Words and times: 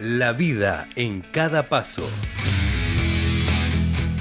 La 0.00 0.32
vida 0.32 0.88
en 0.96 1.20
cada 1.20 1.68
paso. 1.68 2.02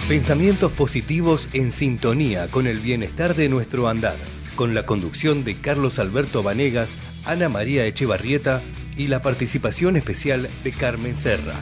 Pensamientos 0.07 0.71
positivos 0.71 1.49
en 1.53 1.71
sintonía 1.71 2.47
con 2.51 2.67
el 2.67 2.77
bienestar 2.79 3.33
de 3.33 3.49
nuestro 3.49 3.87
andar, 3.87 4.17
con 4.55 4.75
la 4.75 4.85
conducción 4.85 5.43
de 5.43 5.55
Carlos 5.55 5.97
Alberto 5.97 6.43
Vanegas, 6.43 6.95
Ana 7.25 7.49
María 7.49 7.87
Echevarrieta 7.87 8.61
y 8.95 9.07
la 9.07 9.23
participación 9.23 9.95
especial 9.95 10.47
de 10.63 10.71
Carmen 10.73 11.15
Serra. 11.15 11.55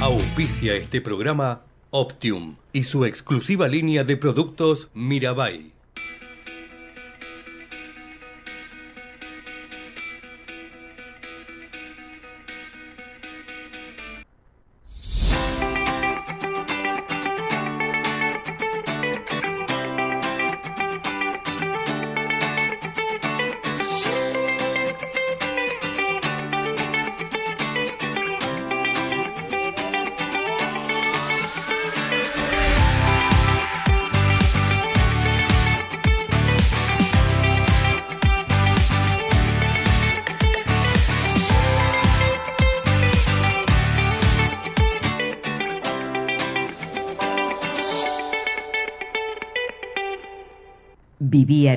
Auspicia 0.00 0.74
este 0.74 1.02
programa 1.02 1.60
Optium 1.90 2.56
y 2.72 2.84
su 2.84 3.04
exclusiva 3.04 3.68
línea 3.68 4.04
de 4.04 4.16
productos 4.16 4.88
Mirabai. 4.94 5.75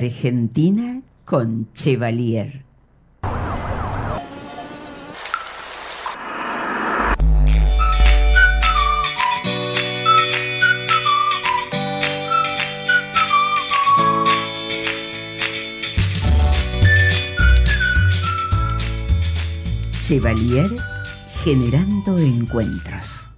Argentina 0.00 1.02
con 1.26 1.68
Chevalier. 1.74 2.64
Chevalier 20.00 20.70
generando 21.44 22.18
encuentros. 22.18 23.29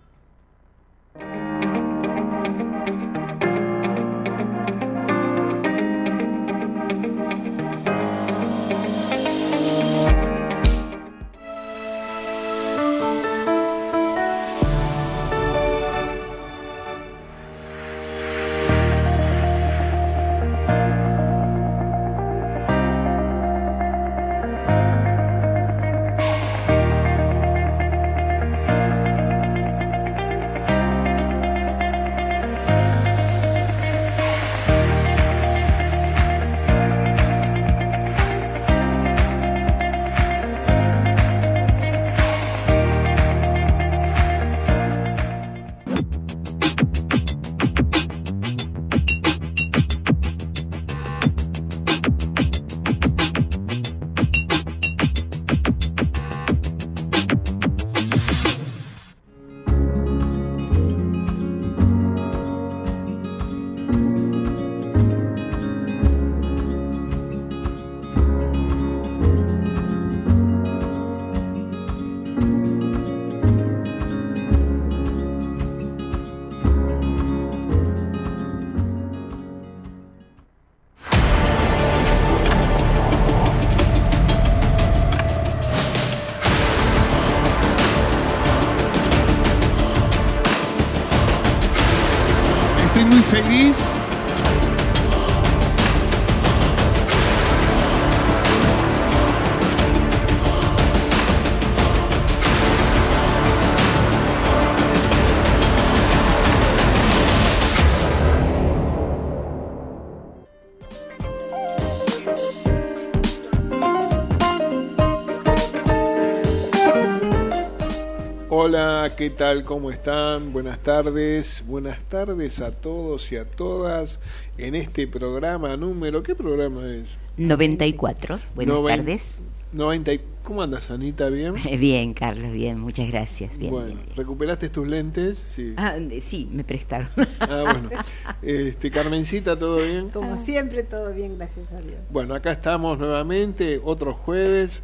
Hola, 118.55 119.15
¿qué 119.17 119.31
tal? 119.31 119.65
¿Cómo 119.65 119.91
están? 119.91 120.53
Buenas 120.53 120.79
tardes. 120.81 121.65
Buenas 121.67 121.99
tardes 122.11 122.61
a 122.61 122.71
todos 122.71 123.33
y 123.33 123.37
a 123.37 123.47
todas 123.47 124.21
en 124.59 124.75
este 124.75 125.09
programa 125.09 125.75
número. 125.79 126.23
¿Qué 126.23 126.35
programa 126.35 126.87
es? 126.87 127.09
94. 127.39 128.39
Buenas 128.55 128.75
Noven- 128.77 128.97
tardes. 128.99 129.37
90. 129.73 130.13
y- 130.13 130.21
¿Cómo 130.43 130.61
andas, 130.61 130.91
Anita? 130.91 131.31
¿Bien? 131.31 131.55
Bien, 131.81 132.13
Carlos, 132.13 132.53
bien, 132.53 132.79
muchas 132.79 133.09
gracias. 133.11 133.57
Bien, 133.57 133.71
bueno, 133.71 133.87
bien, 133.87 134.01
bien. 134.05 134.17
¿recuperaste 134.17 134.69
tus 134.69 134.87
lentes? 134.87 135.39
Sí. 135.39 135.73
Ah, 135.79 135.97
eh, 135.97 136.21
sí, 136.21 136.47
me 136.53 136.63
prestaron. 136.63 137.09
Ah, 137.41 137.65
bueno. 137.65 137.89
Este, 138.43 138.91
Carmencita, 138.91 139.59
¿todo 139.59 139.79
bien? 139.79 140.11
Como 140.11 140.37
siempre, 140.45 140.83
todo 140.83 141.15
bien, 141.15 141.39
gracias 141.39 141.73
a 141.73 141.81
Dios. 141.81 142.01
Bueno, 142.11 142.35
acá 142.35 142.53
estamos 142.53 142.99
nuevamente, 142.99 143.81
otro 143.83 144.13
jueves, 144.13 144.83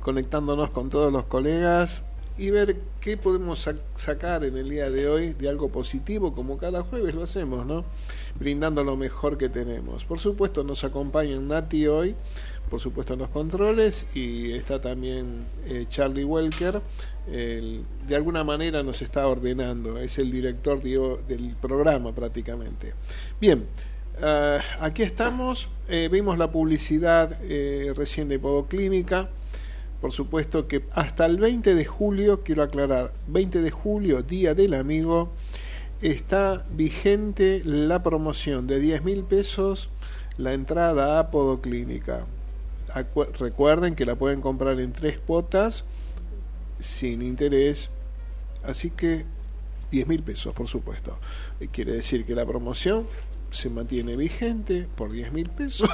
conectándonos 0.00 0.70
con 0.70 0.88
todos 0.88 1.12
los 1.12 1.24
colegas 1.26 2.02
y 2.38 2.48
ver 2.50 2.76
qué 3.00 3.16
podemos 3.16 3.66
sac- 3.66 3.80
sacar 3.96 4.44
en 4.44 4.56
el 4.56 4.68
día 4.68 4.90
de 4.90 5.08
hoy 5.08 5.32
de 5.32 5.48
algo 5.48 5.70
positivo, 5.70 6.34
como 6.34 6.58
cada 6.58 6.82
jueves 6.82 7.14
lo 7.14 7.22
hacemos, 7.22 7.66
¿no? 7.66 7.84
Brindando 8.38 8.84
lo 8.84 8.96
mejor 8.96 9.38
que 9.38 9.48
tenemos. 9.48 10.04
Por 10.04 10.18
supuesto, 10.20 10.64
nos 10.64 10.84
acompaña 10.84 11.38
Nati 11.40 11.86
hoy, 11.86 12.14
por 12.68 12.78
supuesto, 12.80 13.14
en 13.14 13.20
los 13.20 13.30
controles, 13.30 14.04
y 14.14 14.52
está 14.52 14.80
también 14.80 15.46
eh, 15.66 15.86
Charlie 15.88 16.24
Welker. 16.24 16.80
el- 17.30 17.84
de 18.08 18.16
alguna 18.16 18.42
manera 18.44 18.82
nos 18.82 19.02
está 19.02 19.26
ordenando, 19.28 19.98
es 19.98 20.18
el 20.18 20.30
director 20.32 20.82
del 20.82 21.54
programa 21.60 22.12
prácticamente. 22.14 22.94
Bien, 23.40 23.66
Ah, 24.22 24.58
aquí 24.80 25.02
estamos, 25.02 25.70
eh, 25.88 26.10
vimos 26.12 26.36
la 26.36 26.52
publicidad 26.52 27.38
eh, 27.44 27.94
recién 27.96 28.28
de 28.28 28.38
Podoclínica. 28.38 29.30
Por 30.00 30.12
supuesto 30.12 30.66
que 30.66 30.84
hasta 30.92 31.26
el 31.26 31.38
20 31.38 31.74
de 31.74 31.84
julio, 31.84 32.42
quiero 32.42 32.62
aclarar, 32.62 33.12
20 33.28 33.60
de 33.60 33.70
julio, 33.70 34.22
Día 34.22 34.54
del 34.54 34.74
Amigo, 34.74 35.30
está 36.00 36.64
vigente 36.70 37.60
la 37.64 38.02
promoción 38.02 38.66
de 38.66 38.80
10 38.80 39.04
mil 39.04 39.22
pesos 39.24 39.90
la 40.38 40.54
entrada 40.54 41.18
a 41.18 41.30
Podoclínica. 41.30 42.24
Acu- 42.94 43.30
recuerden 43.38 43.94
que 43.94 44.06
la 44.06 44.16
pueden 44.16 44.40
comprar 44.40 44.80
en 44.80 44.92
tres 44.92 45.18
cuotas 45.18 45.84
sin 46.80 47.20
interés, 47.20 47.90
así 48.64 48.88
que 48.90 49.26
10 49.90 50.06
mil 50.06 50.22
pesos, 50.22 50.54
por 50.54 50.66
supuesto. 50.66 51.18
Eh, 51.60 51.68
Quiere 51.70 51.92
decir 51.92 52.24
que 52.24 52.34
la 52.34 52.46
promoción 52.46 53.06
se 53.50 53.68
mantiene 53.68 54.16
vigente 54.16 54.88
por 54.96 55.12
10 55.12 55.32
mil 55.32 55.50
pesos, 55.50 55.90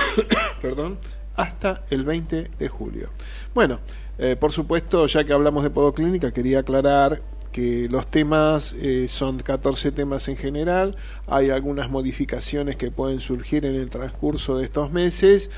perdón, 0.60 0.98
hasta 1.36 1.84
el 1.90 2.04
20 2.04 2.50
de 2.58 2.68
julio. 2.68 3.10
Bueno, 3.54 3.80
eh, 4.18 4.36
por 4.38 4.52
supuesto, 4.52 5.06
ya 5.06 5.24
que 5.24 5.32
hablamos 5.32 5.62
de 5.62 5.70
podoclínica, 5.70 6.32
quería 6.32 6.60
aclarar 6.60 7.22
que 7.52 7.88
los 7.88 8.06
temas 8.06 8.74
eh, 8.78 9.06
son 9.08 9.38
14 9.38 9.92
temas 9.92 10.28
en 10.28 10.36
general, 10.36 10.96
hay 11.26 11.50
algunas 11.50 11.90
modificaciones 11.90 12.76
que 12.76 12.90
pueden 12.90 13.20
surgir 13.20 13.64
en 13.64 13.74
el 13.74 13.88
transcurso 13.88 14.58
de 14.58 14.64
estos 14.64 14.92
meses. 14.92 15.50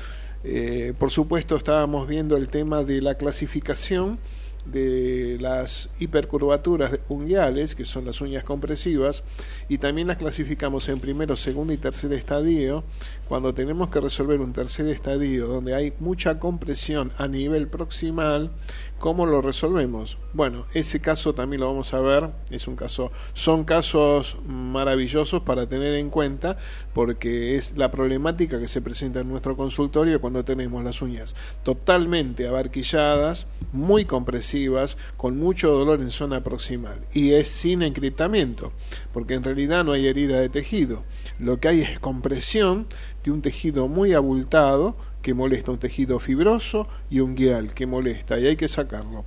Eh, 0.45 0.93
por 0.97 1.11
supuesto, 1.11 1.57
estábamos 1.57 2.07
viendo 2.07 2.37
el 2.37 2.47
tema 2.47 2.83
de 2.83 3.01
la 3.01 3.15
clasificación 3.15 4.19
de 4.65 5.37
las 5.39 5.89
hipercurvaturas 5.99 6.99
unguiales, 7.07 7.75
que 7.75 7.85
son 7.85 8.05
las 8.05 8.21
uñas 8.21 8.43
compresivas, 8.43 9.23
y 9.67 9.77
también 9.77 10.07
las 10.07 10.17
clasificamos 10.17 10.89
en 10.89 10.99
primero, 10.99 11.35
segundo 11.35 11.73
y 11.73 11.77
tercer 11.77 12.13
estadio. 12.13 12.83
Cuando 13.27 13.53
tenemos 13.53 13.89
que 13.89 14.01
resolver 14.01 14.39
un 14.41 14.53
tercer 14.53 14.87
estadio 14.87 15.47
donde 15.47 15.75
hay 15.75 15.93
mucha 15.99 16.39
compresión 16.39 17.11
a 17.17 17.27
nivel 17.27 17.67
proximal, 17.67 18.51
¿Cómo 18.99 19.25
lo 19.25 19.41
resolvemos? 19.41 20.17
Bueno, 20.33 20.65
ese 20.73 20.99
caso 20.99 21.33
también 21.33 21.61
lo 21.61 21.67
vamos 21.67 21.93
a 21.93 22.01
ver, 22.01 22.31
es 22.49 22.67
un 22.67 22.75
caso, 22.75 23.13
son 23.31 23.63
casos 23.63 24.35
maravillosos 24.45 25.41
para 25.41 25.69
tener 25.69 25.93
en 25.93 26.09
cuenta 26.09 26.57
porque 26.93 27.55
es 27.55 27.77
la 27.77 27.91
problemática 27.91 28.59
que 28.59 28.67
se 28.67 28.81
presenta 28.81 29.21
en 29.21 29.29
nuestro 29.29 29.55
consultorio 29.55 30.19
cuando 30.19 30.43
tenemos 30.43 30.83
las 30.83 31.01
uñas 31.01 31.33
totalmente 31.63 32.45
abarquilladas, 32.45 33.47
muy 33.71 34.03
compresivas, 34.03 34.97
con 35.15 35.37
mucho 35.37 35.71
dolor 35.71 36.01
en 36.01 36.11
zona 36.11 36.43
proximal. 36.43 36.99
Y 37.13 37.31
es 37.31 37.47
sin 37.47 37.83
encriptamiento, 37.83 38.73
porque 39.13 39.35
en 39.35 39.45
realidad 39.45 39.85
no 39.85 39.93
hay 39.93 40.07
herida 40.07 40.41
de 40.41 40.49
tejido, 40.49 41.05
lo 41.39 41.61
que 41.61 41.69
hay 41.69 41.81
es 41.81 41.99
compresión 41.99 42.85
de 43.23 43.31
un 43.31 43.41
tejido 43.41 43.87
muy 43.87 44.13
abultado 44.13 44.97
que 45.21 45.33
molesta, 45.33 45.71
un 45.71 45.79
tejido 45.79 46.19
fibroso 46.19 46.87
y 47.09 47.19
un 47.19 47.35
guial 47.35 47.73
que 47.73 47.85
molesta 47.85 48.39
y 48.39 48.47
hay 48.47 48.55
que 48.55 48.67
sacarlo. 48.67 49.25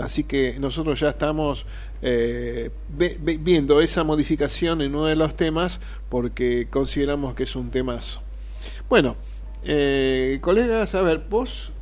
Así 0.00 0.24
que 0.24 0.56
nosotros 0.58 1.00
ya 1.00 1.10
estamos 1.10 1.66
eh, 2.00 2.70
viendo 2.88 3.80
esa 3.80 4.04
modificación 4.04 4.80
en 4.80 4.94
uno 4.94 5.06
de 5.06 5.16
los 5.16 5.34
temas 5.34 5.80
porque 6.08 6.68
consideramos 6.70 7.34
que 7.34 7.42
es 7.42 7.56
un 7.56 7.70
temazo. 7.70 8.20
Bueno, 8.88 9.16
eh, 9.64 10.38
colegas, 10.40 10.94
a 10.94 11.02
ver, 11.02 11.24
vos, 11.28 11.72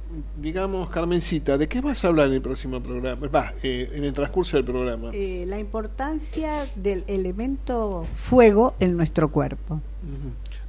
digamos, 0.40 0.90
Carmencita, 0.90 1.56
¿de 1.56 1.68
qué 1.68 1.80
vas 1.80 2.04
a 2.04 2.08
hablar 2.08 2.28
en 2.28 2.34
el 2.34 2.42
próximo 2.42 2.82
programa? 2.82 3.28
Va, 3.28 3.54
eh, 3.62 3.90
en 3.92 4.04
el 4.04 4.12
transcurso 4.12 4.56
del 4.56 4.64
programa. 4.64 5.12
la 5.12 5.58
importancia 5.58 6.52
del 6.76 7.04
elemento 7.06 8.06
fuego 8.14 8.74
en 8.80 8.96
nuestro 8.96 9.30
cuerpo. 9.30 9.80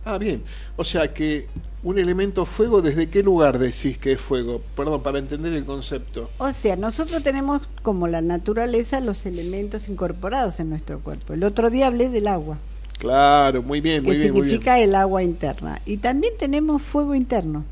Ah, 0.06 0.18
bien. 0.18 0.44
O 0.78 0.84
sea 0.84 1.14
que 1.14 1.48
un 1.84 1.98
elemento 1.98 2.46
fuego, 2.46 2.82
¿desde 2.82 3.10
qué 3.10 3.24
lugar 3.24 3.60
decís 3.60 3.98
que 3.98 4.14
es 4.14 4.22
fuego? 4.22 4.62
Perdón, 4.76 5.02
para 5.02 5.20
entender 5.20 5.54
el 5.54 5.66
concepto. 5.66 6.30
O 6.38 6.52
sea, 6.54 6.76
nosotros 6.76 7.24
tenemos 7.24 7.62
como 7.82 8.08
la 8.08 8.22
naturaleza 8.22 9.00
los 9.00 9.26
elementos 9.26 9.88
incorporados 9.90 10.60
en 10.60 10.70
nuestro 10.70 11.00
cuerpo. 11.00 11.34
El 11.34 11.44
otro 11.44 11.70
día 11.70 11.88
hablé 11.88 12.10
del 12.10 12.28
agua. 12.28 12.58
Claro, 12.98 13.64
muy 13.64 13.82
bien, 13.82 14.04
muy 14.04 14.12
que 14.14 14.18
bien. 14.20 14.34
significa 14.34 14.80
el 14.80 14.94
agua 14.94 15.24
interna. 15.24 15.82
Y 15.86 15.98
también 15.98 16.34
tenemos 16.38 16.82
fuego 16.84 17.16
interno. 17.16 17.66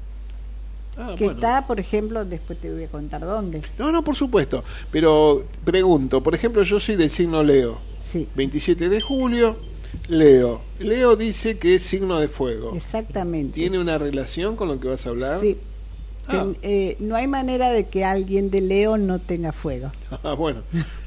Ah, 0.97 1.13
que 1.17 1.27
está, 1.27 1.65
por 1.65 1.79
ejemplo, 1.79 2.25
después 2.25 2.59
te 2.59 2.71
voy 2.71 2.83
a 2.83 2.87
contar 2.87 3.21
dónde. 3.21 3.61
No, 3.77 3.91
no, 3.91 4.03
por 4.03 4.15
supuesto. 4.15 4.63
Pero 4.91 5.45
pregunto, 5.63 6.21
por 6.21 6.35
ejemplo, 6.35 6.63
yo 6.63 6.79
soy 6.79 6.95
del 6.95 7.09
signo 7.09 7.43
Leo. 7.43 7.77
Sí. 8.03 8.27
27 8.35 8.89
de 8.89 8.99
julio, 9.01 9.55
Leo. 10.07 10.61
Leo 10.79 11.15
dice 11.15 11.57
que 11.57 11.75
es 11.75 11.83
signo 11.83 12.19
de 12.19 12.27
fuego. 12.27 12.75
Exactamente. 12.75 13.53
¿Tiene 13.53 13.79
una 13.79 13.97
relación 13.97 14.55
con 14.55 14.67
lo 14.67 14.79
que 14.79 14.87
vas 14.87 15.05
a 15.05 15.09
hablar? 15.09 15.39
Sí. 15.41 15.57
Ah. 16.27 16.45
Eh, 16.61 16.95
no 16.99 17.15
hay 17.15 17.25
manera 17.25 17.71
de 17.71 17.87
que 17.87 18.05
alguien 18.05 18.51
de 18.51 18.61
Leo 18.61 18.97
no 18.97 19.19
tenga 19.19 19.51
fuego. 19.51 19.91
Ah, 20.23 20.33
bueno. 20.33 20.61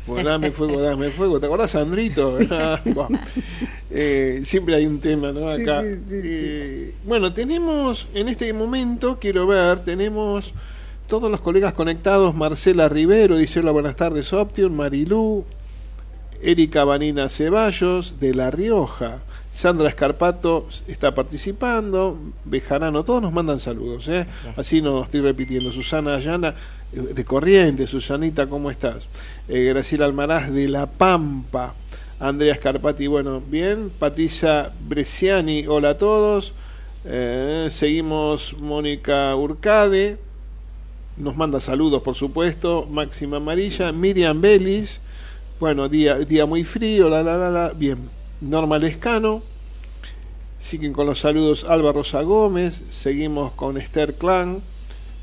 Pues 0.06 0.24
dame 0.24 0.50
fuego, 0.50 0.80
dame 0.80 1.10
fuego. 1.10 1.38
¿Te 1.38 1.46
acordás, 1.46 1.72
Sandrito? 1.72 2.38
Eh, 3.94 4.40
siempre 4.44 4.74
hay 4.74 4.86
un 4.86 5.00
tema, 5.00 5.32
¿no? 5.32 5.50
Acá. 5.50 5.82
Eh, 5.84 6.94
bueno, 7.04 7.34
tenemos 7.34 8.08
en 8.14 8.30
este 8.30 8.50
momento, 8.54 9.18
quiero 9.20 9.46
ver, 9.46 9.80
tenemos 9.80 10.54
todos 11.06 11.30
los 11.30 11.42
colegas 11.42 11.74
conectados. 11.74 12.34
Marcela 12.34 12.88
Rivero 12.88 13.36
dice: 13.36 13.60
Hola, 13.60 13.70
buenas 13.70 13.94
tardes, 13.96 14.32
Option. 14.32 14.74
Marilú, 14.74 15.44
Erika 16.42 16.84
Vanina 16.84 17.28
Ceballos 17.28 18.18
de 18.20 18.34
La 18.34 18.50
Rioja, 18.50 19.22
Sandra 19.52 19.88
Escarpato 19.88 20.66
está 20.88 21.14
participando, 21.14 22.18
Bejarano, 22.44 23.04
todos 23.04 23.22
nos 23.22 23.32
mandan 23.32 23.60
saludos, 23.60 24.08
¿eh? 24.08 24.26
así 24.56 24.80
nos 24.80 25.04
estoy 25.04 25.20
repitiendo. 25.20 25.70
Susana 25.70 26.14
Ayana 26.16 26.54
eh, 26.92 27.00
de 27.14 27.24
Corrientes, 27.24 27.90
Susanita, 27.90 28.48
¿cómo 28.48 28.70
estás? 28.70 29.06
Eh, 29.48 29.64
Graciela 29.64 30.06
Almaraz 30.06 30.50
de 30.50 30.68
La 30.68 30.86
Pampa, 30.86 31.74
Andrea 32.18 32.54
Scarpati, 32.54 33.06
bueno, 33.06 33.42
bien, 33.46 33.90
Patricia 33.98 34.72
Bresciani, 34.88 35.66
hola 35.66 35.90
a 35.90 35.98
todos. 35.98 36.54
Eh, 37.04 37.68
seguimos. 37.70 38.54
Mónica 38.58 39.34
Urcade, 39.34 40.18
nos 41.16 41.36
manda 41.36 41.60
saludos 41.60 42.02
por 42.02 42.14
supuesto, 42.14 42.86
Máxima 42.90 43.38
Amarilla, 43.38 43.92
Miriam 43.92 44.40
Belis, 44.40 45.00
bueno, 45.62 45.88
día, 45.88 46.16
día 46.16 46.44
muy 46.44 46.64
frío, 46.64 47.08
la, 47.08 47.22
la, 47.22 47.36
la, 47.36 47.48
la. 47.48 47.68
Bien, 47.68 48.10
Norma 48.40 48.78
Lescano. 48.78 49.44
Siguen 50.58 50.92
con 50.92 51.06
los 51.06 51.20
saludos 51.20 51.62
Alba 51.62 51.92
Rosa 51.92 52.22
Gómez. 52.22 52.82
Seguimos 52.90 53.54
con 53.54 53.76
Esther 53.76 54.14
Clan. 54.14 54.60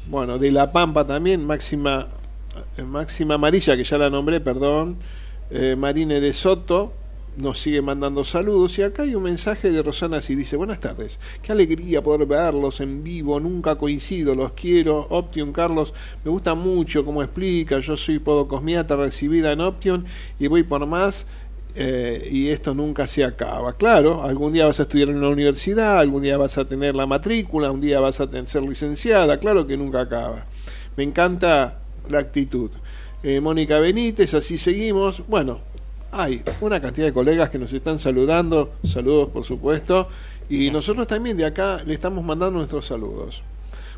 Bueno, 0.08 0.38
de 0.38 0.50
La 0.52 0.72
Pampa 0.72 1.06
también, 1.06 1.46
Máxima, 1.46 2.08
eh, 2.78 2.84
Máxima 2.84 3.34
Amarilla, 3.34 3.76
que 3.76 3.84
ya 3.84 3.98
la 3.98 4.10
nombré, 4.10 4.40
perdón. 4.40 4.96
Eh, 5.52 5.76
Marine 5.78 6.22
de 6.22 6.32
Soto 6.32 6.94
nos 7.40 7.60
sigue 7.62 7.82
mandando 7.82 8.24
saludos 8.24 8.78
y 8.78 8.84
acá 8.84 9.04
hay 9.04 9.16
un 9.16 9.24
mensaje 9.24 9.72
de 9.72 9.82
Rosana 9.82 10.22
si 10.22 10.36
dice 10.36 10.58
buenas 10.58 10.80
tardes, 10.80 11.20
qué 11.42 11.52
alegría 11.52 12.02
poder 12.02 12.28
verlos 12.28 12.82
en 12.82 13.04
vivo, 13.04 13.40
nunca 13.40 13.76
coincido, 13.76 14.36
los 14.36 14.52
quiero, 14.54 15.08
Option 15.10 15.54
Carlos, 15.54 15.94
me 16.24 16.32
gusta 16.32 16.54
mucho 16.54 17.06
cómo 17.06 17.24
explica, 17.24 17.80
yo 17.80 17.96
soy 17.96 18.20
podocosmiata 18.20 18.96
recibida 18.96 19.52
en 19.52 19.62
Option 19.62 20.06
y 20.40 20.48
voy 20.48 20.64
por 20.64 20.86
más 20.86 21.26
eh, 21.76 22.28
y 22.30 22.50
esto 22.50 22.74
nunca 22.74 23.06
se 23.08 23.24
acaba. 23.24 23.74
Claro, 23.74 24.24
algún 24.24 24.52
día 24.52 24.66
vas 24.66 24.80
a 24.80 24.84
estudiar 24.84 25.10
en 25.10 25.18
una 25.18 25.30
universidad, 25.30 26.00
algún 26.00 26.24
día 26.24 26.36
vas 26.36 26.58
a 26.58 26.66
tener 26.66 26.96
la 26.96 27.06
matrícula, 27.06 27.72
un 27.72 27.80
día 27.80 28.00
vas 28.00 28.20
a 28.20 28.46
ser 28.46 28.64
licenciada, 28.64 29.40
claro 29.40 29.66
que 29.68 29.78
nunca 29.78 30.02
acaba. 30.02 30.46
Me 30.98 31.04
encanta 31.04 31.80
la 32.10 32.20
actitud. 32.20 32.72
Eh, 33.22 33.40
Mónica 33.40 33.80
Benítez, 33.80 34.34
así 34.34 34.58
seguimos. 34.58 35.24
Bueno, 35.28 35.62
hay 36.12 36.42
una 36.62 36.80
cantidad 36.80 37.08
de 37.08 37.14
colegas 37.14 37.50
que 37.50 37.60
nos 37.60 37.72
están 37.74 38.00
saludando, 38.00 38.74
saludos 38.84 39.30
por 39.30 39.44
supuesto, 39.44 40.08
y 40.50 40.72
nosotros 40.72 41.08
también 41.08 41.38
de 41.38 41.46
acá 41.46 41.82
le 41.86 41.94
estamos 41.94 42.24
mandando 42.24 42.58
nuestros 42.58 42.86
saludos. 42.86 43.44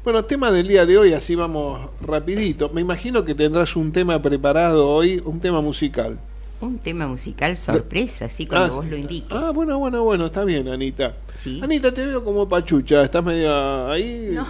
Bueno, 0.03 0.25
tema 0.25 0.51
del 0.51 0.68
día 0.68 0.86
de 0.86 0.98
hoy, 0.98 1.13
así 1.13 1.36
vamos 1.36 1.89
rapidito. 2.01 2.70
Me 2.70 2.82
imagino 2.82 3.24
que 3.24 3.36
tendrás 3.36 3.75
un 3.75 3.91
tema 3.91 4.20
preparado 4.20 4.89
hoy, 4.89 5.22
un 5.24 5.39
tema 5.39 5.62
musical. 5.62 6.18
Un 6.60 6.80
tema 6.80 7.08
musical 7.08 7.56
sorpresa, 7.56 8.25
así 8.25 8.46
cuando 8.46 8.74
ah, 8.74 8.75
vos 8.77 8.86
lo 8.88 8.98
indiques. 8.98 9.32
Ah, 9.32 9.51
bueno, 9.51 9.80
bueno, 9.80 10.03
bueno, 10.03 10.25
está 10.25 10.44
bien, 10.44 10.68
Anita. 10.68 11.15
Anita, 11.62 11.91
te 11.91 12.06
veo 12.06 12.24
como 12.24 12.48
pachucha, 12.48 13.03
¿estás 13.03 13.24
medio 13.24 13.89
ahí? 13.89 14.30
No, 14.32 14.48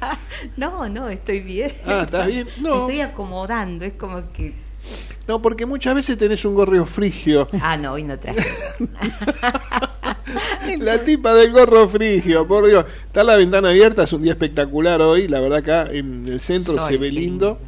no, 0.56 0.88
no, 0.88 1.08
estoy 1.08 1.40
bien. 1.40 1.72
Ah, 1.86 2.02
¿estás 2.04 2.26
bien? 2.26 2.48
No. 2.60 2.74
Me 2.74 2.80
estoy 2.80 3.00
acomodando, 3.00 3.84
es 3.84 3.92
como 3.94 4.32
que 4.32 4.52
no, 5.26 5.40
porque 5.40 5.66
muchas 5.66 5.94
veces 5.94 6.18
tenés 6.18 6.44
un 6.44 6.54
gorro 6.54 6.84
frigio. 6.86 7.48
Ah, 7.60 7.76
no, 7.76 7.92
hoy 7.92 8.02
no 8.02 8.18
traje. 8.18 8.44
la 10.78 11.04
tipa 11.04 11.34
del 11.34 11.52
gorro 11.52 11.88
frigio, 11.88 12.46
por 12.46 12.66
Dios. 12.66 12.84
Está 13.06 13.24
la 13.24 13.36
ventana 13.36 13.70
abierta, 13.70 14.04
es 14.04 14.12
un 14.12 14.22
día 14.22 14.32
espectacular 14.32 15.00
hoy. 15.00 15.28
La 15.28 15.40
verdad 15.40 15.58
acá 15.58 15.88
en 15.90 16.26
el 16.26 16.40
centro 16.40 16.86
se 16.86 16.98
ve 16.98 17.10
lindo. 17.10 17.58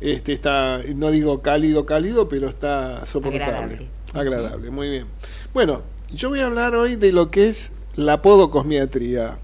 Este 0.00 0.32
está, 0.32 0.80
no 0.94 1.10
digo 1.10 1.42
cálido, 1.42 1.84
cálido, 1.84 2.28
pero 2.28 2.48
está 2.48 3.06
soportable. 3.06 3.88
Agradable. 4.14 4.70
muy 4.70 4.88
bien. 4.88 5.06
Bueno, 5.52 5.82
yo 6.10 6.30
voy 6.30 6.40
a 6.40 6.46
hablar 6.46 6.74
hoy 6.74 6.96
de 6.96 7.12
lo 7.12 7.30
que 7.30 7.48
es 7.48 7.70
la 7.96 8.22
podocosmiatría. 8.22 9.38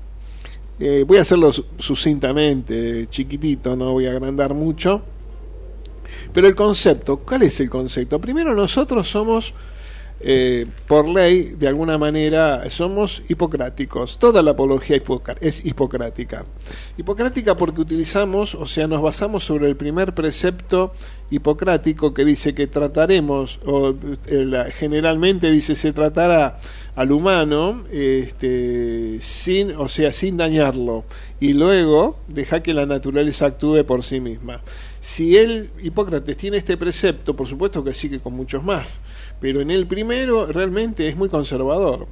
Eh, 0.78 1.04
voy 1.06 1.18
a 1.18 1.22
hacerlo 1.22 1.52
sucintamente, 1.78 3.06
chiquitito, 3.08 3.76
no 3.76 3.92
voy 3.92 4.06
a 4.06 4.10
agrandar 4.10 4.54
mucho. 4.54 5.04
Pero 6.36 6.48
el 6.48 6.54
concepto, 6.54 7.16
¿cuál 7.16 7.44
es 7.44 7.60
el 7.60 7.70
concepto? 7.70 8.20
Primero 8.20 8.54
nosotros 8.54 9.08
somos, 9.08 9.54
eh, 10.20 10.66
por 10.86 11.08
ley, 11.08 11.54
de 11.58 11.66
alguna 11.66 11.96
manera, 11.96 12.68
somos 12.68 13.22
hipocráticos. 13.30 14.18
Toda 14.18 14.42
la 14.42 14.50
apología 14.50 15.00
es 15.40 15.64
hipocrática. 15.64 16.44
Hipocrática 16.98 17.56
porque 17.56 17.80
utilizamos, 17.80 18.54
o 18.54 18.66
sea, 18.66 18.86
nos 18.86 19.00
basamos 19.00 19.44
sobre 19.44 19.66
el 19.66 19.76
primer 19.76 20.14
precepto 20.14 20.92
hipocrático 21.30 22.12
que 22.12 22.26
dice 22.26 22.54
que 22.54 22.66
trataremos, 22.66 23.58
o 23.64 23.94
generalmente 24.78 25.50
dice 25.50 25.74
se 25.74 25.94
tratará 25.94 26.58
al 26.96 27.12
humano 27.12 27.84
este, 27.90 29.18
sin, 29.22 29.72
o 29.72 29.88
sea, 29.88 30.12
sin 30.12 30.36
dañarlo, 30.36 31.04
y 31.40 31.54
luego 31.54 32.18
deja 32.28 32.62
que 32.62 32.74
la 32.74 32.84
naturaleza 32.84 33.46
actúe 33.46 33.84
por 33.86 34.04
sí 34.04 34.20
misma. 34.20 34.60
Si 35.08 35.36
él, 35.36 35.70
Hipócrates, 35.80 36.36
tiene 36.36 36.56
este 36.56 36.76
precepto, 36.76 37.36
por 37.36 37.46
supuesto 37.46 37.84
que 37.84 37.94
sigue 37.94 38.18
con 38.18 38.32
muchos 38.32 38.64
más, 38.64 38.98
pero 39.40 39.60
en 39.60 39.70
el 39.70 39.86
primero 39.86 40.46
realmente 40.46 41.06
es 41.06 41.16
muy 41.16 41.28
conservador 41.28 42.08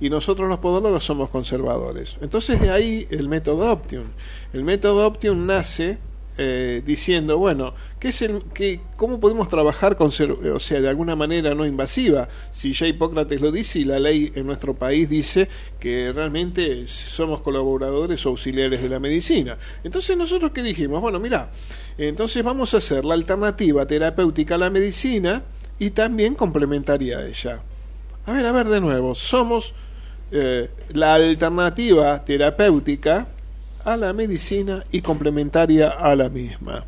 y 0.00 0.08
nosotros 0.08 0.48
los 0.48 0.58
podólogos 0.58 1.04
somos 1.04 1.28
conservadores. 1.28 2.16
Entonces 2.22 2.58
de 2.58 2.70
ahí 2.70 3.06
el 3.10 3.28
método 3.28 3.70
Optium. 3.70 4.06
El 4.54 4.64
método 4.64 5.06
Optium 5.06 5.44
nace 5.44 5.98
eh, 6.40 6.82
diciendo, 6.86 7.36
bueno, 7.36 7.74
¿qué 7.98 8.08
es 8.08 8.22
el, 8.22 8.44
qué, 8.54 8.80
¿cómo 8.96 9.18
podemos 9.18 9.48
trabajar 9.48 9.96
con, 9.96 10.08
o 10.08 10.60
sea, 10.60 10.80
de 10.80 10.88
alguna 10.88 11.16
manera 11.16 11.52
no 11.56 11.66
invasiva? 11.66 12.28
Si 12.52 12.72
ya 12.72 12.86
Hipócrates 12.86 13.40
lo 13.40 13.50
dice 13.50 13.80
y 13.80 13.84
la 13.84 13.98
ley 13.98 14.30
en 14.36 14.46
nuestro 14.46 14.74
país 14.74 15.08
dice 15.08 15.48
que 15.80 16.12
realmente 16.12 16.86
somos 16.86 17.42
colaboradores 17.42 18.24
o 18.24 18.28
auxiliares 18.28 18.80
de 18.80 18.88
la 18.88 19.00
medicina. 19.00 19.58
Entonces 19.82 20.16
nosotros 20.16 20.52
qué 20.52 20.62
dijimos, 20.62 21.00
bueno, 21.00 21.18
mira, 21.18 21.50
entonces 21.98 22.44
vamos 22.44 22.72
a 22.72 22.76
hacer 22.76 23.04
la 23.04 23.14
alternativa 23.14 23.84
terapéutica 23.84 24.54
a 24.54 24.58
la 24.58 24.70
medicina 24.70 25.42
y 25.78 25.90
también 25.90 26.36
complementaria 26.36 27.18
a 27.18 27.26
ella. 27.26 27.62
A 28.26 28.32
ver, 28.32 28.46
a 28.46 28.52
ver 28.52 28.68
de 28.68 28.80
nuevo, 28.80 29.16
somos 29.16 29.74
eh, 30.30 30.70
la 30.90 31.14
alternativa 31.14 32.24
terapéutica 32.24 33.26
a 33.92 33.96
la 33.96 34.12
medicina 34.12 34.84
y 34.90 35.00
complementaria 35.00 35.88
a 35.88 36.14
la 36.14 36.28
misma. 36.28 36.84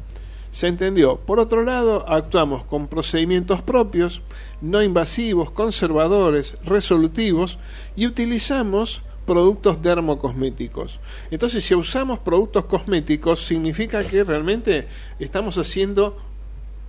¿Se 0.51 0.67
entendió? 0.67 1.17
Por 1.17 1.39
otro 1.39 1.63
lado, 1.63 2.05
actuamos 2.09 2.65
con 2.65 2.89
procedimientos 2.89 3.63
propios, 3.63 4.21
no 4.61 4.83
invasivos, 4.83 5.51
conservadores, 5.53 6.57
resolutivos 6.65 7.59
y 7.95 8.07
utilizamos 8.07 9.03
productos 9.27 9.81
dermocosméticos. 9.81 10.99
Entonces, 11.31 11.65
si 11.65 11.75
usamos 11.75 12.19
productos 12.19 12.65
cosméticos, 12.65 13.47
significa 13.47 14.05
que 14.05 14.25
realmente 14.25 14.89
estamos 15.21 15.57
haciendo 15.57 16.19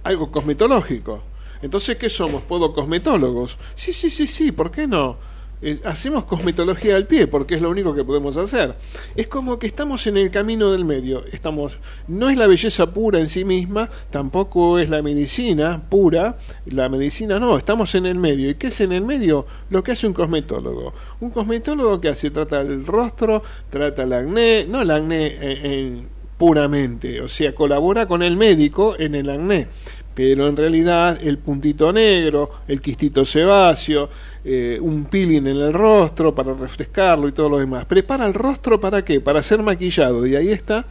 algo 0.03 0.31
cosmetológico. 0.31 1.21
Entonces, 1.61 1.97
¿qué 1.97 2.09
somos? 2.09 2.41
¿Podocosmetólogos? 2.41 3.57
Sí, 3.75 3.93
sí, 3.93 4.09
sí, 4.09 4.25
sí, 4.25 4.51
¿por 4.51 4.71
qué 4.71 4.87
no? 4.87 5.17
Eh, 5.63 5.79
hacemos 5.83 6.25
cosmetología 6.25 6.95
al 6.95 7.05
pie 7.05 7.27
porque 7.27 7.55
es 7.55 7.61
lo 7.61 7.69
único 7.69 7.93
que 7.93 8.03
podemos 8.03 8.35
hacer. 8.37 8.75
Es 9.15 9.27
como 9.27 9.59
que 9.59 9.67
estamos 9.67 10.07
en 10.07 10.17
el 10.17 10.31
camino 10.31 10.71
del 10.71 10.85
medio. 10.85 11.23
Estamos, 11.31 11.77
no 12.07 12.29
es 12.29 12.37
la 12.37 12.47
belleza 12.47 12.91
pura 12.91 13.19
en 13.19 13.29
sí 13.29 13.45
misma, 13.45 13.89
tampoco 14.09 14.79
es 14.79 14.89
la 14.89 15.01
medicina 15.01 15.83
pura, 15.87 16.37
la 16.65 16.89
medicina 16.89 17.39
no, 17.39 17.57
estamos 17.57 17.93
en 17.95 18.07
el 18.07 18.15
medio. 18.15 18.49
¿Y 18.49 18.55
qué 18.55 18.67
es 18.67 18.81
en 18.81 18.91
el 18.91 19.03
medio? 19.03 19.45
Lo 19.69 19.83
que 19.83 19.91
hace 19.91 20.07
un 20.07 20.13
cosmetólogo. 20.13 20.93
Un 21.19 21.29
cosmetólogo 21.29 22.01
que 22.01 22.09
hace, 22.09 22.31
trata 22.31 22.61
el 22.61 22.85
rostro, 22.85 23.43
trata 23.69 24.03
el 24.03 24.13
acné, 24.13 24.65
no 24.67 24.81
el 24.81 24.89
acné 24.89 25.37
en, 25.41 26.07
puramente, 26.39 27.21
o 27.21 27.29
sea, 27.29 27.53
colabora 27.53 28.07
con 28.07 28.23
el 28.23 28.35
médico 28.35 28.95
en 28.97 29.13
el 29.13 29.29
acné 29.29 29.67
pero 30.13 30.47
en 30.47 30.57
realidad 30.57 31.19
el 31.21 31.37
puntito 31.37 31.91
negro, 31.93 32.51
el 32.67 32.81
quistito 32.81 33.25
sebáceo, 33.25 34.09
eh, 34.43 34.77
un 34.81 35.05
peeling 35.05 35.47
en 35.47 35.57
el 35.57 35.73
rostro 35.73 36.33
para 36.33 36.53
refrescarlo 36.53 37.27
y 37.27 37.31
todo 37.31 37.49
lo 37.49 37.57
demás. 37.57 37.85
¿Prepara 37.85 38.25
el 38.25 38.33
rostro 38.33 38.79
para 38.79 39.03
qué? 39.03 39.21
Para 39.21 39.41
ser 39.41 39.61
maquillado. 39.61 40.25
Y 40.25 40.35
ahí 40.35 40.49
está 40.49 40.85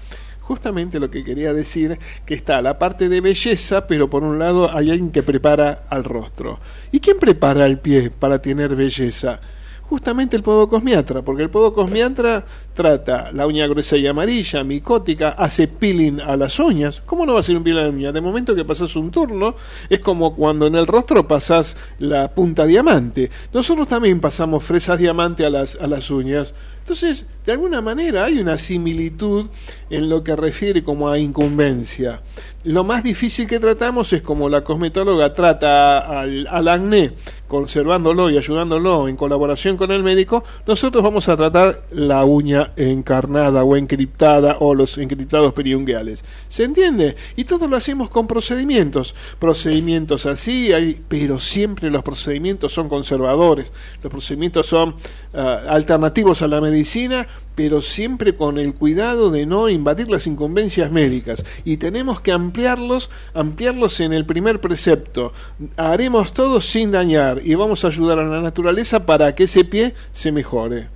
justamente 0.51 0.99
lo 0.99 1.11
que 1.11 1.23
quería 1.23 1.55
decir, 1.55 1.97
que 2.27 2.35
está 2.35 2.61
la 2.61 2.77
parte 2.77 3.09
de 3.09 3.21
belleza, 3.21 3.87
pero 3.87 4.11
por 4.11 4.25
un 4.25 4.39
lado 4.41 4.69
hay 4.77 4.91
alguien 4.91 5.13
que 5.13 5.23
prepara 5.23 5.85
al 5.89 6.03
rostro. 6.03 6.59
¿Y 6.91 6.99
quién 6.99 7.19
prepara 7.21 7.67
el 7.67 7.79
pie 7.79 8.11
para 8.11 8.43
tener 8.43 8.75
belleza? 8.75 9.41
Justamente 9.91 10.37
el 10.37 10.45
podocosmiatra, 10.45 11.23
porque 11.23 11.43
el 11.43 11.51
podocosmiatra 11.51 12.47
trata 12.75 13.33
la 13.33 13.45
uña 13.49 13.67
gruesa 13.67 13.97
y 13.97 14.07
amarilla, 14.07 14.63
micótica, 14.63 15.31
hace 15.31 15.67
peeling 15.67 16.21
a 16.21 16.37
las 16.37 16.61
uñas. 16.61 17.03
¿Cómo 17.05 17.27
no 17.27 17.35
va 17.35 17.41
a 17.41 17.43
ser 17.43 17.57
un 17.57 17.65
peeling 17.65 17.81
a 17.81 17.83
la 17.83 17.89
uña? 17.89 18.13
De 18.13 18.21
momento 18.21 18.55
que 18.55 18.65
pasas 18.65 18.95
un 18.95 19.11
turno, 19.11 19.57
es 19.89 19.99
como 19.99 20.37
cuando 20.37 20.69
en 20.69 20.77
el 20.77 20.87
rostro 20.87 21.27
pasas 21.27 21.77
la 21.99 22.33
punta 22.33 22.67
diamante. 22.67 23.33
Nosotros 23.53 23.89
también 23.89 24.21
pasamos 24.21 24.63
fresas 24.63 25.01
diamante 25.01 25.45
a 25.45 25.51
las, 25.51 25.75
a 25.75 25.89
las 25.89 26.09
uñas. 26.09 26.55
Entonces, 26.79 27.27
de 27.51 27.55
alguna 27.55 27.81
manera 27.81 28.27
hay 28.27 28.39
una 28.39 28.57
similitud 28.57 29.49
en 29.91 30.09
lo 30.09 30.23
que 30.23 30.37
refiere 30.37 30.85
como 30.85 31.09
a 31.09 31.19
incumbencia. 31.19 32.23
Lo 32.63 32.85
más 32.85 33.03
difícil 33.03 33.47
que 33.47 33.59
tratamos 33.59 34.13
es 34.13 34.21
como 34.21 34.51
la 34.51 34.63
cosmetóloga 34.63 35.33
trata 35.33 36.21
al, 36.21 36.69
acné, 36.69 37.13
conservándolo 37.49 38.29
y 38.29 38.37
ayudándolo 38.37 39.09
en 39.09 39.17
colaboración 39.17 39.79
con 39.79 39.91
el 39.91 40.03
médico, 40.03 40.45
nosotros 40.67 41.03
vamos 41.03 41.31
a 41.31 41.39
tratar 41.39 41.85
la 41.91 42.23
uña 42.27 42.73
encarnada 42.77 43.65
o 43.65 43.77
encriptada 43.77 44.59
o 44.61 44.75
los 44.75 44.99
encriptados 44.99 45.55
periunguales. 45.55 46.23
¿Se 46.49 46.65
entiende? 46.65 47.17
Y 47.35 47.45
todo 47.45 47.67
lo 47.67 47.77
hacemos 47.77 48.11
con 48.11 48.27
procedimientos. 48.27 49.15
Procedimientos 49.39 50.27
así, 50.27 50.73
hay, 50.75 51.03
pero 51.09 51.41
siempre 51.41 51.91
los 51.91 52.03
procedimientos 52.03 52.75
son 52.75 52.91
conservadores. 52.91 53.73
Los 54.03 54.11
procedimientos 54.11 54.67
son 54.67 54.95
ah, 55.33 55.63
alternativos 55.67 56.43
a 56.43 56.47
la 56.47 56.61
medicina, 56.61 57.27
pero 57.55 57.83
siempre 57.83 58.35
con 58.35 58.59
el 58.59 58.75
cuidado 58.75 59.31
de 59.31 59.45
no 59.45 59.69
invadir 59.69 60.11
las 60.11 60.27
incumbencias 60.27 60.91
médicas. 60.91 61.45
Y 61.65 61.77
tenemos 61.77 62.21
que 62.21 62.33
ampliarlos, 62.33 63.11
ampliarlos 63.35 64.01
en 64.01 64.13
el 64.13 64.25
primer 64.25 64.61
precepto. 64.61 65.33
Haremos 65.77 66.33
todo 66.33 66.61
sin 66.61 66.91
dañar 66.91 67.43
y 67.45 67.55
vamos 67.55 67.85
a 67.85 67.89
ayudar 67.89 68.19
a 68.19 68.25
la 68.25 68.41
naturaleza 68.41 69.05
para 69.05 69.35
que 69.35 69.45
ese 69.45 69.65
pie 69.65 69.95
se 70.13 70.33
mejore. 70.33 70.89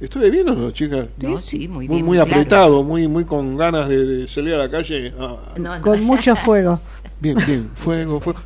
¿Estuve 0.00 0.30
bien 0.30 0.48
o 0.48 0.54
no, 0.54 0.70
chicas? 0.70 1.08
No, 1.18 1.42
sí, 1.42 1.66
muy 1.66 1.88
bien. 1.88 2.04
Muy, 2.04 2.18
apretado, 2.18 2.84
muy, 2.84 3.08
muy 3.08 3.24
con 3.24 3.56
ganas 3.56 3.88
de, 3.88 4.28
salir 4.28 4.54
a 4.54 4.58
la 4.58 4.70
calle. 4.70 5.12
Con 5.82 6.04
mucho 6.04 6.36
fuego. 6.36 6.78
Bien, 7.18 7.36
bien, 7.46 7.70
fuego, 7.74 8.20
fuego. 8.20 8.40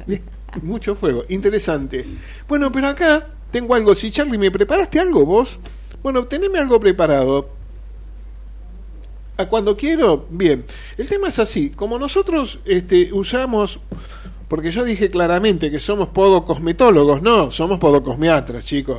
mucho 0.62 0.94
fuego. 0.94 1.24
Interesante. 1.28 2.06
Bueno, 2.48 2.72
pero 2.72 2.88
acá 2.88 3.26
tengo 3.50 3.74
algo. 3.74 3.94
Si 3.94 4.10
Charlie, 4.10 4.38
¿me 4.38 4.50
preparaste 4.50 4.98
algo 4.98 5.26
vos? 5.26 5.58
Bueno, 6.02 6.24
teneme 6.24 6.58
algo 6.58 6.80
preparado. 6.80 7.48
A 9.36 9.46
cuando 9.46 9.76
quiero, 9.76 10.26
bien. 10.30 10.64
El 10.98 11.06
tema 11.06 11.28
es 11.28 11.38
así, 11.38 11.70
como 11.70 11.98
nosotros 11.98 12.60
este, 12.64 13.12
usamos, 13.12 13.78
porque 14.48 14.70
yo 14.70 14.84
dije 14.84 15.10
claramente 15.10 15.70
que 15.70 15.80
somos 15.80 16.08
podocosmetólogos, 16.08 17.22
no, 17.22 17.50
somos 17.50 17.78
podocosmiatras, 17.78 18.64
chicos. 18.64 18.98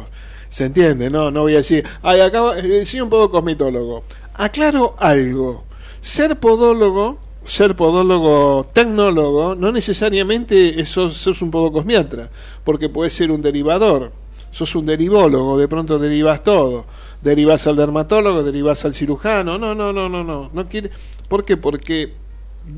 ¿Se 0.49 0.65
entiende? 0.65 1.09
No, 1.09 1.29
no 1.29 1.41
voy 1.41 1.53
a 1.55 1.57
decir, 1.57 1.85
ay, 2.01 2.21
acabo, 2.21 2.53
eh, 2.53 2.85
soy 2.85 3.01
un 3.01 3.09
podocosmetólogo. 3.09 4.03
Aclaro 4.35 4.95
algo. 4.97 5.65
Ser 5.99 6.39
podólogo, 6.39 7.19
ser 7.43 7.75
podólogo 7.75 8.69
tecnólogo, 8.71 9.55
no 9.55 9.71
necesariamente 9.71 10.79
eso 10.79 11.09
sos 11.09 11.41
un 11.41 11.51
podocosmiatra, 11.51 12.29
porque 12.63 12.89
puede 12.89 13.09
ser 13.09 13.31
un 13.31 13.41
derivador 13.41 14.22
sos 14.53 14.75
un 14.75 14.85
derivólogo, 14.85 15.57
de 15.57 15.67
pronto 15.67 15.97
derivas 15.99 16.43
todo. 16.43 16.85
Derivas 17.21 17.65
al 17.67 17.75
dermatólogo, 17.75 18.43
derivas 18.43 18.85
al 18.85 18.93
cirujano. 18.93 19.57
No, 19.57 19.73
no, 19.73 19.91
no, 19.91 20.07
no, 20.07 20.23
no. 20.23 20.51
no 20.53 20.69
quiere... 20.69 20.91
¿Por 21.27 21.43
qué? 21.43 21.57
Porque 21.57 22.13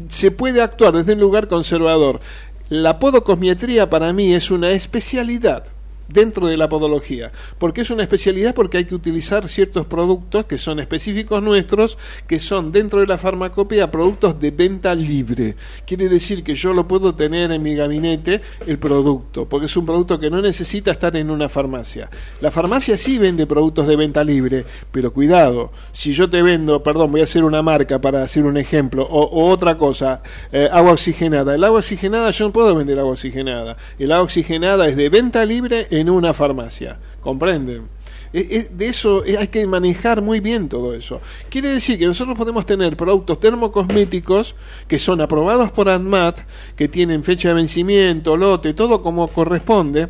se 0.07 0.31
puede 0.31 0.61
actuar 0.61 0.93
desde 0.93 1.13
un 1.13 1.19
lugar 1.19 1.47
conservador. 1.47 2.21
La 2.69 2.97
podocosmiatría 2.97 3.89
para 3.89 4.13
mí 4.13 4.33
es 4.33 4.49
una 4.49 4.71
especialidad 4.71 5.74
dentro 6.07 6.47
de 6.47 6.57
la 6.57 6.69
podología, 6.69 7.31
porque 7.57 7.81
es 7.81 7.89
una 7.89 8.03
especialidad 8.03 8.53
porque 8.53 8.77
hay 8.77 8.85
que 8.85 8.95
utilizar 8.95 9.47
ciertos 9.47 9.85
productos 9.85 10.45
que 10.45 10.57
son 10.57 10.79
específicos 10.79 11.41
nuestros, 11.41 11.97
que 12.27 12.39
son 12.39 12.71
dentro 12.71 12.99
de 12.99 13.07
la 13.07 13.17
farmacopea 13.17 13.91
productos 13.91 14.39
de 14.39 14.51
venta 14.51 14.93
libre. 14.95 15.55
Quiere 15.85 16.09
decir 16.09 16.43
que 16.43 16.55
yo 16.55 16.73
lo 16.73 16.87
puedo 16.87 17.15
tener 17.15 17.51
en 17.51 17.63
mi 17.63 17.75
gabinete 17.75 18.41
el 18.65 18.79
producto, 18.79 19.47
porque 19.47 19.65
es 19.65 19.77
un 19.77 19.85
producto 19.85 20.19
que 20.19 20.29
no 20.29 20.41
necesita 20.41 20.91
estar 20.91 21.15
en 21.15 21.29
una 21.29 21.49
farmacia. 21.49 22.09
La 22.41 22.51
farmacia 22.51 22.97
sí 22.97 23.17
vende 23.17 23.47
productos 23.47 23.87
de 23.87 23.95
venta 23.95 24.23
libre, 24.23 24.65
pero 24.91 25.11
cuidado, 25.11 25.71
si 25.91 26.13
yo 26.13 26.29
te 26.29 26.41
vendo, 26.41 26.83
perdón, 26.83 27.11
voy 27.11 27.21
a 27.21 27.23
hacer 27.23 27.43
una 27.43 27.61
marca 27.61 27.99
para 27.99 28.23
hacer 28.23 28.45
un 28.45 28.57
ejemplo, 28.57 29.03
o, 29.03 29.49
otra 29.49 29.77
cosa, 29.77 30.21
eh, 30.51 30.69
agua 30.71 30.93
oxigenada. 30.93 31.55
El 31.55 31.63
agua 31.63 31.79
oxigenada 31.79 32.31
yo 32.31 32.45
no 32.45 32.53
puedo 32.53 32.75
vender 32.75 32.99
agua 32.99 33.13
oxigenada. 33.13 33.77
El 33.97 34.11
agua 34.11 34.23
oxigenada 34.23 34.87
es 34.87 34.95
de 34.95 35.09
venta 35.09 35.45
libre 35.45 35.87
en 35.95 36.09
una 36.09 36.33
farmacia. 36.33 36.99
¿Comprenden? 37.21 37.95
de 38.33 38.87
eso 38.87 39.23
hay 39.39 39.47
que 39.47 39.65
manejar 39.65 40.21
muy 40.21 40.41
bien 40.41 40.67
todo 40.67 40.93
eso. 40.93 41.21
Quiere 41.49 41.69
decir 41.69 41.97
que 41.97 42.05
nosotros 42.05 42.37
podemos 42.37 42.65
tener 42.65 42.97
productos 42.97 43.39
termocosméticos 43.39 44.55
que 44.89 44.99
son 44.99 45.21
aprobados 45.21 45.71
por 45.71 45.87
ANMAT, 45.87 46.39
que 46.75 46.89
tienen 46.89 47.23
fecha 47.23 47.49
de 47.49 47.53
vencimiento, 47.53 48.35
lote, 48.35 48.73
todo 48.73 49.01
como 49.01 49.29
corresponde. 49.29 50.09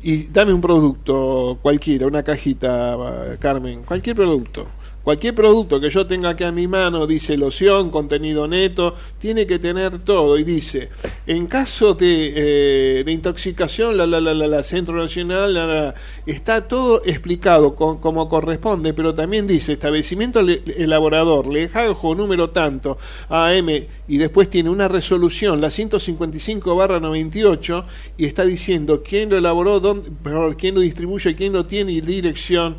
Y 0.00 0.28
dame 0.28 0.52
un 0.52 0.60
producto 0.60 1.58
cualquiera, 1.60 2.06
una 2.06 2.22
cajita, 2.22 2.96
Carmen, 3.40 3.82
cualquier 3.82 4.14
producto 4.14 4.68
Cualquier 5.08 5.34
producto 5.34 5.80
que 5.80 5.88
yo 5.88 6.06
tenga 6.06 6.28
aquí 6.28 6.44
a 6.44 6.52
mi 6.52 6.66
mano, 6.66 7.06
dice 7.06 7.34
loción, 7.38 7.88
contenido 7.88 8.46
neto, 8.46 8.94
tiene 9.18 9.46
que 9.46 9.58
tener 9.58 10.00
todo. 10.00 10.36
Y 10.36 10.44
dice, 10.44 10.90
en 11.26 11.46
caso 11.46 11.94
de, 11.94 12.32
eh, 12.36 13.04
de 13.04 13.12
intoxicación, 13.12 13.96
la, 13.96 14.06
la, 14.06 14.20
la, 14.20 14.34
la, 14.34 14.62
Centro 14.62 14.98
Nacional, 14.98 15.54
la, 15.54 15.94
está 16.26 16.68
todo 16.68 17.00
explicado 17.06 17.74
como 17.74 18.28
corresponde, 18.28 18.92
pero 18.92 19.14
también 19.14 19.46
dice, 19.46 19.72
establecimiento 19.72 20.40
elaborador, 20.40 21.46
lejajo 21.46 22.14
número 22.14 22.50
tanto, 22.50 22.98
AM, 23.30 23.86
y 24.08 24.18
después 24.18 24.50
tiene 24.50 24.68
una 24.68 24.88
resolución, 24.88 25.62
la 25.62 25.70
155 25.70 26.76
barra 26.76 27.00
98, 27.00 27.86
y 28.18 28.26
está 28.26 28.44
diciendo 28.44 29.02
quién 29.02 29.30
lo 29.30 29.38
elaboró, 29.38 29.80
dónde, 29.80 30.10
quién 30.58 30.74
lo 30.74 30.82
distribuye, 30.82 31.34
quién 31.34 31.54
lo 31.54 31.64
tiene 31.64 31.92
y 31.92 32.02
dirección 32.02 32.76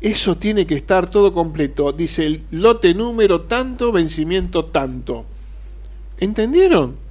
eso 0.00 0.36
tiene 0.36 0.66
que 0.66 0.74
estar 0.74 1.10
todo 1.10 1.32
completo. 1.32 1.92
Dice 1.92 2.26
el 2.26 2.42
lote 2.50 2.94
número 2.94 3.42
tanto, 3.42 3.92
vencimiento 3.92 4.66
tanto. 4.66 5.24
¿Entendieron? 6.18 7.06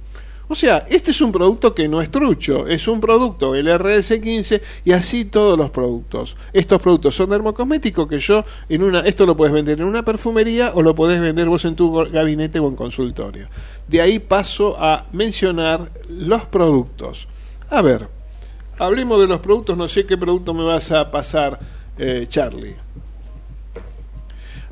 O 0.48 0.54
sea, 0.54 0.86
este 0.88 1.10
es 1.10 1.20
un 1.20 1.32
producto 1.32 1.74
que 1.74 1.88
no 1.88 2.00
es 2.00 2.08
trucho, 2.08 2.68
es 2.68 2.86
un 2.86 3.00
producto, 3.00 3.56
el 3.56 3.66
RS15 3.66 4.62
y 4.84 4.92
así 4.92 5.24
todos 5.24 5.58
los 5.58 5.70
productos. 5.70 6.36
Estos 6.52 6.80
productos 6.80 7.16
son 7.16 7.30
dermocosméticos 7.30 8.06
que 8.06 8.20
yo 8.20 8.44
en 8.68 8.84
una 8.84 9.00
esto 9.00 9.26
lo 9.26 9.36
puedes 9.36 9.52
vender 9.52 9.80
en 9.80 9.88
una 9.88 10.04
perfumería 10.04 10.70
o 10.74 10.82
lo 10.82 10.94
podés 10.94 11.20
vender 11.20 11.48
vos 11.48 11.64
en 11.64 11.74
tu 11.74 11.92
gabinete 11.92 12.60
o 12.60 12.68
en 12.68 12.76
consultorio. 12.76 13.48
De 13.88 14.00
ahí 14.00 14.20
paso 14.20 14.76
a 14.78 15.06
mencionar 15.12 15.90
los 16.08 16.44
productos. 16.44 17.26
A 17.68 17.82
ver, 17.82 18.08
hablemos 18.78 19.20
de 19.20 19.26
los 19.26 19.40
productos, 19.40 19.76
no 19.76 19.88
sé 19.88 20.06
qué 20.06 20.16
producto 20.16 20.54
me 20.54 20.62
vas 20.62 20.92
a 20.92 21.10
pasar 21.10 21.58
eh, 21.98 22.26
Charlie. 22.28 22.76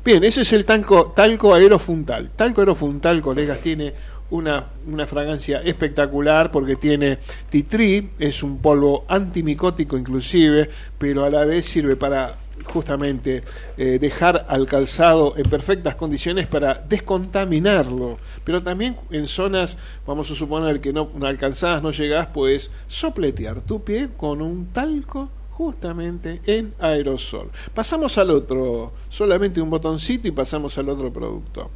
Bien, 0.03 0.23
ese 0.23 0.41
es 0.41 0.53
el 0.53 0.65
talco, 0.65 1.13
talco 1.15 1.55
aerofuntal. 1.55 2.29
Talco 2.35 2.61
aerofuntal, 2.61 3.21
colegas, 3.21 3.59
tiene 3.59 3.93
una, 4.29 4.67
una 4.85 5.07
fragancia 5.07 5.61
espectacular 5.61 6.51
porque 6.51 6.75
tiene 6.75 7.17
titri, 7.49 8.11
es 8.19 8.43
un 8.43 8.59
polvo 8.59 9.05
antimicótico 9.07 9.97
inclusive, 9.97 10.69
pero 10.97 11.25
a 11.25 11.29
la 11.29 11.45
vez 11.45 11.65
sirve 11.65 11.95
para 11.95 12.37
justamente 12.65 13.43
eh, 13.77 13.97
dejar 13.99 14.45
al 14.47 14.65
calzado 14.65 15.35
en 15.37 15.49
perfectas 15.49 15.95
condiciones 15.95 16.47
para 16.47 16.75
descontaminarlo. 16.75 18.17
Pero 18.43 18.61
también 18.63 18.97
en 19.11 19.27
zonas, 19.27 19.77
vamos 20.05 20.29
a 20.31 20.35
suponer 20.35 20.81
que 20.81 20.93
no 20.93 21.09
alcanzadas, 21.23 21.81
no 21.81 21.91
llegas, 21.91 22.27
puedes 22.27 22.69
sopletear 22.87 23.61
tu 23.61 23.83
pie 23.83 24.09
con 24.15 24.41
un 24.41 24.67
talco 24.67 25.29
justamente 25.57 26.41
en 26.45 26.73
aerosol. 26.79 27.49
Pasamos 27.73 28.17
al 28.17 28.29
otro, 28.29 28.91
solamente 29.09 29.61
un 29.61 29.69
botoncito 29.69 30.27
y 30.27 30.31
pasamos 30.31 30.77
al 30.77 30.89
otro 30.89 31.11
producto. 31.13 31.69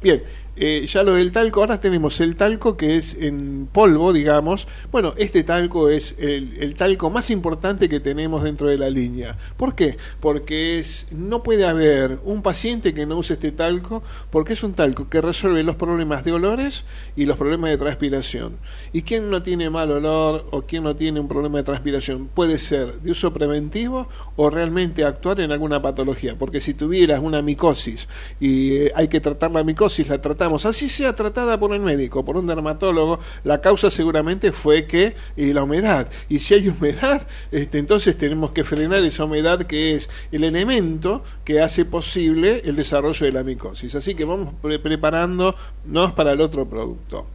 Bien, 0.00 0.22
eh, 0.60 0.86
ya 0.86 1.04
lo 1.04 1.14
del 1.14 1.30
talco, 1.30 1.60
ahora 1.60 1.80
tenemos 1.80 2.20
el 2.20 2.34
talco 2.34 2.76
que 2.76 2.96
es 2.96 3.14
en 3.14 3.68
polvo, 3.70 4.12
digamos. 4.12 4.66
Bueno, 4.90 5.14
este 5.16 5.44
talco 5.44 5.88
es 5.88 6.16
el, 6.18 6.74
talco 6.74 7.10
más 7.10 7.30
importante 7.30 7.88
que 7.88 8.00
tenemos 8.00 8.42
dentro 8.42 8.66
de 8.66 8.76
la 8.76 8.90
línea. 8.90 9.36
¿Por 9.56 9.76
qué? 9.76 9.96
Porque 10.18 10.80
es, 10.80 11.06
no 11.12 11.44
puede 11.44 11.64
haber 11.64 12.18
un 12.24 12.42
paciente 12.42 12.92
que 12.92 13.06
no 13.06 13.16
use 13.16 13.34
este 13.34 13.52
talco 13.52 14.02
porque 14.30 14.54
es 14.54 14.64
un 14.64 14.74
talco 14.74 15.08
que 15.08 15.20
resuelve 15.20 15.62
los 15.62 15.76
problemas 15.76 16.24
de 16.24 16.32
olores 16.32 16.84
y 17.14 17.26
los 17.26 17.36
problemas 17.36 17.70
de 17.70 17.78
transpiración. 17.78 18.56
¿Y 18.92 19.02
quién 19.02 19.30
no 19.30 19.44
tiene 19.44 19.70
mal 19.70 19.92
olor 19.92 20.48
o 20.50 20.62
quién 20.62 20.82
no 20.82 20.96
tiene 20.96 21.20
un 21.20 21.28
problema 21.28 21.58
de 21.58 21.64
transpiración? 21.64 22.28
Puede 22.34 22.58
ser 22.58 23.00
de 23.00 23.12
uso 23.12 23.32
preventivo 23.32 24.08
o 24.34 24.50
realmente 24.50 25.04
actuar 25.04 25.40
en 25.40 25.52
alguna 25.52 25.80
patología. 25.80 26.36
Porque 26.36 26.60
si 26.60 26.74
tuvieras 26.74 27.20
una 27.20 27.42
micosis 27.42 28.08
y 28.40 28.72
eh, 28.72 28.92
hay 28.96 29.06
que 29.06 29.20
tratar 29.20 29.52
la 29.52 29.62
micosis, 29.62 29.87
la 30.08 30.20
tratamos 30.20 30.66
así 30.66 30.88
sea 30.88 31.14
tratada 31.14 31.58
por 31.58 31.74
el 31.74 31.80
médico, 31.80 32.24
por 32.24 32.36
un 32.36 32.46
dermatólogo, 32.46 33.18
la 33.44 33.60
causa 33.60 33.90
seguramente 33.90 34.52
fue 34.52 34.86
que 34.86 35.16
la 35.36 35.62
humedad. 35.62 36.08
Y 36.28 36.38
si 36.38 36.54
hay 36.54 36.68
humedad, 36.68 37.26
este, 37.50 37.78
entonces 37.78 38.16
tenemos 38.16 38.52
que 38.52 38.64
frenar 38.64 39.04
esa 39.04 39.24
humedad 39.24 39.62
que 39.62 39.94
es 39.94 40.08
el 40.32 40.44
elemento 40.44 41.22
que 41.44 41.60
hace 41.60 41.84
posible 41.84 42.62
el 42.64 42.76
desarrollo 42.76 43.26
de 43.26 43.32
la 43.32 43.44
micosis. 43.44 43.94
Así 43.94 44.14
que 44.14 44.24
vamos 44.24 44.54
preparándonos 44.62 46.12
para 46.14 46.32
el 46.32 46.40
otro 46.40 46.68
producto. 46.68 47.26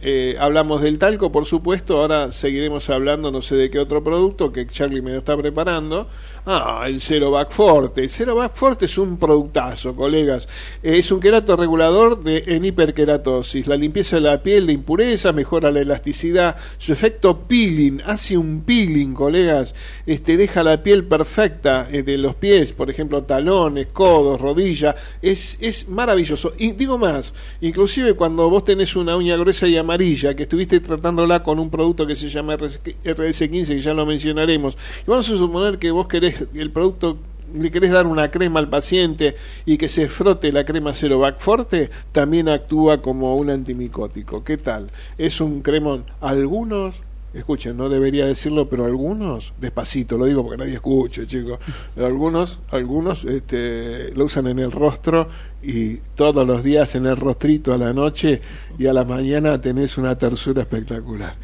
Eh, 0.00 0.36
hablamos 0.38 0.82
del 0.82 0.98
talco, 0.98 1.32
por 1.32 1.44
supuesto, 1.44 1.98
ahora 1.98 2.32
seguiremos 2.32 2.90
hablando 2.90 3.30
no 3.30 3.42
sé 3.42 3.56
de 3.56 3.70
qué 3.70 3.78
otro 3.78 4.02
producto 4.02 4.52
que 4.52 4.66
Charlie 4.66 5.02
me 5.02 5.12
lo 5.12 5.18
está 5.18 5.36
preparando. 5.36 6.08
Ah, 6.44 6.86
el 6.88 7.00
Cerovac 7.00 7.52
Forte. 7.52 8.02
El 8.02 8.10
Cerovac 8.10 8.56
Forte 8.56 8.86
es 8.86 8.98
un 8.98 9.16
productazo, 9.16 9.94
colegas. 9.94 10.48
es 10.82 11.12
un 11.12 11.20
querato 11.20 11.56
regulador 11.56 12.20
de, 12.20 12.42
en 12.46 12.64
hiperkeratosis. 12.64 13.68
La 13.68 13.76
limpieza 13.76 14.16
de 14.16 14.22
la 14.22 14.42
piel 14.42 14.66
de 14.66 14.72
impureza, 14.72 15.32
mejora 15.32 15.70
la 15.70 15.78
elasticidad. 15.78 16.56
Su 16.78 16.92
efecto 16.92 17.42
peeling, 17.42 18.00
hace 18.04 18.36
un 18.36 18.62
peeling, 18.62 19.14
colegas. 19.14 19.72
Este, 20.04 20.36
deja 20.36 20.64
la 20.64 20.82
piel 20.82 21.04
perfecta 21.04 21.86
eh, 21.92 22.02
de 22.02 22.18
los 22.18 22.34
pies, 22.34 22.72
por 22.72 22.90
ejemplo, 22.90 23.22
talones, 23.22 23.86
codos, 23.92 24.40
rodillas. 24.40 24.96
Es, 25.22 25.56
es 25.60 25.88
maravilloso. 25.88 26.54
Y 26.58 26.72
digo 26.72 26.98
más, 26.98 27.34
inclusive 27.60 28.14
cuando 28.14 28.50
vos 28.50 28.64
tenés 28.64 28.96
una 28.96 29.14
uña 29.14 29.36
gruesa 29.36 29.68
y 29.68 29.76
amarilla, 29.76 30.34
que 30.34 30.42
estuviste 30.42 30.80
tratándola 30.80 31.44
con 31.44 31.60
un 31.60 31.70
producto 31.70 32.04
que 32.04 32.16
se 32.16 32.28
llama 32.28 32.56
RS15, 32.56 33.66
que 33.68 33.80
ya 33.80 33.94
lo 33.94 34.04
mencionaremos. 34.06 34.76
Y 35.06 35.08
vamos 35.08 35.30
a 35.30 35.36
suponer 35.36 35.78
que 35.78 35.92
vos 35.92 36.08
querés 36.08 36.31
el 36.54 36.70
producto 36.70 37.18
le 37.54 37.70
querés 37.70 37.90
dar 37.90 38.06
una 38.06 38.30
crema 38.30 38.60
al 38.60 38.68
paciente 38.68 39.36
y 39.66 39.76
que 39.76 39.88
se 39.88 40.08
frote 40.08 40.52
la 40.52 40.64
crema 40.64 40.94
Cerovac 40.94 41.38
Forte, 41.38 41.90
también 42.12 42.48
actúa 42.48 43.02
como 43.02 43.36
un 43.36 43.50
antimicótico. 43.50 44.44
¿Qué 44.44 44.56
tal? 44.56 44.90
Es 45.18 45.40
un 45.40 45.62
cremón. 45.62 46.04
Algunos, 46.20 46.96
escuchen, 47.34 47.76
no 47.76 47.88
debería 47.88 48.26
decirlo, 48.26 48.68
pero 48.68 48.84
algunos, 48.84 49.52
despacito, 49.60 50.18
lo 50.18 50.26
digo 50.26 50.42
porque 50.42 50.58
nadie 50.58 50.74
escucha, 50.74 51.26
chicos. 51.26 51.58
Algunos, 51.96 52.58
algunos 52.70 53.24
este, 53.24 54.12
lo 54.14 54.24
usan 54.24 54.46
en 54.46 54.58
el 54.58 54.72
rostro 54.72 55.28
y 55.62 55.96
todos 56.14 56.46
los 56.46 56.62
días 56.62 56.94
en 56.94 57.06
el 57.06 57.16
rostrito 57.16 57.72
a 57.72 57.78
la 57.78 57.92
noche 57.92 58.40
y 58.78 58.86
a 58.86 58.92
la 58.92 59.04
mañana 59.04 59.60
tenés 59.60 59.98
una 59.98 60.16
tersura 60.16 60.62
espectacular. 60.62 61.34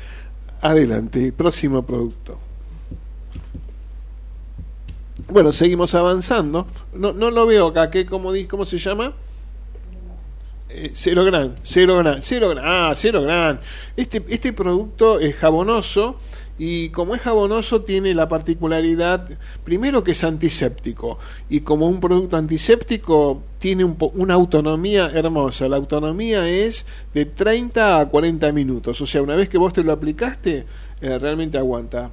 Adelante, 0.61 1.33
próximo 1.33 1.85
producto. 1.85 2.48
Bueno, 5.31 5.53
seguimos 5.53 5.95
avanzando. 5.95 6.67
No, 6.95 7.13
no 7.13 7.31
lo 7.31 7.47
veo 7.47 7.69
acá. 7.69 7.91
¿qué, 7.91 8.07
cómo, 8.07 8.33
¿Cómo 8.49 8.65
se 8.65 8.79
llama? 8.79 9.13
Eh, 10.71 10.91
cero 10.93 11.25
gran, 11.25 11.57
cero 11.63 11.97
gran, 11.97 12.21
cero 12.21 12.51
gran, 12.51 12.65
ah, 12.67 12.93
cero 12.95 13.23
gran. 13.23 13.61
Este, 13.97 14.23
este 14.29 14.53
producto 14.53 15.19
es 15.19 15.35
jabonoso 15.37 16.17
y 16.59 16.91
como 16.91 17.15
es 17.15 17.23
jabonoso 17.23 17.83
tiene 17.83 18.15
la 18.15 18.29
particularidad, 18.29 19.29
primero 19.65 20.05
que 20.05 20.11
es 20.11 20.25
antiséptico 20.25 21.19
y 21.49 21.61
como 21.61 21.87
un 21.87 22.01
producto 22.01 22.37
antiséptico 22.37 23.43
tiene 23.59 23.85
un 23.85 23.97
una 24.15 24.35
autonomía 24.35 25.11
hermosa. 25.15 25.69
La 25.69 25.77
autonomía 25.77 26.47
es 26.49 26.85
de 27.15 27.25
30 27.25 28.01
a 28.01 28.09
40 28.09 28.53
minutos, 28.53 29.01
o 29.01 29.07
sea, 29.07 29.23
una 29.23 29.37
vez 29.37 29.49
que 29.49 29.57
vos 29.57 29.73
te 29.73 29.83
lo 29.83 29.93
aplicaste, 29.93 30.67
eh, 31.01 31.19
realmente 31.19 31.59
aguanta 31.59 32.11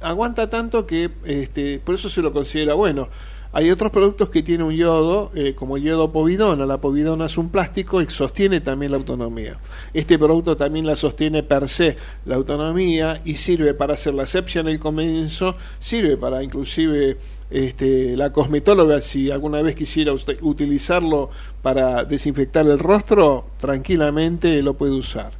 aguanta 0.00 0.48
tanto 0.50 0.86
que 0.86 1.10
este, 1.24 1.78
por 1.78 1.94
eso 1.94 2.08
se 2.08 2.22
lo 2.22 2.32
considera 2.32 2.74
bueno. 2.74 3.08
Hay 3.54 3.70
otros 3.70 3.92
productos 3.92 4.30
que 4.30 4.42
tienen 4.42 4.66
un 4.66 4.74
yodo, 4.74 5.30
eh, 5.34 5.54
como 5.54 5.76
el 5.76 5.82
yodo 5.82 6.10
povidona. 6.10 6.64
La 6.64 6.78
povidona 6.78 7.26
es 7.26 7.36
un 7.36 7.50
plástico 7.50 8.00
y 8.00 8.06
sostiene 8.06 8.62
también 8.62 8.92
la 8.92 8.96
autonomía. 8.96 9.58
Este 9.92 10.18
producto 10.18 10.56
también 10.56 10.86
la 10.86 10.96
sostiene 10.96 11.42
per 11.42 11.68
se 11.68 11.98
la 12.24 12.36
autonomía 12.36 13.20
y 13.26 13.34
sirve 13.34 13.74
para 13.74 13.92
hacer 13.92 14.14
la 14.14 14.22
asepsia 14.22 14.62
en 14.62 14.68
el 14.68 14.80
comienzo, 14.80 15.54
sirve 15.78 16.16
para 16.16 16.42
inclusive 16.42 17.18
este, 17.50 18.16
la 18.16 18.32
cosmetóloga, 18.32 19.02
si 19.02 19.30
alguna 19.30 19.60
vez 19.60 19.74
quisiera 19.74 20.14
usted 20.14 20.38
utilizarlo 20.40 21.28
para 21.60 22.04
desinfectar 22.04 22.64
el 22.66 22.78
rostro, 22.78 23.44
tranquilamente 23.58 24.62
lo 24.62 24.72
puede 24.72 24.94
usar 24.94 25.32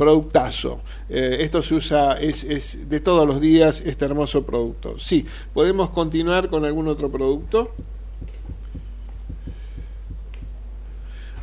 productazo. 0.00 0.80
Eh, 1.10 1.36
esto 1.40 1.62
se 1.62 1.74
usa, 1.74 2.18
es, 2.18 2.88
de 2.88 3.00
todos 3.00 3.28
los 3.28 3.38
días 3.38 3.82
este 3.84 4.06
hermoso 4.06 4.46
producto. 4.46 4.98
Sí, 4.98 5.26
podemos 5.52 5.90
continuar 5.90 6.48
con 6.48 6.64
algún 6.64 6.88
otro 6.88 7.10
producto. 7.10 7.74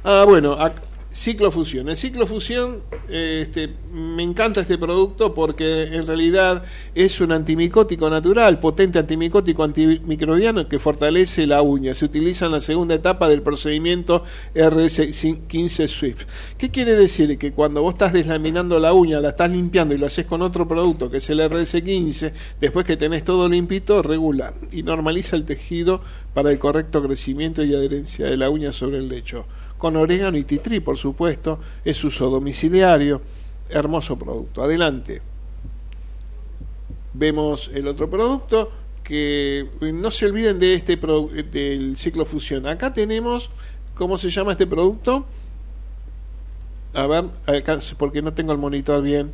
Ah, 0.03 0.23
bueno, 0.25 0.57
Ciclofusión. 1.17 1.89
El 1.89 1.97
ciclofusión, 1.97 2.83
este, 3.09 3.73
me 3.91 4.21
encanta 4.21 4.61
este 4.61 4.77
producto 4.77 5.33
porque 5.33 5.95
en 5.95 6.05
realidad 6.05 6.63
es 6.93 7.19
un 7.21 7.31
antimicótico 7.31 8.07
natural, 8.07 8.59
potente 8.59 8.99
antimicótico 8.99 9.63
antimicrobiano 9.63 10.67
que 10.67 10.77
fortalece 10.77 11.47
la 11.47 11.63
uña. 11.63 11.95
Se 11.95 12.05
utiliza 12.05 12.45
en 12.45 12.51
la 12.51 12.61
segunda 12.61 12.93
etapa 12.93 13.27
del 13.27 13.41
procedimiento 13.41 14.23
RS15 14.53 15.87
Swift. 15.87 16.25
¿Qué 16.55 16.69
quiere 16.69 16.93
decir? 16.93 17.35
Que 17.39 17.51
cuando 17.51 17.81
vos 17.81 17.95
estás 17.95 18.13
deslaminando 18.13 18.77
la 18.77 18.93
uña, 18.93 19.19
la 19.19 19.29
estás 19.29 19.49
limpiando 19.49 19.95
y 19.95 19.97
lo 19.97 20.05
haces 20.05 20.27
con 20.27 20.43
otro 20.43 20.67
producto 20.67 21.09
que 21.09 21.17
es 21.17 21.27
el 21.31 21.39
RS15, 21.39 22.31
después 22.61 22.85
que 22.85 22.95
tenés 22.95 23.23
todo 23.23 23.49
limpito, 23.49 24.03
regular 24.03 24.53
y 24.71 24.83
normaliza 24.83 25.35
el 25.35 25.45
tejido 25.45 25.99
para 26.35 26.51
el 26.51 26.59
correcto 26.59 27.01
crecimiento 27.01 27.63
y 27.63 27.73
adherencia 27.73 28.27
de 28.27 28.37
la 28.37 28.51
uña 28.51 28.71
sobre 28.71 28.97
el 28.97 29.09
lecho 29.09 29.47
con 29.77 29.95
orégano 29.95 30.37
y 30.37 30.43
titrí, 30.43 30.79
por 30.79 30.97
supuesto, 30.97 31.59
es 31.85 32.03
uso 32.03 32.29
domiciliario, 32.29 33.21
hermoso 33.69 34.17
producto. 34.17 34.63
Adelante. 34.63 35.21
Vemos 37.13 37.71
el 37.73 37.87
otro 37.87 38.09
producto 38.09 38.71
que 39.03 39.67
no 39.81 40.11
se 40.11 40.25
olviden 40.25 40.59
de 40.59 40.73
este 40.73 40.97
del 40.97 41.95
ciclo 41.97 42.25
fusión. 42.25 42.67
Acá 42.67 42.93
tenemos 42.93 43.49
¿cómo 43.97 44.17
se 44.17 44.29
llama 44.29 44.51
este 44.51 44.67
producto? 44.67 45.25
A 46.93 47.05
ver, 47.07 47.25
porque 47.97 48.21
no 48.21 48.33
tengo 48.33 48.51
el 48.51 48.57
monitor 48.57 49.01
bien. 49.01 49.31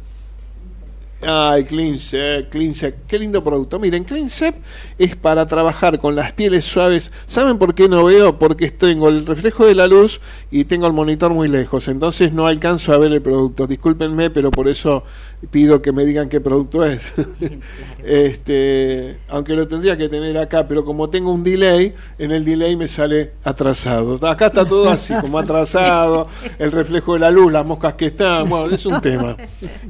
Ay, 1.26 1.64
CleanSep, 1.64 2.50
CleanSep, 2.50 3.08
qué 3.08 3.18
lindo 3.18 3.44
producto. 3.44 3.80
Miren, 3.80 4.04
CleanSep 4.04 4.56
es 4.98 5.16
para 5.16 5.46
trabajar 5.46 6.00
con 6.00 6.16
las 6.16 6.34
pieles 6.34 6.66
suaves. 6.66 7.12
¿Saben 7.26 7.58
por 7.58 7.74
qué 7.74 7.88
no 7.88 8.04
veo? 8.06 8.38
Porque 8.38 8.70
tengo 8.72 9.08
el 9.08 9.26
reflejo 9.26 9.66
de 9.66 9.74
la 9.74 9.88
luz 9.88 10.20
y 10.52 10.66
tengo 10.66 10.86
el 10.86 10.94
monitor 10.94 11.34
muy 11.34 11.48
lejos, 11.48 11.88
entonces 11.88 12.34
no 12.34 12.48
alcanzo 12.48 12.94
a 12.94 12.98
ver 12.98 13.14
el 13.14 13.22
producto. 13.22 13.68
Discúlpenme, 13.68 14.32
pero 14.32 14.52
por 14.52 14.68
eso 14.68 15.04
pido 15.50 15.82
que 15.82 15.94
me 15.94 16.06
digan 16.06 16.28
qué 16.28 16.42
producto 16.42 16.86
es. 16.86 17.14
este, 18.04 19.20
aunque 19.30 19.54
lo 19.54 19.68
tendría 19.68 19.98
que 19.98 20.10
tener 20.10 20.38
acá, 20.38 20.68
pero 20.68 20.84
como 20.84 21.10
tengo 21.10 21.32
un 21.32 21.44
delay, 21.44 21.94
en 22.18 22.32
el 22.32 22.44
delay 22.44 22.76
me 22.76 22.90
sale 22.90 23.34
atrasado. 23.46 24.20
Acá 24.28 24.48
está 24.48 24.66
todo 24.66 24.90
así, 24.90 25.14
como 25.22 25.40
atrasado, 25.40 26.28
el 26.60 26.72
reflejo 26.72 27.14
de 27.14 27.20
la 27.20 27.32
luz, 27.32 27.52
las 27.52 27.66
moscas 27.66 27.94
que 27.94 28.08
están, 28.08 28.50
bueno, 28.50 28.76
es 28.76 28.86
un 28.86 29.00
tema. 29.00 29.38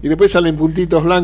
Y 0.02 0.08
después 0.08 0.32
salen 0.32 0.56
puntitos 0.56 1.04
blancos. 1.04 1.23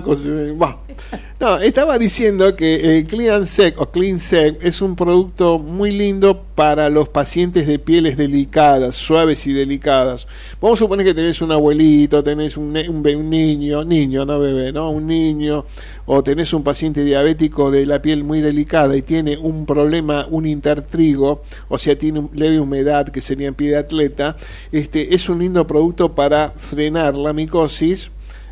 No, 1.39 1.57
estaba 1.59 1.97
diciendo 1.97 2.53
que 2.55 2.97
el 2.97 3.07
Clean 3.07 3.47
Sec 3.47 3.79
o 3.79 3.89
Clean 3.91 4.19
es 4.61 4.81
un 4.81 4.97
producto 4.97 5.57
muy 5.57 5.91
lindo 5.91 6.43
para 6.53 6.89
los 6.89 7.07
pacientes 7.07 7.65
de 7.65 7.79
pieles 7.79 8.17
delicadas, 8.17 8.95
suaves 8.95 9.47
y 9.47 9.53
delicadas. 9.53 10.27
Vamos 10.59 10.77
a 10.77 10.83
suponer 10.83 11.05
que 11.05 11.13
tenés 11.13 11.41
un 11.41 11.53
abuelito, 11.53 12.21
tenés 12.21 12.57
un 12.57 12.73
niño, 12.73 13.85
niño, 13.85 14.25
no 14.25 14.39
bebé, 14.39 14.73
¿no? 14.73 14.91
Un 14.91 15.07
niño, 15.07 15.63
o 16.05 16.21
tenés 16.21 16.51
un 16.53 16.63
paciente 16.63 17.05
diabético 17.05 17.71
de 17.71 17.85
la 17.85 18.01
piel 18.01 18.25
muy 18.25 18.41
delicada 18.41 18.97
y 18.97 19.01
tiene 19.01 19.37
un 19.37 19.65
problema, 19.65 20.27
un 20.29 20.45
intertrigo, 20.45 21.43
o 21.69 21.77
sea, 21.77 21.97
tiene 21.97 22.27
leve 22.33 22.59
humedad, 22.59 23.07
que 23.07 23.21
sería 23.21 23.47
en 23.47 23.55
pie 23.55 23.69
de 23.69 23.77
atleta, 23.77 24.35
este, 24.73 25.15
es 25.15 25.29
un 25.29 25.39
lindo 25.39 25.65
producto 25.65 26.13
para 26.13 26.51
frenar 26.51 27.15
la 27.15 27.31
micosis 27.31 28.11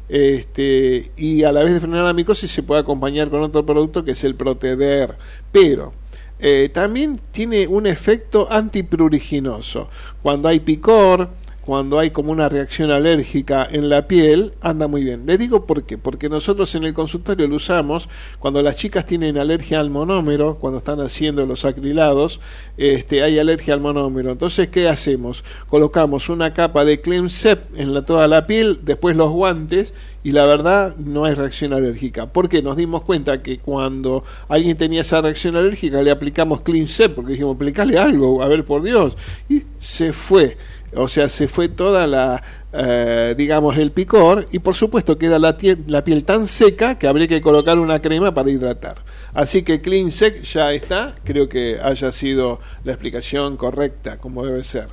este, 0.10 1.12
y 1.17 1.43
a 1.43 1.52
la 1.52 1.63
vez 1.63 1.74
de 1.74 1.82
frenar 1.82 2.06
la 2.06 2.13
micosis 2.13 2.52
se 2.52 2.63
puede 2.63 2.82
acompañar 2.82 3.30
con 3.30 3.41
otro 3.41 3.65
producto 3.65 4.04
que 4.04 4.12
es 4.12 4.24
el 4.24 4.36
Proteder, 4.36 5.17
pero 5.52 5.93
eh, 6.39 6.70
también 6.70 7.20
tiene 7.32 7.67
un 7.67 7.88
efecto 7.88 8.48
antipruriginoso. 8.50 9.89
Cuando 10.22 10.48
hay 10.50 10.60
picor, 10.60 11.30
cuando 11.67 11.99
hay 11.99 12.12
como 12.12 12.32
una 12.32 12.47
reacción 12.47 12.91
alérgica 12.91 13.67
en 13.69 13.89
la 13.89 14.08
piel, 14.08 14.53
anda 14.62 14.88
muy 14.88 15.03
bien. 15.03 15.25
Le 15.25 15.38
digo 15.38 15.65
por 15.65 15.84
qué, 15.84 15.97
porque 15.97 16.30
nosotros 16.30 16.73
en 16.75 16.86
el 16.86 16.93
consultorio 16.93 17.45
lo 17.45 17.58
usamos 17.58 18.08
cuando 18.39 18.62
las 18.62 18.77
chicas 18.77 19.06
tienen 19.06 19.38
alergia 19.38 19.82
al 19.82 19.89
monómero, 19.89 20.60
cuando 20.60 20.80
están 20.80 21.01
haciendo 21.01 21.45
los 21.45 21.65
acrilados, 21.65 22.39
este, 22.77 23.21
hay 23.21 23.38
alergia 23.38 23.73
al 23.73 23.82
monómero. 23.82 24.32
Entonces, 24.32 24.69
¿qué 24.69 24.88
hacemos? 24.88 25.43
Colocamos 25.67 26.30
una 26.30 26.53
capa 26.53 26.86
de 26.86 27.01
Clemsep 27.01 27.77
en 27.77 27.93
la, 27.93 28.03
toda 28.03 28.30
la 28.30 28.47
piel, 28.47 28.80
después 28.84 29.17
los 29.17 29.32
guantes 29.32 29.93
y 30.23 30.32
la 30.32 30.45
verdad 30.45 30.95
no 30.95 31.25
hay 31.25 31.36
reacción 31.36 31.73
alérgica. 31.73 32.27
Porque 32.27 32.62
nos 32.62 32.77
dimos 32.77 33.01
cuenta 33.01 33.43
que 33.43 33.60
cuando 33.60 34.23
alguien 34.47 34.77
tenía 34.77 35.01
esa 35.01 35.19
reacción 35.19 35.58
alérgica 35.58 36.01
le 36.01 36.12
aplicamos 36.12 36.62
Clemsep, 36.62 37.13
porque 37.13 37.34
dijimos, 37.34 37.56
aplicale 37.56 37.97
algo, 37.97 38.41
a 38.41 38.47
ver 38.47 38.63
por 38.63 38.84
Dios, 38.84 39.17
y 39.49 39.63
se 39.80 40.13
fue. 40.13 40.58
O 40.95 41.08
sea, 41.08 41.28
se 41.28 41.47
fue 41.47 41.67
toda 41.67 42.08
la, 42.08 42.41
eh, 42.71 43.36
digamos, 43.38 43.78
el 43.78 43.91
picor 43.91 44.47
y 44.52 44.60
por 44.60 44.73
supuesto 44.73 45.17
queda 45.17 45.38
la, 45.38 45.58
piel 45.58 46.23
tan 46.23 46.47
seca 46.47 46.97
que 46.97 47.08
habría 47.08 47.28
que 47.28 47.41
colocar 47.41 47.78
una 47.78 48.02
crema 48.02 48.34
para 48.34 48.50
hidratar. 48.50 48.97
Así 49.34 49.63
que 49.63 49.82
Clean 49.82 50.12
Sec 50.12 50.43
ya 50.43 50.71
está, 50.71 51.15
creo 51.26 51.50
que 51.50 51.78
haya 51.82 52.12
sido 52.12 52.60
la 52.86 52.93
explicación 52.93 53.58
correcta 53.58 54.17
como 54.17 54.45
debe 54.45 54.63
ser. 54.63 54.88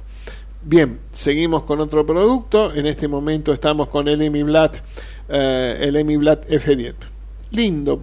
Bien, 0.62 0.98
seguimos 1.12 1.62
con 1.62 1.80
otro 1.80 2.04
producto. 2.04 2.74
En 2.74 2.86
este 2.86 3.06
momento 3.06 3.52
estamos 3.52 3.88
con 3.88 4.08
el 4.08 4.22
Emiblat, 4.22 4.76
eh, 5.28 5.78
el 5.80 5.96
Emiblat 5.96 6.48
F10. 6.48 6.94
Lindo. 7.50 8.00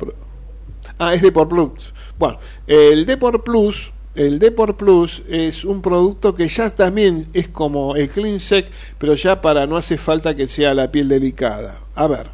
Ah, 0.97 1.13
es 1.13 1.21
Deport 1.21 1.49
Plus. 1.49 1.93
Bueno, 2.17 2.37
el 2.67 3.05
Deport 3.05 3.43
Plus 3.43 3.91
el 4.15 4.39
Deport 4.39 4.77
Plus 4.77 5.23
es 5.29 5.63
un 5.63 5.81
producto 5.81 6.35
que 6.35 6.47
ya 6.47 6.69
también 6.69 7.27
es 7.33 7.47
como 7.47 7.95
el 7.95 8.09
Clean 8.09 8.39
Sec, 8.39 8.69
pero 8.97 9.13
ya 9.15 9.39
para 9.41 9.65
no 9.65 9.77
hace 9.77 9.97
falta 9.97 10.35
que 10.35 10.47
sea 10.47 10.73
la 10.73 10.91
piel 10.91 11.07
delicada. 11.07 11.79
A 11.95 12.07
ver, 12.07 12.27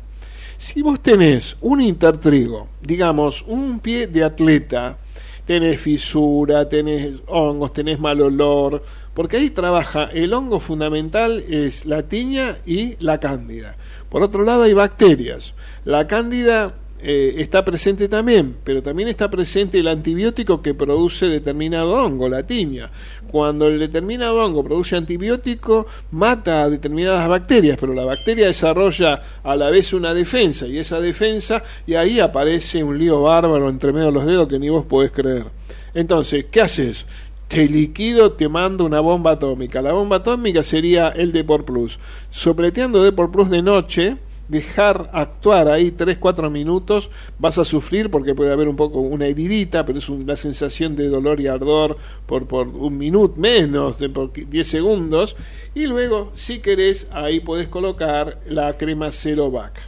si 0.57 0.81
vos 0.81 0.99
tenés 0.99 1.55
un 1.61 1.81
intertrigo, 1.81 2.67
digamos, 2.81 3.43
un 3.47 3.79
pie 3.79 4.07
de 4.07 4.23
atleta, 4.23 4.97
tenés 5.45 5.79
fisura, 5.79 6.67
tenés 6.67 7.21
hongos, 7.27 7.73
tenés 7.73 7.99
mal 7.99 8.21
olor, 8.21 8.81
porque 9.13 9.37
ahí 9.37 9.49
trabaja 9.51 10.09
el 10.13 10.33
hongo 10.33 10.59
fundamental 10.59 11.43
es 11.47 11.85
la 11.85 12.03
tiña 12.03 12.57
y 12.65 12.95
la 13.03 13.19
cándida. 13.19 13.77
Por 14.09 14.23
otro 14.23 14.43
lado 14.43 14.63
hay 14.63 14.73
bacterias. 14.73 15.53
La 15.85 16.07
cándida 16.07 16.73
eh, 16.99 17.35
está 17.37 17.63
presente 17.63 18.07
también, 18.07 18.55
pero 18.63 18.81
también 18.81 19.07
está 19.07 19.29
presente 19.29 19.79
el 19.79 19.87
antibiótico 19.87 20.61
que 20.61 20.73
produce 20.73 21.27
determinado 21.27 21.93
hongo, 21.93 22.27
la 22.27 22.45
tiña. 22.45 22.89
Cuando 23.29 23.67
el 23.67 23.77
determinado 23.79 24.43
hongo 24.43 24.63
produce 24.63 24.95
antibiótico, 24.95 25.85
mata 26.11 26.63
a 26.63 26.69
determinadas 26.69 27.27
bacterias, 27.27 27.77
pero 27.79 27.93
la 27.93 28.05
bacteria 28.05 28.47
desarrolla 28.47 29.21
a 29.43 29.55
la 29.55 29.69
vez 29.69 29.93
una 29.93 30.13
defensa, 30.13 30.65
y 30.65 30.79
esa 30.79 30.99
defensa, 30.99 31.63
y 31.85 31.93
ahí 31.93 32.19
aparece 32.19 32.83
un 32.83 32.97
lío 32.97 33.21
bárbaro 33.21 33.69
entre 33.69 33.93
medio 33.93 34.07
de 34.07 34.13
los 34.13 34.25
dedos 34.25 34.47
que 34.47 34.57
ni 34.57 34.69
vos 34.69 34.85
podés 34.85 35.11
creer. 35.11 35.45
Entonces, 35.93 36.45
¿qué 36.51 36.61
haces? 36.61 37.05
te 37.47 37.67
liquido, 37.67 38.33
te 38.33 38.49
mando 38.49 38.85
una 38.85 38.99
bomba 38.99 39.31
atómica. 39.31 39.81
La 39.81 39.93
bomba 39.93 40.17
atómica 40.17 40.63
sería 40.63 41.09
el 41.09 41.31
Deport 41.31 41.65
Plus. 41.65 41.99
Sopleteando 42.29 43.03
Deport 43.03 43.31
Plus 43.31 43.49
de 43.49 43.61
noche, 43.61 44.17
dejar 44.47 45.09
actuar 45.13 45.67
ahí 45.69 45.91
3-4 45.91 46.49
minutos, 46.49 47.09
vas 47.39 47.57
a 47.57 47.65
sufrir 47.65 48.09
porque 48.09 48.35
puede 48.35 48.51
haber 48.51 48.67
un 48.67 48.75
poco 48.75 48.99
una 48.99 49.27
heridita, 49.27 49.85
pero 49.85 49.99
es 49.99 50.09
una 50.09 50.35
sensación 50.35 50.95
de 50.95 51.07
dolor 51.09 51.39
y 51.39 51.47
ardor 51.47 51.97
por, 52.25 52.47
por 52.47 52.67
un 52.67 52.97
minuto 52.97 53.35
menos, 53.37 53.99
de 53.99 54.11
10 54.33 54.67
segundos, 54.67 55.35
y 55.75 55.87
luego, 55.87 56.31
si 56.35 56.59
querés, 56.59 57.07
ahí 57.11 57.39
puedes 57.39 57.67
colocar 57.67 58.39
la 58.47 58.77
crema 58.77 59.11
Cero 59.11 59.51
Vac. 59.51 59.79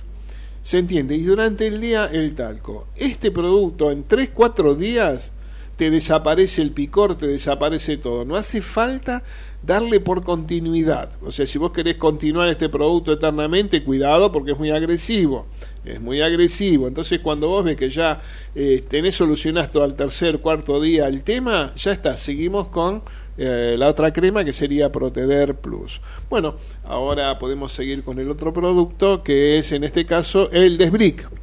¿Se 0.62 0.78
entiende? 0.78 1.16
Y 1.16 1.24
durante 1.24 1.66
el 1.68 1.82
día 1.82 2.06
el 2.06 2.36
talco. 2.36 2.88
Este 2.96 3.32
producto 3.32 3.92
en 3.92 4.04
3-4 4.04 4.76
días 4.76 5.32
te 5.78 5.90
desaparece 5.90 6.62
el 6.62 6.72
picor, 6.72 7.18
te 7.18 7.26
desaparece 7.26 7.98
todo. 7.98 8.26
No 8.26 8.36
hace 8.36 8.62
falta 8.62 9.24
darle 9.62 10.00
por 10.00 10.24
continuidad. 10.24 11.12
O 11.22 11.32
sea, 11.32 11.46
si 11.46 11.58
vos 11.58 11.72
querés 11.72 11.98
continuar 11.98 12.48
este 12.48 12.70
producto 12.70 13.14
eternamente, 13.14 13.84
cuidado 13.84 14.32
porque 14.32 14.52
es 14.52 14.60
muy 14.60 14.72
agresivo. 14.72 15.48
Es 15.86 16.00
muy 16.00 16.22
agresivo. 16.22 16.88
Entonces, 16.88 17.20
cuando 17.20 17.48
vos 17.48 17.64
ves 17.64 17.76
que 17.76 17.90
ya 17.90 18.22
eh, 18.56 18.84
tenés 18.88 19.16
solucionado 19.16 19.84
al 19.84 19.96
tercer, 19.96 20.40
cuarto 20.40 20.82
día 20.82 21.08
el 21.08 21.24
tema, 21.24 21.74
ya 21.76 21.92
está. 21.92 22.16
Seguimos 22.16 22.68
con 22.68 23.02
eh, 23.38 23.76
la 23.78 23.88
otra 23.88 24.12
crema 24.12 24.44
que 24.44 24.54
sería 24.54 24.92
Proteder 24.92 25.56
Plus. 25.56 26.02
Bueno, 26.30 26.56
ahora 26.84 27.40
podemos 27.40 27.72
seguir 27.72 28.04
con 28.04 28.20
el 28.20 28.30
otro 28.30 28.54
producto 28.54 29.24
que 29.24 29.58
es 29.58 29.72
en 29.72 29.84
este 29.84 30.06
caso 30.06 30.50
el 30.52 30.78
Desbrick. 30.78 31.39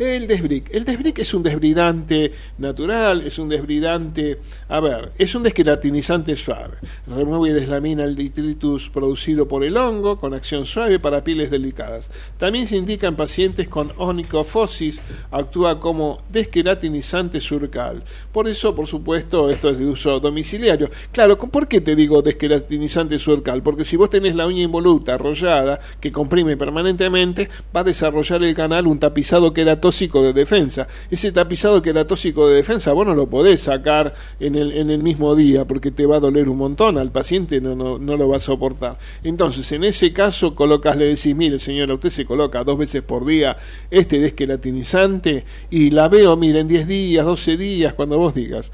El 0.00 0.26
desbrick. 0.26 0.74
El 0.74 0.86
desbrick 0.86 1.18
es 1.18 1.34
un 1.34 1.42
desbridante 1.42 2.32
natural, 2.56 3.20
es 3.20 3.38
un 3.38 3.50
desbridante, 3.50 4.38
a 4.66 4.80
ver, 4.80 5.12
es 5.18 5.34
un 5.34 5.42
desqueratinizante 5.42 6.36
suave. 6.36 6.78
Remueve 7.06 7.50
y 7.50 7.60
deslamina 7.60 8.04
el 8.04 8.16
detritus 8.16 8.88
producido 8.88 9.46
por 9.46 9.62
el 9.62 9.76
hongo 9.76 10.18
con 10.18 10.32
acción 10.32 10.64
suave 10.64 10.98
para 11.00 11.22
pieles 11.22 11.50
delicadas. 11.50 12.10
También 12.38 12.66
se 12.66 12.78
indica 12.78 13.08
en 13.08 13.16
pacientes 13.16 13.68
con 13.68 13.92
onicofosis, 13.98 15.02
actúa 15.30 15.78
como 15.78 16.22
desqueratinizante 16.32 17.42
surcal. 17.42 18.02
Por 18.32 18.48
eso, 18.48 18.74
por 18.74 18.86
supuesto, 18.86 19.50
esto 19.50 19.68
es 19.68 19.78
de 19.78 19.84
uso 19.84 20.18
domiciliario. 20.18 20.88
Claro, 21.12 21.36
¿por 21.36 21.68
qué 21.68 21.82
te 21.82 21.94
digo 21.94 22.22
desqueratinizante 22.22 23.18
surcal? 23.18 23.62
Porque 23.62 23.84
si 23.84 23.96
vos 23.96 24.08
tenés 24.08 24.34
la 24.34 24.46
uña 24.46 24.62
involuta, 24.62 25.12
arrollada, 25.12 25.78
que 26.00 26.10
comprime 26.10 26.56
permanentemente, 26.56 27.50
va 27.76 27.80
a 27.82 27.84
desarrollar 27.84 28.42
el 28.42 28.54
canal 28.54 28.86
un 28.86 28.98
tapizado 28.98 29.52
queratóxico 29.90 30.22
de 30.22 30.32
defensa. 30.32 30.86
Ese 31.10 31.32
tapizado 31.32 31.82
queratóxico 31.82 32.48
de 32.48 32.56
defensa 32.56 32.92
vos 32.92 33.06
no 33.06 33.14
lo 33.14 33.28
podés 33.28 33.62
sacar 33.62 34.14
en 34.38 34.54
el, 34.54 34.72
en 34.72 34.90
el 34.90 35.02
mismo 35.02 35.34
día 35.34 35.64
porque 35.66 35.90
te 35.90 36.06
va 36.06 36.16
a 36.16 36.20
doler 36.20 36.48
un 36.48 36.58
montón, 36.58 36.96
al 36.98 37.10
paciente 37.10 37.60
no, 37.60 37.74
no, 37.74 37.98
no 37.98 38.16
lo 38.16 38.28
va 38.28 38.36
a 38.36 38.40
soportar. 38.40 38.98
Entonces, 39.22 39.70
en 39.72 39.84
ese 39.84 40.12
caso, 40.12 40.54
colocas, 40.54 40.96
le 40.96 41.06
decís, 41.06 41.34
mire 41.34 41.58
señora, 41.58 41.94
usted 41.94 42.10
se 42.10 42.24
coloca 42.24 42.62
dos 42.64 42.78
veces 42.78 43.02
por 43.02 43.26
día 43.26 43.56
este 43.90 44.20
desqueratinizante 44.20 45.44
y 45.70 45.90
la 45.90 46.08
veo, 46.08 46.36
mire, 46.36 46.60
en 46.60 46.68
10 46.68 46.86
días, 46.86 47.26
12 47.26 47.56
días, 47.56 47.94
cuando 47.94 48.18
vos 48.18 48.34
digas. 48.34 48.70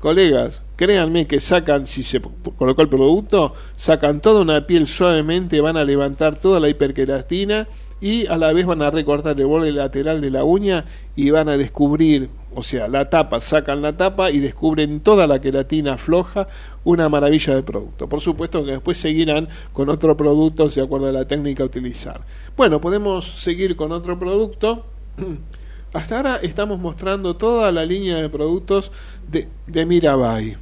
Colegas, 0.00 0.62
créanme 0.74 1.28
que 1.28 1.38
sacan, 1.38 1.86
si 1.86 2.02
se 2.02 2.20
colocó 2.56 2.82
el 2.82 2.88
producto, 2.88 3.54
sacan 3.76 4.20
toda 4.20 4.40
una 4.40 4.66
piel 4.66 4.88
suavemente, 4.88 5.60
van 5.60 5.76
a 5.76 5.84
levantar 5.84 6.40
toda 6.40 6.58
la 6.58 6.68
hiperqueratina 6.68 7.68
y 8.02 8.26
a 8.26 8.36
la 8.36 8.52
vez 8.52 8.66
van 8.66 8.82
a 8.82 8.90
recortar 8.90 9.38
el 9.38 9.46
borde 9.46 9.70
lateral 9.70 10.20
de 10.20 10.28
la 10.28 10.42
uña 10.42 10.84
y 11.14 11.30
van 11.30 11.48
a 11.48 11.56
descubrir, 11.56 12.30
o 12.52 12.64
sea, 12.64 12.88
la 12.88 13.08
tapa, 13.08 13.38
sacan 13.38 13.80
la 13.80 13.96
tapa 13.96 14.32
y 14.32 14.40
descubren 14.40 14.98
toda 14.98 15.28
la 15.28 15.40
queratina 15.40 15.96
floja, 15.96 16.48
una 16.82 17.08
maravilla 17.08 17.54
de 17.54 17.62
producto. 17.62 18.08
Por 18.08 18.20
supuesto 18.20 18.64
que 18.64 18.72
después 18.72 18.98
seguirán 18.98 19.48
con 19.72 19.88
otro 19.88 20.16
producto 20.16 20.68
de 20.68 20.82
acuerdo 20.82 21.06
a 21.06 21.12
la 21.12 21.28
técnica 21.28 21.62
a 21.62 21.66
utilizar. 21.66 22.22
Bueno, 22.56 22.80
podemos 22.80 23.24
seguir 23.24 23.76
con 23.76 23.92
otro 23.92 24.18
producto. 24.18 24.84
Hasta 25.92 26.16
ahora 26.16 26.40
estamos 26.42 26.80
mostrando 26.80 27.36
toda 27.36 27.70
la 27.70 27.86
línea 27.86 28.16
de 28.16 28.28
productos 28.28 28.90
de, 29.30 29.46
de 29.68 29.86
Mirabai. 29.86 30.56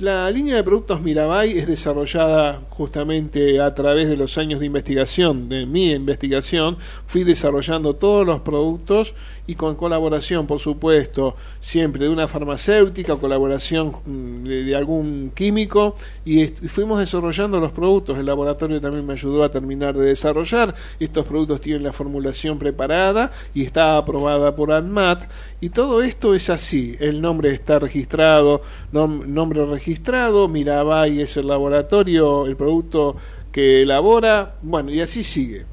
La 0.00 0.30
línea 0.30 0.56
de 0.56 0.64
productos 0.64 1.02
Mirabai 1.02 1.58
es 1.58 1.66
desarrollada 1.66 2.62
justamente 2.70 3.60
a 3.60 3.74
través 3.74 4.08
de 4.08 4.16
los 4.16 4.38
años 4.38 4.58
de 4.58 4.64
investigación, 4.64 5.50
de 5.50 5.66
mi 5.66 5.90
investigación. 5.90 6.78
Fui 7.04 7.22
desarrollando 7.22 7.94
todos 7.94 8.26
los 8.26 8.40
productos 8.40 9.14
y 9.46 9.56
con 9.56 9.74
colaboración, 9.74 10.46
por 10.46 10.58
supuesto, 10.58 11.36
siempre 11.60 12.04
de 12.04 12.08
una 12.08 12.28
farmacéutica, 12.28 13.16
colaboración 13.16 13.94
mm, 14.06 14.44
de, 14.44 14.74
algún 14.74 15.32
químico 15.34 15.96
y, 16.24 16.46
fuimos 16.46 16.98
desarrollando 16.98 17.60
los 17.60 17.72
productos. 17.72 18.18
El 18.18 18.24
laboratorio 18.24 18.80
también 18.80 19.04
me 19.04 19.12
ayudó 19.12 19.42
a 19.42 19.50
terminar 19.50 19.94
de 19.94 20.06
desarrollar. 20.06 20.74
Estos 20.98 21.26
productos 21.26 21.60
tienen 21.60 21.82
la 21.82 21.92
formulación 21.92 22.58
preparada 22.58 23.32
y 23.52 23.64
está 23.64 23.98
aprobada 23.98 24.56
por 24.56 24.72
ANMAT 24.72 25.24
y 25.60 25.68
todo 25.68 26.00
esto 26.00 26.34
es 26.34 26.48
así. 26.48 26.96
El 27.00 27.20
nombre 27.20 27.52
está 27.52 27.78
registrado, 27.78 28.62
nombre 28.92 29.66
registrado 29.66 29.89
registrado, 29.90 30.46
Mirabai 30.46 31.20
es 31.20 31.36
el 31.36 31.48
laboratorio, 31.48 32.46
el 32.46 32.54
producto 32.54 33.16
que 33.50 33.82
elabora, 33.82 34.54
bueno, 34.62 34.92
y 34.92 35.00
así 35.00 35.24
sigue. 35.24 35.66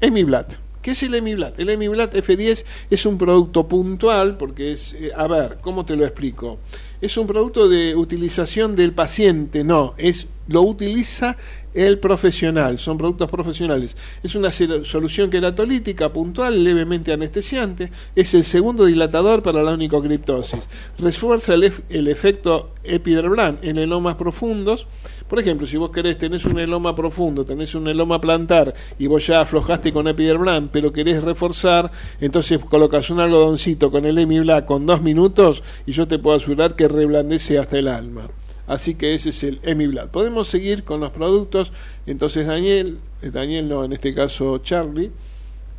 Emiblat. 0.00 0.54
¿Qué 0.80 0.92
es 0.92 1.02
el 1.02 1.16
Emiblat? 1.16 1.58
El 1.58 1.70
Emiblat 1.70 2.14
F10 2.14 2.64
es 2.88 3.04
un 3.04 3.18
producto 3.18 3.66
puntual, 3.66 4.36
porque 4.36 4.70
es, 4.70 4.94
eh, 4.94 5.10
a 5.16 5.26
ver, 5.26 5.58
¿cómo 5.60 5.84
te 5.84 5.96
lo 5.96 6.04
explico? 6.04 6.58
Es 7.00 7.16
un 7.16 7.26
producto 7.26 7.68
de 7.68 7.96
utilización 7.96 8.76
del 8.76 8.92
paciente, 8.92 9.64
no, 9.64 9.94
es 9.98 10.28
lo 10.46 10.62
utiliza 10.62 11.36
el 11.74 11.98
profesional, 11.98 12.78
son 12.78 12.98
productos 12.98 13.30
profesionales. 13.30 13.96
Es 14.22 14.34
una 14.34 14.50
solución 14.50 15.30
queratolítica 15.30 16.12
puntual, 16.12 16.62
levemente 16.62 17.12
anestesiante, 17.12 17.90
es 18.14 18.34
el 18.34 18.44
segundo 18.44 18.84
dilatador 18.84 19.42
para 19.42 19.62
la 19.62 19.72
onicocriptosis. 19.72 20.68
Refuerza 20.98 21.54
el, 21.54 21.72
el 21.88 22.08
efecto 22.08 22.72
epidermal 22.84 23.58
en 23.62 23.78
elomas 23.78 24.16
profundos. 24.16 24.86
Por 25.28 25.38
ejemplo, 25.38 25.66
si 25.66 25.76
vos 25.76 25.90
querés, 25.90 26.18
tenés 26.18 26.44
un 26.44 26.58
eloma 26.58 26.94
profundo, 26.94 27.44
tenés 27.44 27.74
un 27.74 27.88
eloma 27.88 28.20
plantar 28.20 28.74
y 28.98 29.06
vos 29.06 29.26
ya 29.26 29.40
aflojaste 29.40 29.92
con 29.92 30.08
epidermal, 30.08 30.68
pero 30.70 30.92
querés 30.92 31.22
reforzar, 31.22 31.90
entonces 32.20 32.58
colocas 32.64 33.08
un 33.10 33.20
algodoncito 33.20 33.90
con 33.90 34.04
el 34.04 34.18
emiblac 34.18 34.66
con 34.66 34.84
dos 34.84 35.00
minutos 35.00 35.62
y 35.86 35.92
yo 35.92 36.06
te 36.06 36.18
puedo 36.18 36.36
asegurar 36.36 36.76
que 36.76 36.88
reblandece 36.88 37.58
hasta 37.58 37.78
el 37.78 37.88
alma. 37.88 38.28
Así 38.72 38.94
que 38.94 39.12
ese 39.12 39.28
es 39.28 39.42
el 39.44 39.60
Emiblat. 39.64 40.08
Podemos 40.08 40.48
seguir 40.48 40.82
con 40.82 41.00
los 41.00 41.10
productos. 41.10 41.74
Entonces 42.06 42.46
Daniel, 42.46 43.00
eh, 43.20 43.30
Daniel 43.30 43.68
no, 43.68 43.84
en 43.84 43.92
este 43.92 44.14
caso 44.14 44.56
Charlie, 44.58 45.10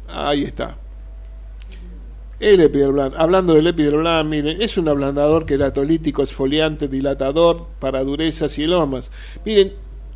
ahí 0.08 0.43
está. 0.43 0.77
El 2.39 2.62
epidermal. 2.62 3.13
Hablando 3.17 3.56
del 3.56 3.65
epidermal, 3.65 4.25
miren, 4.25 4.62
es 4.62 4.77
un 4.77 4.88
ablandador 4.89 5.47
queratolítico, 5.47 6.21
esfoliante, 6.21 6.88
dilatador 6.88 7.65
para 7.79 8.03
durezas 8.03 8.60
y 8.60 8.65
lomas. 8.65 9.10
Miren, 9.43 9.73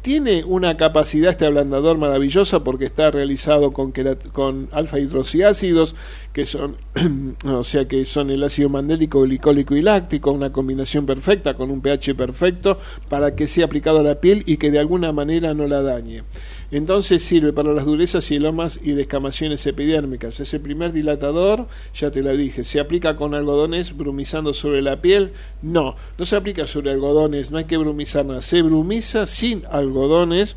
tiene 0.07 0.45
una 0.45 0.77
capacidad 0.77 1.31
este 1.31 1.47
ablandador 1.47 1.97
maravillosa 1.97 2.63
porque 2.63 2.85
está 2.85 3.11
realizado 3.11 3.73
con, 3.73 3.91
con 4.31 4.69
alfa 4.71 4.99
hidroxiácidos 4.99 5.97
que 6.31 6.45
son 6.45 6.77
o 7.45 7.65
sea 7.65 7.89
que 7.89 8.05
son 8.05 8.29
el 8.29 8.41
ácido 8.41 8.69
mandélico, 8.69 9.23
glicólico 9.23 9.75
y 9.75 9.81
láctico, 9.81 10.31
una 10.31 10.53
combinación 10.53 11.05
perfecta 11.05 11.55
con 11.55 11.71
un 11.71 11.81
pH 11.81 12.15
perfecto 12.15 12.79
para 13.09 13.35
que 13.35 13.47
sea 13.47 13.65
aplicado 13.65 13.99
a 13.99 14.03
la 14.03 14.21
piel 14.21 14.43
y 14.45 14.55
que 14.55 14.71
de 14.71 14.79
alguna 14.79 15.11
manera 15.11 15.53
no 15.53 15.67
la 15.67 15.81
dañe. 15.81 16.23
Entonces 16.71 17.23
sirve 17.23 17.53
para 17.53 17.73
las 17.73 17.85
durezas, 17.85 18.29
elomas 18.31 18.79
y 18.83 18.91
descamaciones 18.91 19.65
epidérmicas. 19.65 20.39
Es 20.39 20.53
el 20.53 20.61
primer 20.61 20.91
dilatador, 20.91 21.67
ya 21.93 22.11
te 22.11 22.21
lo 22.21 22.35
dije. 22.35 22.63
¿Se 22.63 22.79
aplica 22.79 23.15
con 23.15 23.33
algodones 23.33 23.95
brumizando 23.95 24.53
sobre 24.53 24.81
la 24.81 25.01
piel? 25.01 25.31
No, 25.61 25.95
no 26.17 26.25
se 26.25 26.35
aplica 26.35 26.67
sobre 26.67 26.91
algodones, 26.91 27.51
no 27.51 27.57
hay 27.57 27.65
que 27.65 27.77
brumizar 27.77 28.25
nada. 28.25 28.41
Se 28.41 28.61
brumiza 28.61 29.27
sin 29.27 29.63
algodones 29.67 30.55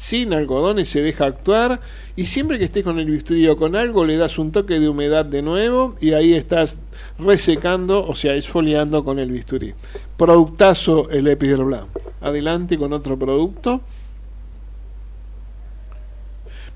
sin 0.00 0.32
algodones 0.32 0.88
se 0.88 1.02
deja 1.02 1.26
actuar 1.26 1.78
y 2.16 2.24
siempre 2.24 2.58
que 2.58 2.64
estés 2.64 2.84
con 2.84 2.98
el 2.98 3.10
bisturí 3.10 3.46
o 3.48 3.56
con 3.58 3.76
algo 3.76 4.06
le 4.06 4.16
das 4.16 4.38
un 4.38 4.50
toque 4.50 4.80
de 4.80 4.88
humedad 4.88 5.26
de 5.26 5.42
nuevo 5.42 5.94
y 6.00 6.14
ahí 6.14 6.32
estás 6.32 6.78
resecando, 7.18 8.06
o 8.06 8.14
sea, 8.14 8.34
esfoliando 8.34 9.04
con 9.04 9.18
el 9.18 9.30
bisturí. 9.30 9.74
Productazo 10.16 11.10
el 11.10 11.26
Epidermal. 11.26 11.84
Adelante 12.22 12.78
con 12.78 12.94
otro 12.94 13.18
producto. 13.18 13.82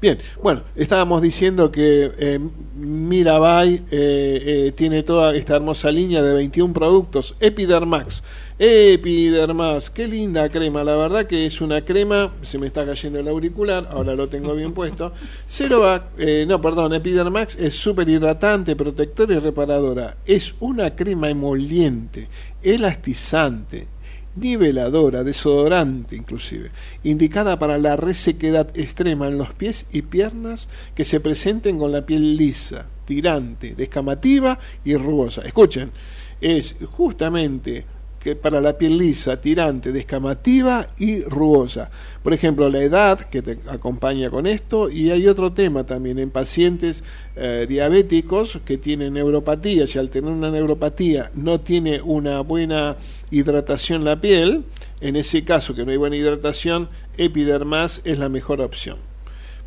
Bien, 0.01 0.19
bueno, 0.43 0.63
estábamos 0.77 1.23
diciendo 1.23 1.71
que 1.71 2.13
eh, 2.19 2.39
Mirabai 2.75 3.75
eh, 3.75 3.83
eh, 3.91 4.73
tiene 4.77 5.03
toda 5.03 5.35
esta 5.35 5.57
hermosa 5.57 5.91
línea 5.91 6.21
de 6.21 6.35
21 6.35 6.75
productos. 6.75 7.37
Epidermax. 7.41 8.23
Epidermas, 8.59 9.91
qué 9.91 10.07
linda 10.07 10.49
crema, 10.49 10.85
la 10.85 10.95
verdad 10.95 11.25
que 11.25 11.45
es 11.47 11.61
una 11.61 11.85
crema, 11.85 12.33
se 12.45 12.57
me 12.57 12.69
está 12.69 12.87
cayendo 12.87 13.19
el 13.19 13.27
auricular, 13.27 13.89
ahora 13.91 14.15
lo 14.15 14.29
tengo 14.29 14.55
bien 14.55 14.73
puesto. 14.75 15.13
Cerovac, 15.49 16.17
no, 16.47 16.61
perdón, 16.61 16.95
Epidermax 16.95 17.57
es 17.59 17.75
súper 17.75 18.09
hidratante, 18.09 18.77
protectora 18.77 19.35
y 19.35 19.39
reparadora. 19.39 20.19
Es 20.25 20.55
una 20.61 20.95
crema 20.95 21.31
emoliente, 21.31 22.29
elastizante, 22.63 23.89
niveladora, 24.37 25.25
desodorante 25.25 26.17
inclusive, 26.17 26.71
indicada 27.03 27.59
para 27.59 27.79
la 27.79 27.97
resequedad 27.97 28.69
extrema 28.75 29.29
en 29.29 29.39
los 29.39 29.55
pies 29.55 29.87
y 29.93 30.03
piernas 30.03 30.69
que 30.95 31.05
se 31.05 31.21
presenten 31.21 31.79
con 31.79 31.93
la 31.93 32.05
piel 32.07 32.37
lisa, 32.37 32.87
tirante, 33.05 33.75
descamativa 33.75 34.59
y 34.85 34.97
rugosa. 34.97 35.43
Escuchen, 35.43 35.93
es 36.41 36.75
justamente 36.93 37.85
que 38.25 38.35
para 38.35 38.63
la 38.63 38.79
piel 38.79 38.97
lisa, 38.97 39.39
tirante, 39.39 39.93
descamativa 39.93 40.87
y 40.99 41.23
rugosa. 41.25 41.91
Por 42.23 42.33
ejemplo, 42.33 42.71
la 42.71 42.83
edad 42.83 43.21
que 43.21 43.43
te 43.43 43.59
acompaña 43.69 44.31
con 44.31 44.47
esto 44.47 44.89
y 44.89 45.11
hay 45.11 45.27
otro 45.27 45.53
tema 45.53 45.85
también 45.85 46.19
en 46.19 46.31
pacientes 46.31 47.05
eh, 47.37 47.67
diabéticos 47.69 48.61
que 48.65 48.79
tienen 48.79 49.13
neuropatía, 49.13 49.87
si 49.87 49.99
al 49.99 50.09
tener 50.09 50.33
una 50.33 50.51
neuropatía 50.51 51.33
no 51.35 51.61
tiene 51.61 52.01
una 52.01 52.41
buena 52.41 52.97
hidratación 53.31 54.07
la 54.07 54.19
piel, 54.23 54.65
en 55.03 55.17
ese 55.17 55.45
caso 55.45 55.75
que 55.75 55.85
no 55.85 55.91
hay 55.91 55.99
buena 55.99 56.17
hidratación, 56.17 56.89
Epidermas 57.19 58.01
es 58.05 58.19
la 58.19 58.31
mejor 58.31 58.63
opción. 58.63 58.97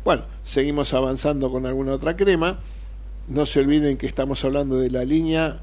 Bueno, 0.04 0.24
seguimos 0.42 0.94
avanzando 0.94 1.52
con 1.52 1.64
alguna 1.64 1.92
otra 1.92 2.16
crema. 2.16 2.58
No 3.28 3.46
se 3.46 3.60
olviden 3.60 3.98
que 3.98 4.08
estamos 4.08 4.44
hablando 4.44 4.78
de 4.78 4.90
la 4.90 5.04
línea 5.04 5.60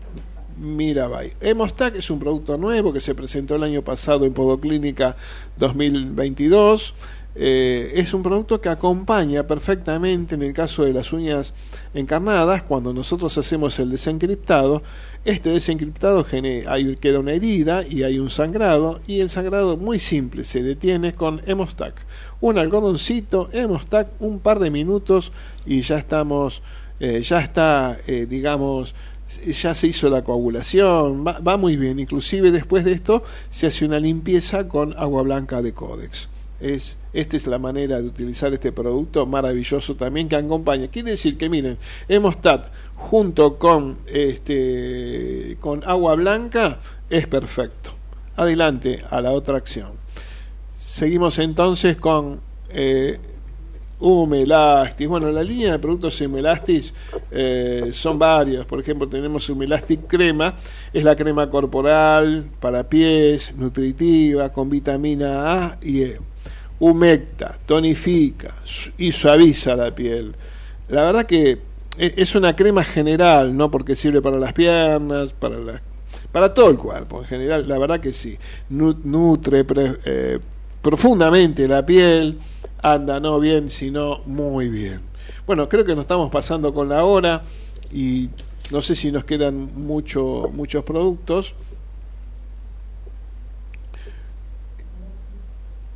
Mirabai. 0.57 1.33
Hemostac 1.41 1.95
es 1.95 2.09
un 2.09 2.19
producto 2.19 2.57
nuevo 2.57 2.93
que 2.93 3.01
se 3.01 3.15
presentó 3.15 3.55
el 3.55 3.63
año 3.63 3.81
pasado 3.81 4.25
en 4.25 4.33
Podoclínica 4.33 5.15
2022. 5.57 6.93
eh, 7.37 7.91
es 7.95 8.13
un 8.13 8.23
producto 8.23 8.61
que 8.61 8.69
acompaña 8.69 9.45
perfectamente 9.45 10.35
en 10.35 10.41
el 10.41 10.53
caso 10.53 10.85
de 10.85 10.93
las 10.93 11.11
uñas 11.11 11.53
encarnadas, 11.93 12.63
cuando 12.63 12.93
nosotros 12.93 13.37
hacemos 13.37 13.77
el 13.79 13.91
desencriptado, 13.91 14.83
este 15.25 15.49
desencriptado 15.49 16.25
hay, 16.67 16.95
queda 16.95 17.19
una 17.19 17.33
herida 17.33 17.85
y 17.85 18.03
hay 18.03 18.19
un 18.19 18.29
sangrado, 18.29 19.01
y 19.05 19.19
el 19.19 19.29
sangrado 19.29 19.75
muy 19.75 19.99
simple 19.99 20.45
se 20.45 20.63
detiene 20.63 21.13
con 21.13 21.41
Hemostac. 21.45 22.05
Un 22.39 22.57
algodoncito, 22.57 23.49
Hemostac, 23.51 24.09
un 24.19 24.39
par 24.39 24.59
de 24.59 24.71
minutos 24.71 25.33
y 25.65 25.81
ya 25.81 25.97
estamos, 25.97 26.61
eh, 27.01 27.21
ya 27.21 27.41
está, 27.41 27.97
eh, 28.07 28.27
digamos, 28.29 28.95
ya 29.45 29.75
se 29.75 29.87
hizo 29.87 30.09
la 30.09 30.23
coagulación, 30.23 31.25
va, 31.25 31.57
muy 31.57 31.77
bien. 31.77 31.99
Inclusive 31.99 32.51
después 32.51 32.83
de 32.85 32.93
esto 32.93 33.23
se 33.49 33.67
hace 33.67 33.85
una 33.85 33.99
limpieza 33.99 34.67
con 34.67 34.93
agua 34.97 35.23
blanca 35.23 35.61
de 35.61 35.73
Codex. 35.73 36.29
Es, 36.59 36.97
esta 37.11 37.35
es 37.35 37.47
la 37.47 37.59
manera 37.59 38.01
de 38.01 38.07
utilizar 38.07 38.53
este 38.53 38.71
producto 38.71 39.25
maravilloso 39.25 39.95
también 39.95 40.29
que 40.29 40.35
acompaña. 40.35 40.87
Quiere 40.87 41.11
decir 41.11 41.37
que 41.37 41.49
miren, 41.49 41.77
Hemostat 42.07 42.67
junto 42.95 43.57
con, 43.57 43.97
este, 44.07 45.57
con 45.59 45.83
agua 45.85 46.15
blanca 46.15 46.79
es 47.09 47.27
perfecto. 47.27 47.91
Adelante 48.37 49.01
a 49.09 49.21
la 49.21 49.31
otra 49.31 49.57
acción. 49.57 49.91
Seguimos 50.79 51.39
entonces 51.39 51.97
con 51.97 52.39
eh, 52.69 53.19
Humelastis. 53.99 55.07
Bueno, 55.07 55.31
la 55.31 55.43
línea 55.43 55.73
de 55.73 55.79
productos 55.79 56.19
Humelastis 56.21 56.93
eh, 57.31 57.89
son 57.93 58.19
varias. 58.19 58.65
Por 58.65 58.79
ejemplo, 58.79 59.07
tenemos 59.07 59.49
Humelastic 59.49 60.07
Crema, 60.07 60.53
es 60.93 61.03
la 61.03 61.15
crema 61.15 61.49
corporal 61.49 62.49
para 62.59 62.87
pies, 62.87 63.53
nutritiva, 63.55 64.51
con 64.51 64.69
vitamina 64.69 65.65
A 65.65 65.77
y 65.81 66.03
E 66.03 66.19
humecta, 66.79 67.57
tonifica 67.65 68.55
y 68.97 69.11
suaviza 69.11 69.75
la 69.75 69.93
piel. 69.93 70.35
La 70.89 71.03
verdad 71.03 71.25
que 71.25 71.59
e, 71.97 72.13
es 72.17 72.35
una 72.35 72.55
crema 72.55 72.83
general, 72.83 73.55
no 73.55 73.71
porque 73.71 73.95
sirve 73.95 74.21
para 74.21 74.37
las 74.37 74.53
piernas, 74.53 75.33
para 75.33 75.81
para 76.31 76.53
todo 76.53 76.69
el 76.69 76.77
cuerpo 76.77 77.21
en 77.21 77.25
general. 77.25 77.67
La 77.67 77.77
verdad 77.77 77.99
que 77.99 78.11
sí, 78.11 78.37
nutre 78.69 79.65
eh, 80.05 80.39
profundamente 80.81 81.67
la 81.67 81.85
piel, 81.85 82.37
anda 82.93 83.19
no 83.19 83.39
bien, 83.39 83.69
sino 83.71 84.21
muy 84.25 84.69
bien. 84.69 85.01
Bueno, 85.47 85.67
creo 85.67 85.83
que 85.83 85.95
nos 85.95 86.03
estamos 86.03 86.29
pasando 86.29 86.71
con 86.73 86.87
la 86.87 87.03
hora 87.03 87.41
y 87.91 88.29
no 88.69 88.81
sé 88.81 88.93
si 88.93 89.11
nos 89.11 89.25
quedan 89.25 89.85
mucho, 89.85 90.49
muchos 90.53 90.83
productos. 90.83 91.55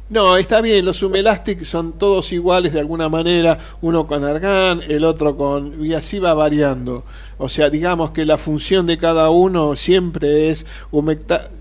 No, 0.09 0.37
está 0.37 0.61
bien, 0.61 0.83
los 0.85 0.97
Sumelastic 0.97 1.63
son 1.65 1.93
todos 1.93 2.31
iguales 2.33 2.73
de 2.73 2.79
alguna 2.79 3.09
manera, 3.09 3.59
uno 3.81 4.07
con 4.07 4.23
argán, 4.23 4.81
el 4.87 5.03
otro 5.03 5.37
con... 5.37 5.85
y 5.85 5.93
así 5.93 6.17
va 6.17 6.33
variando. 6.33 7.03
O 7.37 7.47
sea, 7.47 7.69
digamos 7.69 8.09
que 8.09 8.25
la 8.25 8.39
función 8.39 8.87
de 8.87 8.97
cada 8.97 9.29
uno 9.29 9.75
siempre 9.75 10.49
es 10.49 10.65
humectar, 10.89 11.51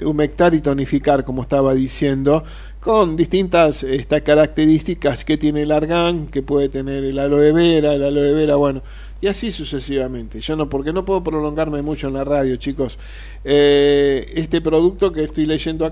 humectar 0.00 0.54
y 0.54 0.62
tonificar, 0.62 1.24
como 1.24 1.42
estaba 1.42 1.74
diciendo, 1.74 2.44
con 2.80 3.14
distintas 3.14 3.82
estas 3.82 4.22
características 4.22 5.24
que 5.24 5.36
tiene 5.36 5.62
el 5.62 5.72
argán, 5.72 6.28
que 6.28 6.42
puede 6.42 6.70
tener 6.70 7.04
el 7.04 7.18
aloe 7.18 7.52
vera, 7.52 7.92
el 7.92 8.02
aloe 8.02 8.32
vera, 8.32 8.56
bueno, 8.56 8.82
y 9.20 9.26
así 9.26 9.52
sucesivamente. 9.52 10.40
Yo 10.40 10.56
no, 10.56 10.68
porque 10.70 10.92
no 10.92 11.04
puedo 11.04 11.22
prolongarme 11.22 11.82
mucho 11.82 12.08
en 12.08 12.14
la 12.14 12.24
radio, 12.24 12.56
chicos. 12.56 12.98
Eh, 13.44 14.32
este 14.34 14.62
producto 14.62 15.12
que 15.12 15.24
estoy 15.24 15.44
leyendo 15.44 15.84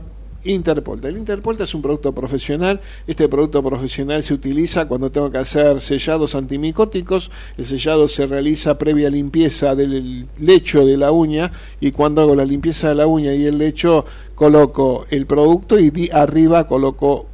Interpolta. 0.45 1.09
El 1.09 1.17
Interpolta 1.17 1.65
es 1.65 1.75
un 1.75 1.83
producto 1.83 2.13
profesional. 2.13 2.81
Este 3.07 3.29
producto 3.29 3.63
profesional 3.63 4.23
se 4.23 4.35
utiliza 4.35 4.87
cuando 4.87 5.11
tengo 5.11 5.31
que 5.31 5.39
hacer 5.39 5.81
sellados 5.81 6.35
antimicóticos. 6.35 7.31
El 7.57 7.67
sellado 7.67 8.09
se 8.09 8.27
realiza 8.27 8.79
previa 8.79 9.11
limpieza 9.11 9.75
del 9.75 10.27
lecho 10.39 10.85
de 10.85 10.97
la 10.97 11.13
uña 11.13 11.51
y 11.81 11.93
cuando 11.93 12.23
hago 12.23 12.35
la 12.35 12.45
limpieza 12.45 12.89
de 12.89 12.95
la 12.95 13.07
uña 13.07 13.35
y 13.35 13.47
el 13.47 13.59
lecho 13.59 14.05
coloco 14.35 15.07
el 15.11 15.27
producto 15.27 15.79
y 15.79 16.11
arriba 16.13 16.67
coloco 16.67 17.27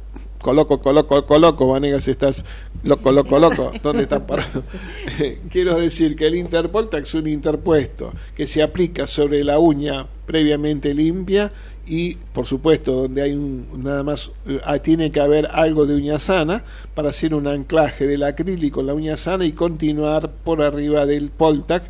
coloco, 0.45 0.79
coloco, 0.79 1.25
coloco, 1.25 1.67
Vanegas, 1.67 2.07
estás 2.07 2.45
loco, 2.83 3.11
loco, 3.11 3.39
loco, 3.39 3.71
¿dónde 3.81 4.03
estás 4.03 4.21
parado? 4.27 4.61
Quiero 5.49 5.73
decir 5.73 6.15
que 6.15 6.27
el 6.27 6.35
Interpolta 6.35 6.99
es 6.99 7.15
un 7.15 7.25
interpuesto 7.27 8.13
que 8.35 8.45
se 8.45 8.61
aplica 8.61 9.07
sobre 9.07 9.43
la 9.43 9.57
uña 9.57 10.05
previamente 10.27 10.93
limpia 10.93 11.51
y 11.85 12.15
por 12.33 12.45
supuesto 12.45 12.93
donde 12.93 13.21
hay 13.21 13.33
un, 13.33 13.67
nada 13.83 14.03
más 14.03 14.31
eh, 14.47 14.59
ah, 14.63 14.79
tiene 14.79 15.11
que 15.11 15.19
haber 15.19 15.47
algo 15.51 15.85
de 15.85 15.95
uña 15.95 16.19
sana 16.19 16.63
para 16.93 17.09
hacer 17.09 17.33
un 17.33 17.47
anclaje 17.47 18.07
del 18.07 18.23
acrílico 18.23 18.81
en 18.81 18.87
la 18.87 18.93
uña 18.93 19.17
sana 19.17 19.45
y 19.45 19.51
continuar 19.51 20.31
por 20.31 20.61
arriba 20.61 21.05
del 21.05 21.29
Poltac 21.29 21.83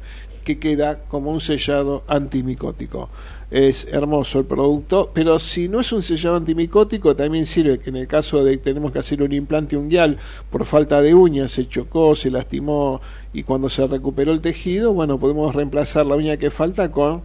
que 0.46 0.60
queda 0.60 1.00
como 1.10 1.32
un 1.32 1.42
sellado 1.42 2.04
antimicótico. 2.08 3.10
Es 3.52 3.88
hermoso 3.92 4.40
el 4.40 4.46
producto, 4.46 5.12
pero 5.14 5.40
si 5.40 5.68
no 5.68 5.80
es 5.80 5.92
un 5.92 6.04
sellado 6.04 6.36
antimicótico, 6.36 7.16
también 7.16 7.46
sirve 7.46 7.80
que 7.80 7.90
en 7.90 7.96
el 7.98 8.08
caso 8.08 8.44
de 8.44 8.52
que 8.52 8.58
tenemos 8.64 8.92
que 8.92 9.00
hacer 9.00 9.22
un 9.22 9.34
implante 9.34 9.76
unguial 9.76 10.18
por 10.50 10.66
falta 10.66 11.02
de 11.02 11.14
uñas, 11.14 11.52
se 11.52 11.68
chocó, 11.68 12.16
se 12.16 12.32
lastimó 12.32 13.02
y 13.34 13.44
cuando 13.44 13.70
se 13.70 13.86
recuperó 13.88 14.32
el 14.32 14.42
tejido, 14.42 14.94
bueno, 14.94 15.20
podemos 15.20 15.54
reemplazar 15.54 16.06
la 16.06 16.16
uña 16.16 16.38
que 16.38 16.52
falta 16.52 16.92
con 16.92 17.24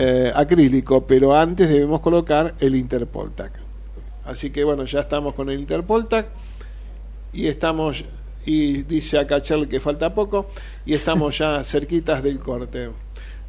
eh, 0.00 0.30
acrílico, 0.32 1.04
pero 1.08 1.34
antes 1.34 1.68
debemos 1.68 1.98
colocar 1.98 2.54
el 2.60 2.76
Interpoltac. 2.76 3.50
Así 4.24 4.50
que 4.50 4.62
bueno, 4.62 4.84
ya 4.84 5.00
estamos 5.00 5.34
con 5.34 5.50
el 5.50 5.58
Interpoltac 5.58 6.28
y 7.32 7.48
estamos, 7.48 8.04
y 8.46 8.82
dice 8.82 9.18
acá 9.18 9.42
Charlie 9.42 9.66
que 9.66 9.80
falta 9.80 10.14
poco, 10.14 10.46
y 10.86 10.94
estamos 10.94 11.36
ya 11.38 11.64
cerquitas 11.64 12.22
del 12.22 12.38
corte. 12.38 12.90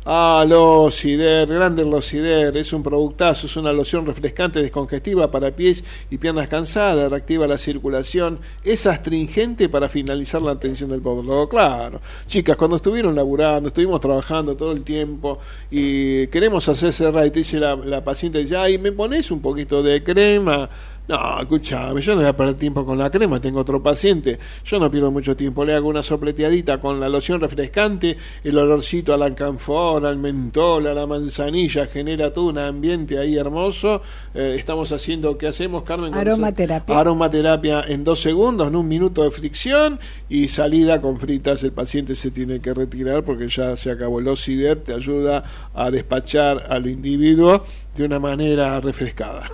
Ah, 0.05 0.45
Locider, 0.47 1.45
grande 1.45 1.83
Locider, 1.83 2.55
es 2.55 2.71
un 2.71 2.81
productazo, 2.81 3.47
es 3.47 3.57
una 3.57 3.73
loción 3.73 4.05
refrescante, 4.05 4.61
descongestiva 4.61 5.29
para 5.29 5.51
pies 5.51 5.83
y 6.09 6.17
piernas 6.17 6.47
cansadas, 6.47 7.11
reactiva 7.11 7.45
la 7.47 7.57
circulación, 7.57 8.39
es 8.63 8.85
astringente 8.85 9.67
para 9.67 9.89
finalizar 9.89 10.41
la 10.41 10.51
atención 10.51 10.89
del 10.89 11.01
podólogo. 11.01 11.49
Claro, 11.49 11.99
chicas, 12.27 12.55
cuando 12.55 12.77
estuvieron 12.77 13.13
laburando, 13.13 13.67
estuvimos 13.67 13.99
trabajando 13.99 14.55
todo 14.55 14.71
el 14.71 14.83
tiempo 14.83 15.37
y 15.69 16.27
queremos 16.27 16.67
hacer 16.69 16.93
cerrar 16.93 17.27
y 17.27 17.31
te 17.31 17.39
dice 17.39 17.59
la, 17.59 17.75
la 17.75 18.01
paciente, 18.01 18.39
dice, 18.39 18.55
ay, 18.55 18.77
¿me 18.77 18.93
pones 18.93 19.29
un 19.31 19.41
poquito 19.41 19.83
de 19.83 20.01
crema? 20.01 20.69
No, 21.09 21.41
escúchame, 21.41 22.01
yo 22.01 22.13
no 22.13 22.21
voy 22.21 22.29
a 22.29 22.37
perder 22.37 22.53
tiempo 22.53 22.85
con 22.85 22.95
la 22.99 23.09
crema, 23.09 23.41
tengo 23.41 23.61
otro 23.61 23.81
paciente. 23.81 24.37
Yo 24.63 24.79
no 24.79 24.91
pierdo 24.91 25.09
mucho 25.09 25.35
tiempo, 25.35 25.65
le 25.65 25.73
hago 25.73 25.89
una 25.89 26.03
sopleteadita 26.03 26.79
con 26.79 26.99
la 26.99 27.09
loción 27.09 27.41
refrescante, 27.41 28.15
el 28.43 28.55
olorcito 28.55 29.11
a 29.11 29.17
la 29.17 29.25
al 29.25 30.17
mentol, 30.17 30.85
a 30.85 30.93
la 30.93 31.07
manzanilla, 31.07 31.87
genera 31.87 32.31
todo 32.31 32.49
un 32.49 32.59
ambiente 32.59 33.17
ahí 33.17 33.37
hermoso. 33.37 34.03
Eh, 34.35 34.57
estamos 34.59 34.91
haciendo, 34.91 35.35
¿qué 35.35 35.47
hacemos, 35.47 35.81
Carmen? 35.81 36.13
Aromaterapia. 36.13 36.99
Aromaterapia 36.99 37.85
en 37.87 38.03
dos 38.03 38.21
segundos, 38.21 38.67
en 38.67 38.75
un 38.75 38.87
minuto 38.87 39.23
de 39.23 39.31
fricción 39.31 39.99
y 40.29 40.47
salida 40.49 41.01
con 41.01 41.17
fritas. 41.17 41.63
El 41.63 41.71
paciente 41.71 42.15
se 42.15 42.29
tiene 42.29 42.59
que 42.59 42.71
retirar 42.71 43.23
porque 43.23 43.47
ya 43.47 43.75
se 43.77 43.89
acabó 43.89 44.19
el 44.19 44.27
OCIDER, 44.27 44.83
te 44.83 44.93
ayuda 44.93 45.43
a 45.73 45.89
despachar 45.89 46.67
al 46.69 46.85
individuo 46.85 47.63
de 47.99 48.05
una 48.05 48.19
manera 48.19 48.79
refrescada. 48.79 49.51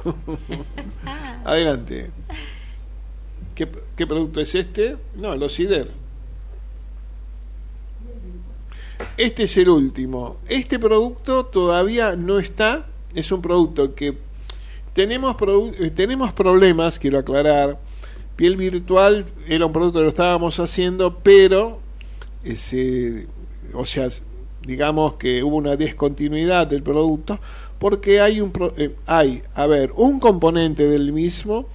Adelante. 1.45 2.12
¿Qué, 3.55 4.05
producto 4.05 4.39
es 4.39 4.53
este? 4.53 4.97
No, 5.15 5.34
el 5.34 5.41
Ocider. 5.41 5.89
Este 9.17 9.43
es 9.43 9.58
el 9.58 9.69
último. 9.69 10.38
Este 10.47 10.77
producto 10.77 11.45
todavía 11.45 12.15
no 12.15 12.38
está. 12.38 12.86
Es 13.15 13.31
un 13.31 13.41
producto 13.41 13.95
que 13.95 14.15
tenemos, 14.93 15.36
eh, 15.79 15.89
tenemos 15.89 16.31
problemas, 16.34 16.99
quiero 16.99 17.17
aclarar. 17.17 17.79
Piel 18.36 18.58
virtual 18.58 19.25
era 19.47 19.65
un 19.65 19.73
producto 19.73 19.99
que 19.99 20.03
lo 20.03 20.10
estábamos 20.10 20.60
haciendo, 20.60 21.17
pero 21.19 21.79
ese, 22.43 23.27
o 23.73 23.86
sea, 23.88 24.10
digamos 24.65 25.15
que 25.15 25.43
hubo 25.43 25.55
una 25.55 25.75
descontinuidad 25.77 26.67
del 26.67 26.84
producto 26.84 27.39
porque 27.79 28.21
hay 28.21 28.41
un 28.41 28.51
eh, 28.77 28.95
hay 29.05 29.43
a 29.53 29.67
ver 29.67 29.91
un 29.95 30.19
componente 30.19 30.88
del 30.88 31.11
mismo 31.11 31.67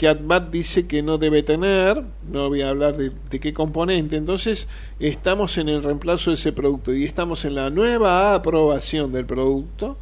que 0.00 0.08
ADMAT 0.08 0.50
dice 0.50 0.86
que 0.86 1.02
no 1.02 1.18
debe 1.18 1.42
tener, 1.42 2.02
no 2.26 2.48
voy 2.48 2.62
a 2.62 2.70
hablar 2.70 2.96
de, 2.96 3.12
qué 3.38 3.52
componente, 3.52 4.16
entonces 4.16 4.66
estamos 4.98 5.58
en 5.58 5.68
el 5.68 5.82
reemplazo 5.82 6.30
de 6.30 6.36
ese 6.36 6.52
producto 6.52 6.94
y 6.94 7.04
estamos 7.04 7.44
en 7.44 7.54
la 7.54 7.68
nueva 7.68 8.34
aprobación 8.34 9.12
del 9.12 9.26
producto, 9.26 9.98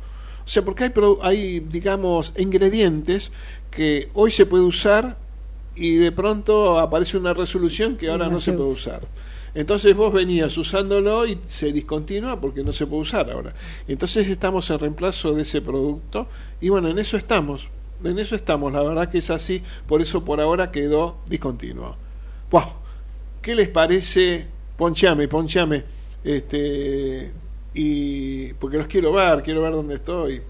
o 0.46 0.48
sea, 0.48 0.64
porque 0.64 0.85
hay, 0.85 0.92
hay 1.22 1.61
digamos, 1.61 2.33
ingredientes 2.38 3.33
que 3.72 4.09
hoy 4.14 4.31
se 4.31 4.46
puede 4.46 4.62
usar 4.62 5.16
y 5.74 5.96
de 5.96 6.12
pronto 6.12 6.79
aparece 6.79 7.18
una 7.18 7.35
resolución 7.35 7.96
que 7.96 8.09
ahora 8.09 8.29
no 8.29 8.40
se 8.40 8.53
puede 8.53 8.70
usar. 8.70 9.03
Entonces 9.59 9.97
vos 9.97 10.12
venías 10.12 10.57
usándolo 10.57 11.27
y 11.27 11.37
se 11.49 11.73
discontinúa 11.73 12.40
porque 12.40 12.62
no 12.62 12.73
se 12.73 12.87
puede 12.87 13.03
usar 13.03 13.29
ahora. 13.29 13.53
Entonces 13.88 14.29
estamos 14.29 14.71
en 14.71 14.79
reemplazo 14.79 15.35
de 15.35 15.42
ese 15.42 15.61
producto 15.61 16.29
y 16.61 16.68
bueno, 16.68 16.87
en 16.90 16.97
eso 17.01 17.16
estamos. 17.16 17.68
en 18.05 18.21
eso 18.21 18.37
estamos, 18.37 18.73
la 18.73 18.85
verdad 18.85 19.09
que 19.09 19.18
es 19.18 19.31
así, 19.31 19.61
por 19.88 20.01
eso 20.01 20.25
por 20.25 20.40
ahora 20.40 20.71
quedó 20.71 21.18
discontinuo. 21.29 21.97
Wow. 22.53 22.62
¿Qué 23.42 23.57
les 23.57 23.68
parece? 23.68 24.47
Ponchame, 24.77 25.27
ponchame. 25.27 25.83
Este, 26.23 27.33
y 27.75 28.53
porque 28.53 28.77
los 28.77 28.87
quiero 28.87 29.12
ver, 29.12 29.42
quiero 29.42 29.62
ver 29.62 29.73
dónde 29.73 29.97
estoy. 29.97 30.40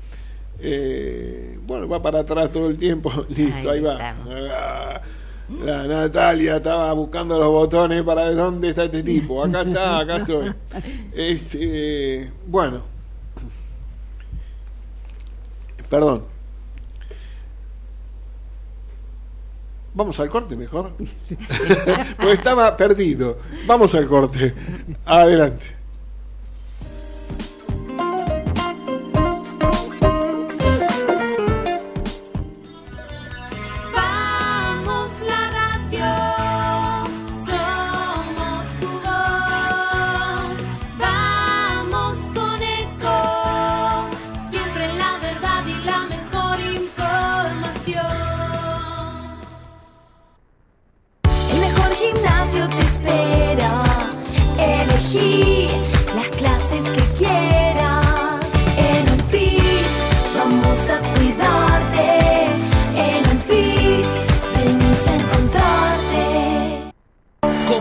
Eh, 0.61 1.59
bueno, 1.67 1.89
va 1.89 2.03
para 2.03 2.21
atrás 2.21 2.53
todo 2.53 2.69
el 2.69 2.77
tiempo, 2.77 3.11
listo, 3.31 3.71
ahí, 3.71 3.81
va. 3.81 5.01
La 5.49 5.85
Natalia 5.85 6.57
estaba 6.57 6.93
buscando 6.93 7.39
los 7.39 7.49
botones 7.49 8.03
para 8.03 8.25
ver 8.25 8.37
dónde 8.37 8.69
está 8.69 8.85
este 8.85 9.03
tipo. 9.03 9.43
Acá 9.43 9.63
está, 9.63 9.99
acá 10.01 10.17
estoy. 10.17 10.55
Este, 11.13 12.31
bueno, 12.47 12.83
perdón. 15.89 16.25
Vamos 19.95 20.21
al 20.21 20.29
corte 20.29 20.55
mejor. 20.55 20.93
Porque 22.17 22.33
estaba 22.33 22.77
perdido. 22.77 23.39
Vamos 23.67 23.95
al 23.95 24.07
corte. 24.07 24.55
Adelante. 25.07 25.78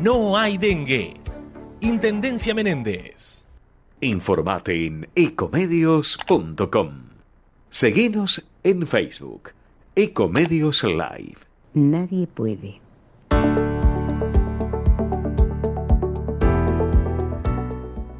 no 0.00 0.36
hay 0.36 0.58
dengue. 0.58 1.14
Intendencia 1.80 2.54
Menéndez. 2.54 3.44
Informate 4.00 4.86
en 4.86 5.08
ecomedios.com. 5.14 6.90
Seguinos 7.70 8.46
en 8.62 8.86
Facebook. 8.86 9.52
Ecomedios 9.94 10.84
Live. 10.84 11.38
Nadie 11.72 12.26
puede. 12.26 12.80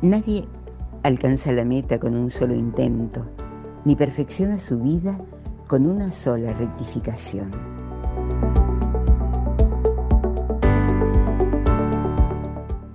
Nadie 0.01 0.47
alcanza 1.03 1.53
la 1.53 1.65
meta 1.65 1.99
con 1.99 2.15
un 2.15 2.31
solo 2.31 2.55
intento, 2.55 3.31
ni 3.85 3.97
perfecciona 3.97 4.57
su 4.57 4.81
vida 4.81 5.19
con 5.67 5.87
una 5.87 6.11
sola 6.11 6.53
rectificación. 6.53 7.76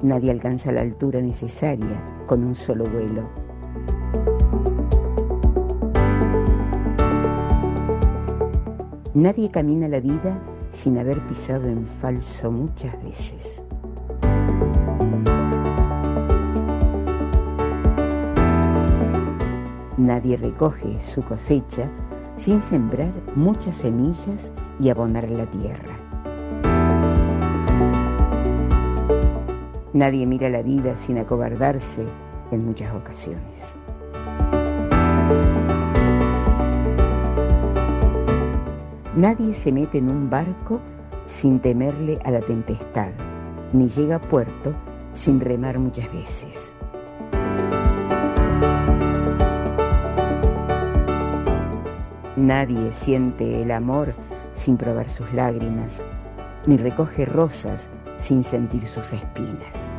Nadie 0.04 0.32
alcanza 0.32 0.72
la 0.72 0.82
altura 0.82 1.22
necesaria 1.22 2.04
con 2.26 2.44
un 2.44 2.56
solo 2.56 2.86
vuelo. 2.86 3.30
Nadie 9.14 9.52
camina 9.52 9.88
la 9.88 10.00
vida 10.00 10.42
sin 10.70 10.98
haber 10.98 11.24
pisado 11.28 11.68
en 11.68 11.86
falso 11.86 12.52
muchas 12.52 12.96
veces. 13.04 13.64
Nadie 19.98 20.36
recoge 20.36 21.00
su 21.00 21.22
cosecha 21.22 21.92
sin 22.34 22.60
sembrar 22.60 23.12
muchas 23.36 23.76
semillas 23.76 24.52
y 24.80 24.90
abonar 24.90 25.30
la 25.30 25.48
tierra. 25.48 26.01
Nadie 29.94 30.26
mira 30.26 30.50
la 30.50 30.62
vida 30.62 30.96
sin 30.96 31.18
acobardarse 31.18 32.06
en 32.52 32.66
muchas 32.66 32.94
ocasiones. 32.94 33.78
Nadie 39.18 39.54
se 39.54 39.74
mete 39.74 39.98
en 39.98 40.10
un 40.10 40.30
barco 40.30 40.80
sin 41.26 41.60
temerle 41.60 42.20
a 42.24 42.32
la 42.32 42.40
tempestad, 42.40 43.12
ni 43.74 43.90
llega 43.90 44.16
a 44.16 44.22
puerto 44.22 44.74
sin 45.12 45.42
remar 45.42 45.78
muchas 45.78 46.10
veces. 46.14 46.74
Nadie 52.38 52.94
siente 52.94 53.62
el 53.62 53.72
amor 53.72 54.14
sin 54.54 54.78
probar 54.78 55.10
sus 55.10 55.34
lágrimas, 55.34 56.06
ni 56.66 56.78
recoge 56.78 57.26
rosas 57.26 57.90
sin 58.22 58.44
sentir 58.44 58.86
sus 58.86 59.14
espinas. 59.14 59.92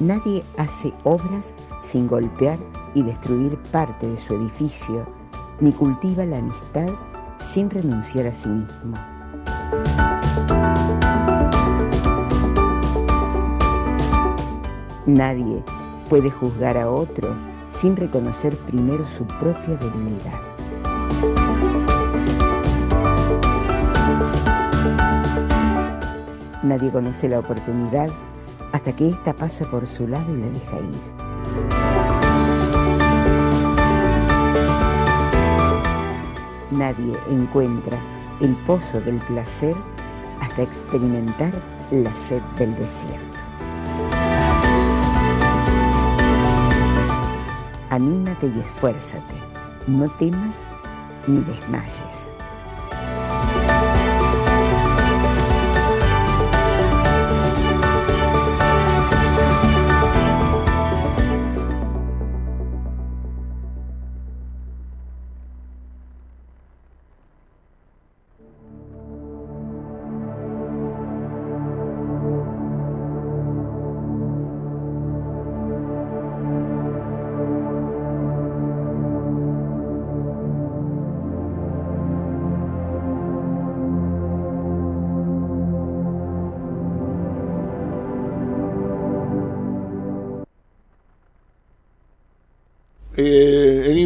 Nadie 0.00 0.42
hace 0.58 0.92
obras 1.04 1.54
sin 1.80 2.08
golpear 2.08 2.58
y 2.94 3.04
destruir 3.04 3.56
parte 3.70 4.08
de 4.08 4.16
su 4.16 4.34
edificio, 4.34 5.06
ni 5.60 5.72
cultiva 5.72 6.26
la 6.26 6.38
amistad 6.38 6.88
sin 7.36 7.70
renunciar 7.70 8.26
a 8.26 8.32
sí 8.32 8.48
mismo. 8.48 8.96
Nadie 15.06 15.62
puede 16.08 16.30
juzgar 16.30 16.76
a 16.76 16.90
otro 16.90 17.36
sin 17.68 17.96
reconocer 17.96 18.56
primero 18.56 19.06
su 19.06 19.24
propia 19.24 19.76
debilidad. 19.76 21.71
Nadie 26.62 26.92
conoce 26.92 27.28
la 27.28 27.40
oportunidad 27.40 28.08
hasta 28.72 28.94
que 28.94 29.08
ésta 29.08 29.32
pasa 29.32 29.68
por 29.68 29.84
su 29.84 30.06
lado 30.06 30.32
y 30.32 30.38
la 30.38 30.46
deja 30.46 30.76
ir. 30.78 31.22
Nadie 36.70 37.18
encuentra 37.28 37.98
el 38.40 38.54
pozo 38.64 39.00
del 39.00 39.16
placer 39.22 39.74
hasta 40.40 40.62
experimentar 40.62 41.52
la 41.90 42.14
sed 42.14 42.42
del 42.56 42.76
desierto. 42.76 43.38
Anímate 47.90 48.46
y 48.46 48.60
esfuérzate, 48.60 49.34
no 49.88 50.08
temas 50.10 50.66
ni 51.26 51.40
desmayes. 51.40 52.34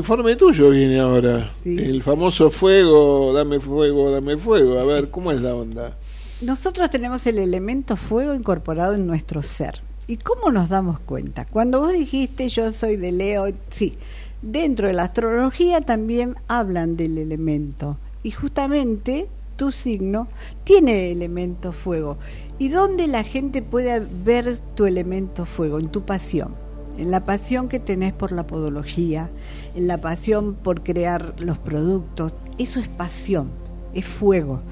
Informe 0.07 0.37
tuyo 0.37 0.71
viene 0.71 1.01
ahora. 1.01 1.51
El 1.65 2.01
famoso 2.01 2.49
fuego, 2.49 3.33
dame 3.33 3.59
fuego, 3.59 4.13
dame 4.13 4.37
fuego. 4.37 4.79
A 4.79 4.85
ver, 4.85 5.11
¿cómo 5.11 5.33
es 5.33 5.43
la 5.43 5.53
onda? 5.53 5.97
Nosotros 6.43 6.89
tenemos 6.91 7.27
el 7.27 7.39
elemento 7.39 7.97
fuego 7.97 8.33
incorporado 8.33 8.95
en 8.95 9.05
nuestro 9.05 9.43
ser. 9.43 9.81
¿Y 10.07 10.19
cómo 10.19 10.53
nos 10.53 10.69
damos 10.69 11.01
cuenta? 11.01 11.45
Cuando 11.45 11.81
vos 11.81 11.93
dijiste 11.93 12.47
yo 12.47 12.73
soy 12.73 12.95
de 12.95 13.11
Leo, 13.11 13.47
sí, 13.69 13.99
dentro 14.43 14.87
de 14.87 14.93
la 14.93 15.03
astrología 15.03 15.81
también 15.81 16.37
hablan 16.47 16.97
del 16.97 17.19
elemento. 17.19 17.99
Y 18.23 18.31
justamente 18.31 19.27
tu 19.57 19.73
signo 19.73 20.29
tiene 20.63 21.11
elemento 21.11 21.73
fuego. 21.73 22.17
¿Y 22.61 22.69
dónde 22.69 23.09
la 23.09 23.25
gente 23.25 23.61
puede 23.61 24.07
ver 24.25 24.59
tu 24.77 24.87
elemento 24.87 25.47
fuego? 25.47 25.81
En 25.81 25.89
tu 25.89 26.03
pasión. 26.03 26.66
En 26.97 27.11
la 27.11 27.25
pasión 27.25 27.69
que 27.69 27.79
tenés 27.79 28.13
por 28.13 28.33
la 28.33 28.47
podología, 28.47 29.31
en 29.75 29.87
la 29.87 30.01
pasión 30.01 30.55
por 30.55 30.83
crear 30.83 31.35
los 31.39 31.59
productos. 31.59 32.33
Eso 32.59 32.81
es 32.81 32.89
pasión, 32.89 33.51
es 33.95 34.07
fuego. 34.07 34.63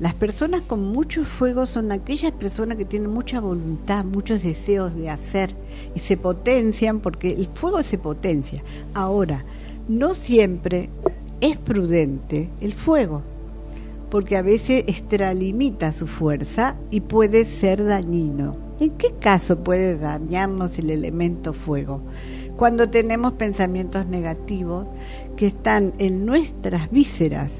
Las 0.00 0.14
personas 0.14 0.62
con 0.62 0.82
mucho 0.82 1.24
fuego 1.24 1.66
son 1.66 1.92
aquellas 1.92 2.32
personas 2.32 2.76
que 2.76 2.84
tienen 2.84 3.10
mucha 3.10 3.40
voluntad, 3.40 4.04
muchos 4.04 4.42
deseos 4.42 4.94
de 4.94 5.08
hacer 5.08 5.54
y 5.94 6.00
se 6.00 6.16
potencian 6.16 7.00
porque 7.00 7.32
el 7.32 7.46
fuego 7.46 7.82
se 7.82 7.98
potencia. 7.98 8.62
Ahora, 8.94 9.44
no 9.88 10.14
siempre 10.14 10.90
es 11.40 11.56
prudente 11.56 12.50
el 12.60 12.72
fuego 12.72 13.22
porque 14.10 14.36
a 14.36 14.42
veces 14.42 14.84
extralimita 14.88 15.90
su 15.90 16.06
fuerza 16.06 16.76
y 16.90 17.00
puede 17.00 17.46
ser 17.46 17.82
dañino. 17.82 18.61
¿En 18.80 18.90
qué 18.90 19.12
caso 19.20 19.62
puede 19.62 19.96
dañarnos 19.96 20.78
el 20.78 20.90
elemento 20.90 21.52
fuego? 21.52 22.02
Cuando 22.56 22.88
tenemos 22.88 23.34
pensamientos 23.34 24.06
negativos 24.06 24.86
que 25.36 25.46
están 25.46 25.94
en 25.98 26.26
nuestras 26.26 26.90
vísceras, 26.90 27.52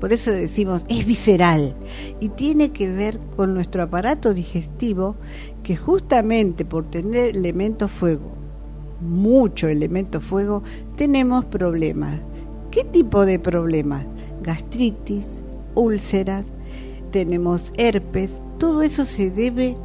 por 0.00 0.12
eso 0.12 0.30
decimos, 0.30 0.82
es 0.88 1.06
visceral 1.06 1.74
y 2.20 2.28
tiene 2.28 2.70
que 2.70 2.88
ver 2.88 3.18
con 3.34 3.54
nuestro 3.54 3.82
aparato 3.82 4.34
digestivo 4.34 5.16
que 5.62 5.76
justamente 5.76 6.64
por 6.64 6.90
tener 6.90 7.34
elemento 7.36 7.88
fuego, 7.88 8.32
mucho 9.00 9.68
elemento 9.68 10.20
fuego, 10.20 10.62
tenemos 10.96 11.44
problemas. 11.46 12.20
¿Qué 12.70 12.84
tipo 12.84 13.24
de 13.24 13.38
problemas? 13.38 14.04
Gastritis, 14.42 15.42
úlceras, 15.74 16.44
tenemos 17.10 17.72
herpes, 17.78 18.30
todo 18.58 18.82
eso 18.82 19.06
se 19.06 19.30
debe 19.30 19.76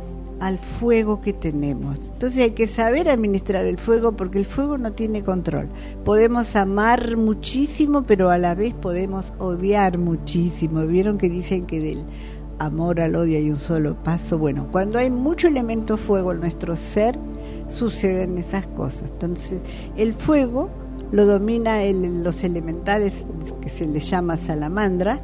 al 0.42 0.58
fuego 0.58 1.20
que 1.20 1.34
tenemos. 1.34 1.98
Entonces 1.98 2.42
hay 2.42 2.52
que 2.52 2.66
saber 2.66 3.10
administrar 3.10 3.64
el 3.66 3.78
fuego 3.78 4.18
porque 4.18 4.40
el 4.40 4.48
fuego 4.48 4.80
no 4.80 4.92
tiene 4.92 5.22
control. 5.24 5.70
Podemos 6.04 6.56
amar 6.56 7.16
muchísimo, 7.16 8.04
pero 8.08 8.32
a 8.32 8.40
la 8.40 8.56
vez 8.56 8.74
podemos 8.74 9.34
odiar 9.38 10.00
muchísimo. 10.00 10.86
Vieron 10.88 11.20
que 11.20 11.30
dicen 11.30 11.68
que 11.68 11.80
del 11.80 12.04
amor 12.58 13.02
al 13.02 13.16
odio 13.16 13.38
hay 13.38 13.52
un 13.52 13.60
solo 13.60 13.96
paso. 14.04 14.40
Bueno, 14.40 14.68
cuando 14.72 14.98
hay 14.98 15.12
mucho 15.12 15.48
elemento 15.48 15.96
fuego 15.96 16.32
en 16.32 16.40
nuestro 16.40 16.76
ser, 16.76 17.20
suceden 17.68 18.40
esas 18.40 18.66
cosas. 18.66 19.12
Entonces, 19.12 19.62
el 19.96 20.16
fuego 20.16 20.70
lo 21.12 21.28
domina 21.28 21.84
los 21.86 22.44
elementales 22.44 23.28
que 23.62 23.70
se 23.70 23.86
les 23.86 24.10
llama 24.10 24.38
salamandra 24.38 25.22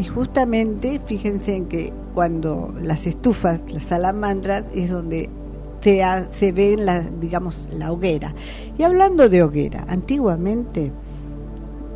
y 0.00 0.04
justamente 0.04 0.98
fíjense 1.04 1.54
en 1.54 1.66
que 1.66 1.92
cuando 2.14 2.72
las 2.80 3.06
estufas, 3.06 3.60
las 3.70 3.84
salamandras, 3.84 4.64
es 4.74 4.88
donde 4.88 5.28
se, 5.82 6.02
se 6.30 6.52
ve 6.52 6.76
la, 6.78 7.00
digamos, 7.00 7.68
la 7.70 7.92
hoguera. 7.92 8.32
Y 8.78 8.82
hablando 8.82 9.28
de 9.28 9.42
hoguera, 9.42 9.84
antiguamente 9.88 10.90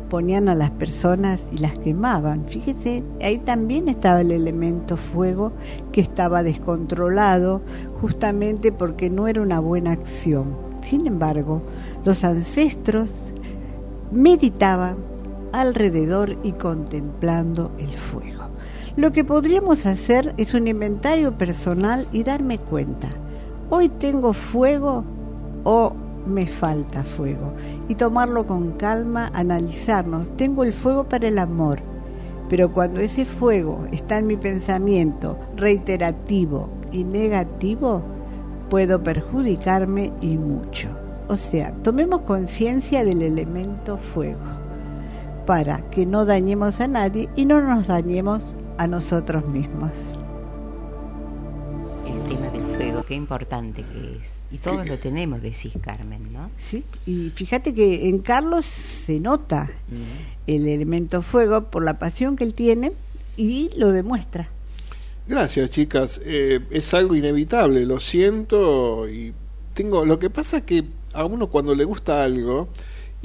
ponían 0.07 0.49
a 0.49 0.53
las 0.53 0.69
personas 0.69 1.41
y 1.51 1.57
las 1.57 1.79
quemaban. 1.79 2.45
Fíjense, 2.47 3.01
ahí 3.23 3.39
también 3.39 3.89
estaba 3.89 4.21
el 4.21 4.31
elemento 4.31 4.97
fuego 4.97 5.51
que 5.91 6.01
estaba 6.01 6.43
descontrolado 6.43 7.63
justamente 8.01 8.71
porque 8.71 9.09
no 9.09 9.27
era 9.27 9.41
una 9.41 9.59
buena 9.59 9.93
acción. 9.93 10.55
Sin 10.83 11.07
embargo, 11.07 11.63
los 12.03 12.23
ancestros 12.23 13.09
meditaban 14.11 15.14
alrededor 15.59 16.37
y 16.43 16.53
contemplando 16.53 17.71
el 17.77 17.93
fuego. 17.93 18.45
Lo 18.95 19.11
que 19.11 19.23
podríamos 19.23 19.85
hacer 19.85 20.33
es 20.37 20.53
un 20.53 20.67
inventario 20.67 21.37
personal 21.37 22.07
y 22.11 22.23
darme 22.23 22.59
cuenta, 22.59 23.09
hoy 23.69 23.89
tengo 23.89 24.33
fuego 24.33 25.03
o 25.63 25.93
me 26.25 26.47
falta 26.47 27.03
fuego. 27.03 27.53
Y 27.89 27.95
tomarlo 27.95 28.47
con 28.47 28.71
calma, 28.71 29.29
analizarnos, 29.33 30.35
tengo 30.37 30.63
el 30.63 30.73
fuego 30.73 31.09
para 31.09 31.27
el 31.27 31.39
amor, 31.39 31.81
pero 32.49 32.71
cuando 32.71 33.01
ese 33.01 33.25
fuego 33.25 33.85
está 33.91 34.17
en 34.17 34.27
mi 34.27 34.37
pensamiento 34.37 35.37
reiterativo 35.57 36.69
y 36.91 37.03
negativo, 37.03 38.01
puedo 38.69 39.03
perjudicarme 39.03 40.13
y 40.21 40.37
mucho. 40.37 40.87
O 41.27 41.37
sea, 41.37 41.73
tomemos 41.83 42.21
conciencia 42.21 43.03
del 43.03 43.21
elemento 43.21 43.97
fuego 43.97 44.54
para 45.45 45.89
que 45.89 46.05
no 46.05 46.25
dañemos 46.25 46.81
a 46.81 46.87
nadie 46.87 47.29
y 47.35 47.45
no 47.45 47.61
nos 47.61 47.87
dañemos 47.87 48.41
a 48.77 48.87
nosotros 48.87 49.47
mismos. 49.47 49.91
El 52.05 52.29
tema 52.29 52.49
del 52.49 52.75
fuego, 52.75 53.03
qué 53.03 53.15
importante 53.15 53.83
que 53.83 54.17
es. 54.17 54.35
Y 54.51 54.57
todos 54.57 54.87
lo 54.87 54.97
tenemos, 54.99 55.41
decís 55.41 55.73
Carmen, 55.81 56.31
¿no? 56.31 56.49
Sí, 56.55 56.83
y 57.05 57.29
fíjate 57.31 57.73
que 57.73 58.07
en 58.07 58.19
Carlos 58.19 58.65
se 58.65 59.19
nota 59.19 59.69
el 60.47 60.67
elemento 60.67 61.21
fuego 61.21 61.65
por 61.65 61.83
la 61.83 61.99
pasión 61.99 62.35
que 62.35 62.43
él 62.43 62.53
tiene 62.53 62.91
y 63.35 63.71
lo 63.77 63.91
demuestra. 63.91 64.49
Gracias, 65.27 65.71
chicas. 65.71 66.21
Eh, 66.23 66.61
es 66.69 66.93
algo 66.93 67.15
inevitable, 67.15 67.85
lo 67.85 67.99
siento 67.99 69.09
y 69.09 69.33
tengo. 69.73 70.05
Lo 70.05 70.19
que 70.19 70.29
pasa 70.29 70.57
es 70.57 70.63
que 70.63 70.85
a 71.13 71.25
uno 71.25 71.47
cuando 71.47 71.73
le 71.73 71.83
gusta 71.83 72.23
algo, 72.23 72.69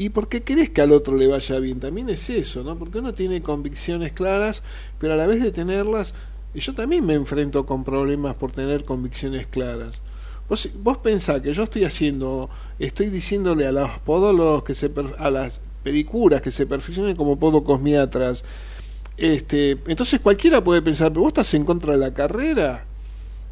y 0.01 0.09
porque 0.09 0.43
querés 0.43 0.71
que 0.71 0.81
al 0.81 0.93
otro 0.93 1.15
le 1.15 1.27
vaya 1.27 1.59
bien, 1.59 1.79
también 1.79 2.09
es 2.09 2.31
eso, 2.31 2.65
¿no? 2.65 2.75
Porque 2.79 3.01
uno 3.01 3.13
tiene 3.13 3.43
convicciones 3.43 4.13
claras, 4.13 4.63
pero 4.99 5.13
a 5.13 5.17
la 5.19 5.27
vez 5.27 5.43
de 5.43 5.53
tenerlas, 5.53 6.15
yo 6.55 6.75
también 6.75 7.05
me 7.05 7.13
enfrento 7.13 7.67
con 7.67 7.85
problemas 7.85 8.35
por 8.37 8.51
tener 8.51 8.87
convicciones 8.87 9.47
claras. 9.47 10.01
Vos, 10.49 10.71
vos 10.83 10.97
pensás 10.97 11.43
que 11.43 11.53
yo 11.53 11.65
estoy 11.65 11.85
haciendo, 11.85 12.49
estoy 12.79 13.11
diciéndole 13.11 13.67
a 13.67 13.73
los 13.73 13.91
podólogos 13.99 14.65
que 14.65 14.75
se, 14.75 14.91
a 15.19 15.31
las 15.31 15.61
pedicuras 15.83 16.41
que 16.41 16.51
se 16.51 16.65
perfeccionen 16.65 17.15
como 17.15 17.39
podocosmiatras, 17.39 18.43
este, 19.19 19.73
entonces 19.87 20.19
cualquiera 20.21 20.65
puede 20.65 20.81
pensar, 20.81 21.11
pero 21.11 21.25
vos 21.25 21.29
estás 21.29 21.53
en 21.53 21.67
contra 21.67 21.93
de 21.93 21.99
la 21.99 22.15
carrera, 22.15 22.87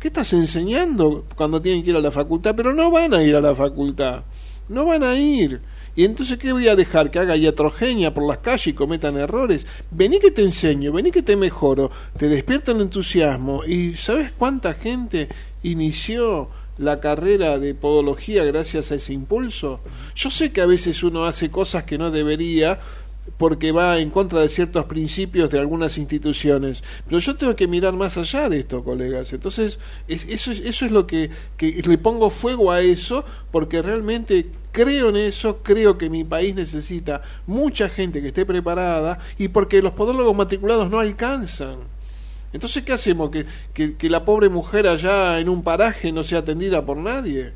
¿qué 0.01 0.09
estás 0.09 0.33
enseñando 0.33 1.27
cuando 1.37 1.61
tienen 1.61 1.85
que 1.85 1.91
ir 1.91 1.97
a 1.97 2.01
la 2.01 2.11
facultad? 2.11 2.55
Pero 2.57 2.73
no 2.73 2.91
van 2.91 3.13
a 3.13 3.23
ir 3.23 3.37
a 3.37 3.43
la 3.43 3.55
facultad, 3.55 4.23
no 4.71 4.87
van 4.87 5.03
a 5.03 5.15
ir. 5.15 5.61
Y 5.99 6.05
entonces, 6.05 6.39
¿qué 6.39 6.53
voy 6.53 6.69
a 6.69 6.77
dejar? 6.77 7.11
¿Que 7.11 7.19
haga 7.19 7.37
iatrogenia 7.37 8.15
por 8.15 8.25
las 8.25 8.39
calles 8.39 8.69
y 8.69 8.73
cometan 8.73 9.17
errores? 9.17 9.67
Vení 9.91 10.21
que 10.21 10.31
te 10.31 10.43
enseño, 10.43 10.93
vení 10.93 11.11
que 11.11 11.23
te 11.23 11.35
mejoro, 11.35 11.91
te 12.17 12.29
despierta 12.29 12.71
el 12.71 12.83
entusiasmo. 12.83 13.65
¿Y 13.65 13.97
sabes 13.97 14.31
cuánta 14.31 14.75
gente 14.75 15.29
inició 15.65 16.51
la 16.77 17.01
carrera 17.01 17.59
de 17.59 17.75
podología 17.75 18.45
gracias 18.45 18.93
a 18.93 18.95
ese 18.95 19.13
impulso? 19.13 19.81
Yo 20.15 20.31
sé 20.31 20.53
que 20.53 20.61
a 20.61 20.67
veces 20.67 21.03
uno 21.03 21.25
hace 21.25 21.51
cosas 21.51 21.83
que 21.83 21.99
no 21.99 22.13
debería, 22.13 22.79
porque 23.37 23.73
va 23.73 23.99
en 23.99 24.11
contra 24.11 24.41
de 24.41 24.49
ciertos 24.49 24.85
principios 24.87 25.51
de 25.51 25.59
algunas 25.59 25.99
instituciones. 25.99 26.83
Pero 27.07 27.19
yo 27.19 27.37
tengo 27.37 27.55
que 27.55 27.69
mirar 27.69 27.93
más 27.93 28.17
allá 28.17 28.49
de 28.49 28.61
esto, 28.61 28.83
colegas. 28.83 29.33
Entonces, 29.33 29.79
eso, 30.09 30.51
es, 30.51 30.61
eso 30.61 30.87
es 30.87 30.93
lo 30.93 31.07
que, 31.07 31.31
que 31.57 31.83
le 31.85 31.99
pongo 31.99 32.31
fuego 32.31 32.71
a 32.71 32.81
eso, 32.81 33.25
porque 33.51 33.83
realmente 33.83 34.47
creo 34.73 35.09
en 35.11 35.17
eso, 35.17 35.63
creo 35.63 35.99
que 35.99 36.11
mi 36.11 36.25
país 36.25 36.55
necesita 36.55 37.23
mucha 37.47 37.89
gente 37.89 38.21
que 38.21 38.29
esté 38.29 38.47
preparada 38.47 39.19
y 39.39 39.49
porque 39.49 39.83
los 39.83 39.93
podólogos 39.93 40.37
matriculados 40.37 40.91
no 40.91 40.99
alcanzan. 40.99 41.79
Entonces, 42.53 42.83
¿qué 42.83 42.93
hacemos? 42.93 43.31
¿Que, 43.31 43.45
que, 43.75 43.97
que 43.97 44.09
la 44.09 44.25
pobre 44.25 44.49
mujer 44.49 44.87
allá 44.87 45.39
en 45.39 45.49
un 45.49 45.63
paraje 45.63 46.13
no 46.13 46.25
sea 46.25 46.39
atendida 46.39 46.85
por 46.85 46.97
nadie? 46.97 47.53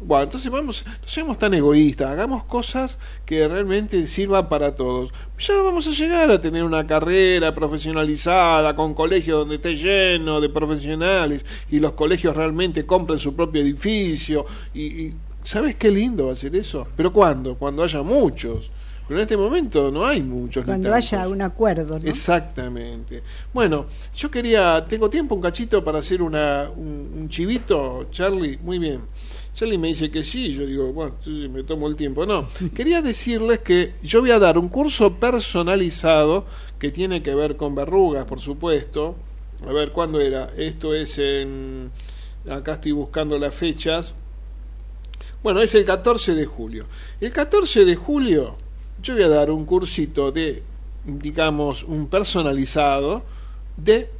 Bueno, 0.00 0.24
entonces 0.24 0.50
vamos, 0.50 0.84
no 0.86 1.08
seamos 1.08 1.38
tan 1.38 1.54
egoístas, 1.54 2.10
hagamos 2.10 2.44
cosas 2.44 3.00
que 3.26 3.48
realmente 3.48 4.06
sirvan 4.06 4.48
para 4.48 4.76
todos. 4.76 5.10
Ya 5.38 5.60
vamos 5.60 5.88
a 5.88 5.90
llegar 5.90 6.30
a 6.30 6.40
tener 6.40 6.62
una 6.62 6.86
carrera 6.86 7.52
profesionalizada, 7.52 8.76
con 8.76 8.94
colegios 8.94 9.40
donde 9.40 9.56
esté 9.56 9.76
lleno 9.76 10.40
de 10.40 10.50
profesionales 10.50 11.44
y 11.68 11.80
los 11.80 11.92
colegios 11.92 12.36
realmente 12.36 12.86
compren 12.86 13.18
su 13.18 13.34
propio 13.34 13.60
edificio. 13.60 14.46
Y, 14.72 15.14
¿Sabes 15.42 15.74
qué 15.76 15.90
lindo 15.90 16.26
va 16.26 16.34
a 16.34 16.36
ser 16.36 16.54
eso? 16.54 16.86
¿Pero 16.96 17.12
cuándo? 17.12 17.56
Cuando 17.56 17.82
haya 17.82 18.02
muchos. 18.02 18.70
Pero 19.08 19.18
en 19.18 19.22
este 19.22 19.36
momento 19.36 19.90
no 19.90 20.06
hay 20.06 20.22
muchos. 20.22 20.64
Cuando 20.64 20.92
haya 20.92 21.26
un 21.26 21.42
acuerdo, 21.42 21.98
¿no? 21.98 22.06
Exactamente. 22.06 23.22
Bueno, 23.52 23.86
yo 24.14 24.30
quería, 24.30 24.84
tengo 24.86 25.08
tiempo 25.08 25.34
un 25.34 25.40
cachito 25.40 25.82
para 25.82 26.00
hacer 26.00 26.20
una, 26.20 26.70
un 26.70 27.26
chivito, 27.30 28.08
Charlie, 28.10 28.58
muy 28.62 28.78
bien. 28.78 29.00
Alguien 29.60 29.80
me 29.80 29.88
dice 29.88 30.10
que 30.10 30.22
sí, 30.22 30.54
yo 30.54 30.66
digo, 30.66 30.92
bueno, 30.92 31.14
me 31.26 31.64
tomo 31.64 31.88
el 31.88 31.96
tiempo. 31.96 32.24
No, 32.26 32.48
quería 32.74 33.02
decirles 33.02 33.58
que 33.60 33.94
yo 34.02 34.20
voy 34.20 34.30
a 34.30 34.38
dar 34.38 34.56
un 34.58 34.68
curso 34.68 35.14
personalizado 35.14 36.46
que 36.78 36.90
tiene 36.90 37.22
que 37.22 37.34
ver 37.34 37.56
con 37.56 37.74
verrugas, 37.74 38.24
por 38.24 38.40
supuesto. 38.40 39.16
A 39.66 39.72
ver, 39.72 39.92
¿cuándo 39.92 40.20
era? 40.20 40.52
Esto 40.56 40.94
es 40.94 41.18
en... 41.18 41.90
Acá 42.48 42.74
estoy 42.74 42.92
buscando 42.92 43.36
las 43.38 43.54
fechas. 43.54 44.14
Bueno, 45.42 45.60
es 45.60 45.74
el 45.74 45.84
14 45.84 46.34
de 46.34 46.46
julio. 46.46 46.86
El 47.20 47.32
14 47.32 47.84
de 47.84 47.96
julio 47.96 48.56
yo 49.02 49.14
voy 49.14 49.22
a 49.22 49.28
dar 49.28 49.50
un 49.50 49.64
cursito 49.64 50.32
de, 50.32 50.62
digamos, 51.04 51.84
un 51.84 52.08
personalizado 52.08 53.22
de 53.76 54.10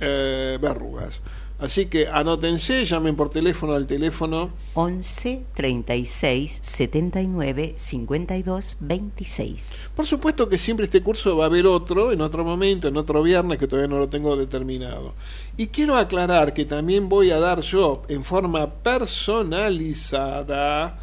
eh, 0.00 0.58
verrugas. 0.60 1.20
Así 1.58 1.86
que 1.86 2.06
anótense, 2.06 2.84
llamen 2.84 3.16
por 3.16 3.30
teléfono 3.30 3.72
al 3.72 3.86
teléfono 3.86 4.50
11 4.74 5.44
36 5.54 6.58
79 6.60 7.76
52 7.78 8.76
26. 8.78 9.70
Por 9.96 10.04
supuesto 10.04 10.50
que 10.50 10.58
siempre 10.58 10.84
este 10.84 11.02
curso 11.02 11.34
va 11.34 11.44
a 11.44 11.46
haber 11.46 11.66
otro, 11.66 12.12
en 12.12 12.20
otro 12.20 12.44
momento, 12.44 12.88
en 12.88 12.98
otro 12.98 13.22
viernes, 13.22 13.56
que 13.56 13.66
todavía 13.66 13.88
no 13.88 13.98
lo 13.98 14.10
tengo 14.10 14.36
determinado. 14.36 15.14
Y 15.56 15.68
quiero 15.68 15.96
aclarar 15.96 16.52
que 16.52 16.66
también 16.66 17.08
voy 17.08 17.30
a 17.30 17.40
dar 17.40 17.62
yo, 17.62 18.02
en 18.08 18.22
forma 18.22 18.66
personalizada, 18.66 20.98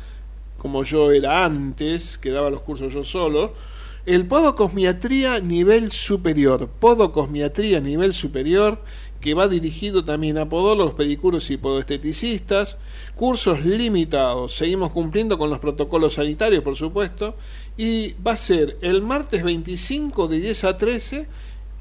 como 0.60 0.84
yo 0.84 1.12
era 1.12 1.46
antes, 1.46 2.20
que 2.20 2.30
daba 2.30 2.52
los 2.52 2.62
cursos 2.62 2.94
yo 2.94 3.04
solo, 3.04 3.56
el 4.06 4.28
podocosmiatría 4.28 5.40
nivel 5.40 5.90
superior. 5.90 6.68
Podocosmiatría 6.68 7.80
nivel 7.80 8.14
superior 8.14 8.80
que 9.24 9.34
va 9.34 9.48
dirigido 9.48 10.04
también 10.04 10.38
a 10.38 10.50
podólogos, 10.50 10.96
pedicuros 10.96 11.50
y 11.50 11.56
podoesteticistas, 11.56 12.76
cursos 13.16 13.66
limitados, 13.66 14.54
seguimos 14.54 14.92
cumpliendo 14.92 15.38
con 15.38 15.50
los 15.50 15.60
protocolos 15.60 16.16
sanitarios, 16.16 16.62
por 16.62 16.76
supuesto, 16.76 17.38
y 17.78 18.16
va 18.16 18.34
a 18.34 18.38
ser 18.38 18.78
el 18.82 19.02
martes 19.02 19.42
25 19.42 20.28
de 20.28 20.42
10 20.42 20.64
a 20.66 20.78
13 20.78 21.28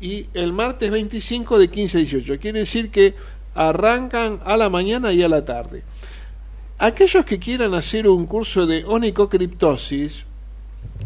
y 0.01 0.29
el 0.35 0.53
martes 0.53 0.93
25 0.93 1.59
de 1.59 1.69
15 1.69 1.97
a 1.97 2.01
18. 2.03 2.39
Quiere 2.39 2.61
decir 2.61 2.93
que 2.93 3.17
arrancan 3.57 4.39
a 4.45 4.57
la 4.57 4.69
mañana 4.69 5.13
y 5.13 5.25
a 5.25 5.29
la 5.29 5.45
tarde. 5.45 5.83
Aquellos 6.79 7.27
que 7.27 7.41
quieran 7.41 7.75
hacer 7.75 8.07
un 8.07 8.27
curso 8.27 8.67
de 8.67 8.85
onicocriptosis, 8.85 10.27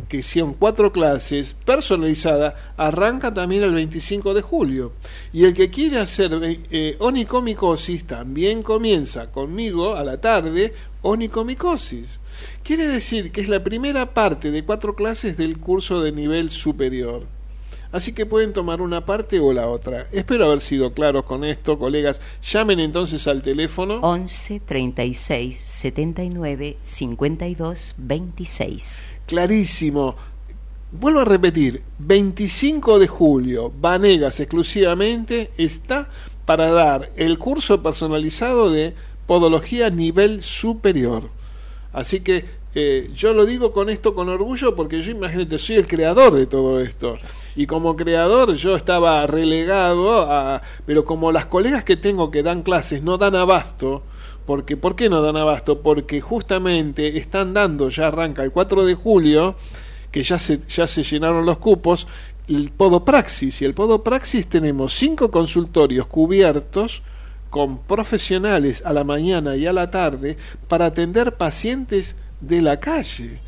que 0.08 0.22
sean 0.22 0.54
cuatro 0.54 0.92
clases 0.92 1.54
personalizada, 1.64 2.54
arranca 2.76 3.34
también 3.34 3.62
el 3.64 3.74
25 3.74 4.34
de 4.34 4.42
julio. 4.42 4.92
Y 5.32 5.44
el 5.44 5.54
que 5.54 5.70
quiere 5.70 5.98
hacer 5.98 6.30
eh, 6.42 6.96
onicomicosis 6.98 8.06
también 8.06 8.62
comienza 8.62 9.30
conmigo 9.30 9.94
a 9.94 10.04
la 10.04 10.20
tarde 10.20 10.74
onicomicosis. 11.02 12.18
Quiere 12.62 12.86
decir 12.86 13.32
que 13.32 13.40
es 13.40 13.48
la 13.48 13.64
primera 13.64 14.12
parte 14.12 14.50
de 14.50 14.64
cuatro 14.64 14.94
clases 14.94 15.36
del 15.36 15.58
curso 15.58 16.02
de 16.02 16.12
nivel 16.12 16.50
superior. 16.50 17.26
Así 17.92 18.12
que 18.12 18.26
pueden 18.26 18.52
tomar 18.52 18.82
una 18.82 19.04
parte 19.04 19.40
o 19.40 19.52
la 19.52 19.68
otra. 19.68 20.06
Espero 20.12 20.46
haber 20.46 20.60
sido 20.60 20.92
claros 20.92 21.22
con 21.24 21.44
esto, 21.44 21.78
colegas. 21.78 22.20
Llamen 22.42 22.80
entonces 22.80 23.26
al 23.26 23.42
teléfono 23.42 24.00
11 24.00 24.60
36 24.60 25.56
79 25.56 26.76
52 26.80 27.94
26 27.96 29.15
clarísimo. 29.26 30.16
Vuelvo 30.92 31.20
a 31.20 31.24
repetir, 31.24 31.82
25 31.98 32.98
de 32.98 33.08
julio, 33.08 33.72
Vanegas 33.78 34.40
exclusivamente 34.40 35.50
está 35.58 36.08
para 36.44 36.70
dar 36.70 37.10
el 37.16 37.38
curso 37.38 37.82
personalizado 37.82 38.70
de 38.70 38.94
podología 39.26 39.90
nivel 39.90 40.42
superior. 40.42 41.28
Así 41.92 42.20
que 42.20 42.44
eh, 42.78 43.10
yo 43.14 43.32
lo 43.32 43.46
digo 43.46 43.72
con 43.72 43.88
esto 43.88 44.14
con 44.14 44.28
orgullo 44.28 44.76
porque 44.76 45.00
yo 45.00 45.10
imagínate, 45.10 45.58
soy 45.58 45.76
el 45.76 45.86
creador 45.86 46.34
de 46.34 46.46
todo 46.46 46.80
esto. 46.80 47.16
Y 47.56 47.66
como 47.66 47.96
creador 47.96 48.54
yo 48.54 48.76
estaba 48.76 49.26
relegado 49.26 50.20
a... 50.30 50.60
Pero 50.84 51.04
como 51.04 51.32
las 51.32 51.46
colegas 51.46 51.84
que 51.84 51.96
tengo 51.96 52.30
que 52.30 52.42
dan 52.42 52.62
clases 52.62 53.02
no 53.02 53.16
dan 53.16 53.34
abasto, 53.34 54.02
porque, 54.46 54.76
¿Por 54.76 54.94
qué 54.94 55.08
no 55.08 55.22
dan 55.22 55.36
abasto? 55.36 55.82
Porque 55.82 56.20
justamente 56.20 57.18
están 57.18 57.52
dando, 57.52 57.88
ya 57.88 58.06
arranca 58.06 58.42
el 58.44 58.52
4 58.52 58.84
de 58.84 58.94
julio, 58.94 59.56
que 60.12 60.22
ya 60.22 60.38
se, 60.38 60.60
ya 60.68 60.86
se 60.86 61.02
llenaron 61.02 61.44
los 61.44 61.58
cupos, 61.58 62.06
el 62.48 62.70
Podopraxis. 62.70 63.60
Y 63.60 63.64
el 63.64 63.74
Podopraxis 63.74 64.46
tenemos 64.46 64.94
cinco 64.94 65.30
consultorios 65.30 66.06
cubiertos 66.06 67.02
con 67.50 67.78
profesionales 67.78 68.82
a 68.84 68.92
la 68.92 69.02
mañana 69.02 69.56
y 69.56 69.66
a 69.66 69.72
la 69.72 69.90
tarde 69.90 70.36
para 70.68 70.86
atender 70.86 71.36
pacientes 71.36 72.16
de 72.40 72.62
la 72.62 72.78
calle. 72.78 73.40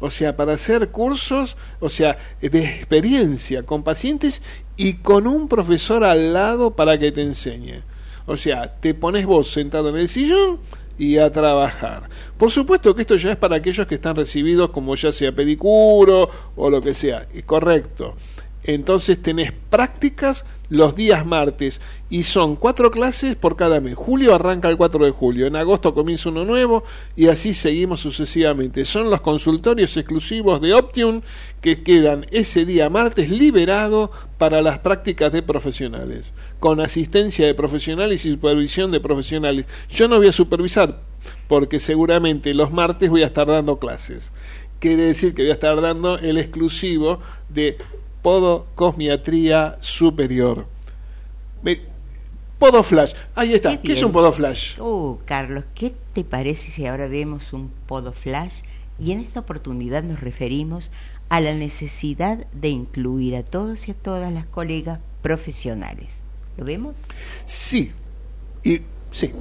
O 0.00 0.10
sea, 0.10 0.34
para 0.34 0.54
hacer 0.54 0.88
cursos, 0.88 1.56
o 1.78 1.88
sea, 1.90 2.16
de 2.40 2.64
experiencia 2.64 3.64
con 3.64 3.82
pacientes 3.82 4.40
y 4.76 4.94
con 4.94 5.26
un 5.26 5.46
profesor 5.46 6.04
al 6.04 6.32
lado 6.32 6.70
para 6.70 6.98
que 6.98 7.12
te 7.12 7.22
enseñe. 7.22 7.82
O 8.30 8.36
sea, 8.36 8.76
te 8.78 8.94
pones 8.94 9.26
vos 9.26 9.50
sentado 9.50 9.88
en 9.88 9.96
el 9.96 10.08
sillón 10.08 10.60
y 10.96 11.18
a 11.18 11.32
trabajar. 11.32 12.08
Por 12.36 12.52
supuesto 12.52 12.94
que 12.94 13.00
esto 13.00 13.16
ya 13.16 13.32
es 13.32 13.36
para 13.36 13.56
aquellos 13.56 13.88
que 13.88 13.96
están 13.96 14.14
recibidos 14.14 14.70
como 14.70 14.94
ya 14.94 15.10
sea 15.10 15.34
pedicuro 15.34 16.30
o 16.54 16.70
lo 16.70 16.80
que 16.80 16.94
sea. 16.94 17.26
Correcto. 17.44 18.14
Entonces 18.64 19.20
tenés 19.22 19.52
prácticas 19.70 20.44
los 20.68 20.94
días 20.94 21.26
martes 21.26 21.80
y 22.10 22.22
son 22.24 22.56
cuatro 22.56 22.90
clases 22.90 23.34
por 23.34 23.56
cada 23.56 23.80
mes. 23.80 23.96
Julio 23.96 24.34
arranca 24.34 24.68
el 24.68 24.76
4 24.76 25.04
de 25.04 25.10
julio, 25.10 25.46
en 25.46 25.56
agosto 25.56 25.92
comienza 25.94 26.28
uno 26.28 26.44
nuevo 26.44 26.84
y 27.16 27.26
así 27.26 27.54
seguimos 27.54 28.00
sucesivamente. 28.00 28.84
Son 28.84 29.10
los 29.10 29.20
consultorios 29.20 29.96
exclusivos 29.96 30.60
de 30.60 30.74
Optium 30.74 31.22
que 31.60 31.82
quedan 31.82 32.26
ese 32.30 32.64
día 32.64 32.88
martes 32.88 33.30
liberado 33.30 34.10
para 34.38 34.62
las 34.62 34.78
prácticas 34.78 35.32
de 35.32 35.42
profesionales, 35.42 36.32
con 36.60 36.80
asistencia 36.80 37.46
de 37.46 37.54
profesionales 37.54 38.24
y 38.24 38.30
supervisión 38.30 38.92
de 38.92 39.00
profesionales. 39.00 39.66
Yo 39.88 40.06
no 40.06 40.18
voy 40.18 40.28
a 40.28 40.32
supervisar 40.32 41.00
porque 41.48 41.80
seguramente 41.80 42.54
los 42.54 42.72
martes 42.72 43.10
voy 43.10 43.22
a 43.22 43.26
estar 43.26 43.46
dando 43.46 43.78
clases. 43.78 44.30
Quiere 44.78 45.04
decir 45.04 45.34
que 45.34 45.42
voy 45.42 45.50
a 45.50 45.54
estar 45.54 45.80
dando 45.80 46.18
el 46.18 46.38
exclusivo 46.38 47.20
de 47.50 47.76
podocosmiatría 48.22 49.76
superior. 49.80 50.66
Podoflash, 52.60 53.14
ahí 53.34 53.54
está. 53.54 53.80
¿Qué, 53.80 53.94
es 53.94 54.02
un 54.02 54.12
podoflash? 54.12 54.78
Uh, 54.78 55.18
Carlos, 55.24 55.64
¿qué 55.74 55.94
te 56.12 56.24
parece 56.24 56.70
si 56.70 56.84
ahora 56.84 57.08
vemos 57.08 57.54
un 57.54 57.70
podoflash 57.86 58.60
y 58.98 59.12
en 59.12 59.20
esta 59.20 59.40
oportunidad 59.40 60.02
nos 60.02 60.20
referimos 60.20 60.90
a 61.30 61.40
la 61.40 61.54
necesidad 61.54 62.46
de 62.52 62.68
incluir 62.68 63.34
a 63.34 63.44
todos 63.44 63.88
y 63.88 63.92
a 63.92 63.94
todas 63.94 64.30
las 64.30 64.44
colegas 64.44 65.00
profesionales? 65.22 66.10
¿Lo 66.58 66.66
vemos? 66.66 66.96
Sí, 67.46 67.92
y 68.62 68.82
sí. 69.10 69.32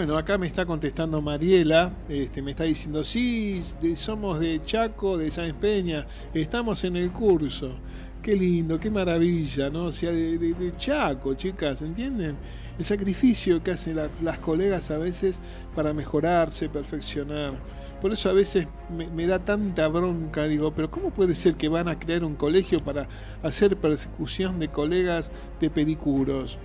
Bueno, 0.00 0.16
acá 0.16 0.38
me 0.38 0.46
está 0.46 0.64
contestando 0.64 1.20
Mariela, 1.20 1.92
este, 2.08 2.40
me 2.40 2.52
está 2.52 2.64
diciendo, 2.64 3.04
sí, 3.04 3.60
somos 3.96 4.40
de 4.40 4.62
Chaco, 4.64 5.18
de 5.18 5.30
San 5.30 5.54
Peña, 5.56 6.06
estamos 6.32 6.84
en 6.84 6.96
el 6.96 7.10
curso. 7.10 7.74
Qué 8.22 8.34
lindo, 8.34 8.80
qué 8.80 8.90
maravilla, 8.90 9.68
¿no? 9.68 9.84
O 9.84 9.92
sea, 9.92 10.10
de, 10.10 10.72
Chaco, 10.78 11.34
chicas, 11.34 11.82
¿entienden? 11.82 12.34
El 12.78 12.84
sacrificio 12.86 13.62
que 13.62 13.72
hacen 13.72 13.98
las 14.22 14.38
colegas 14.38 14.90
a 14.90 14.96
veces 14.96 15.38
para 15.74 15.92
mejorarse, 15.92 16.70
perfeccionar. 16.70 17.52
Por 18.00 18.14
eso 18.14 18.30
a 18.30 18.32
veces 18.32 18.68
me, 19.14 19.26
da 19.26 19.38
tanta 19.38 19.86
bronca, 19.88 20.44
digo, 20.44 20.72
pero 20.72 20.90
¿cómo 20.90 21.10
puede 21.10 21.34
ser 21.34 21.56
que 21.56 21.68
van 21.68 21.88
a 21.88 21.98
crear 21.98 22.24
un 22.24 22.36
colegio 22.36 22.82
para 22.82 23.06
hacer 23.42 23.76
persecución 23.76 24.60
de 24.60 24.68
colegas 24.68 25.30
de 25.60 25.68
pedicuros? 25.68 26.58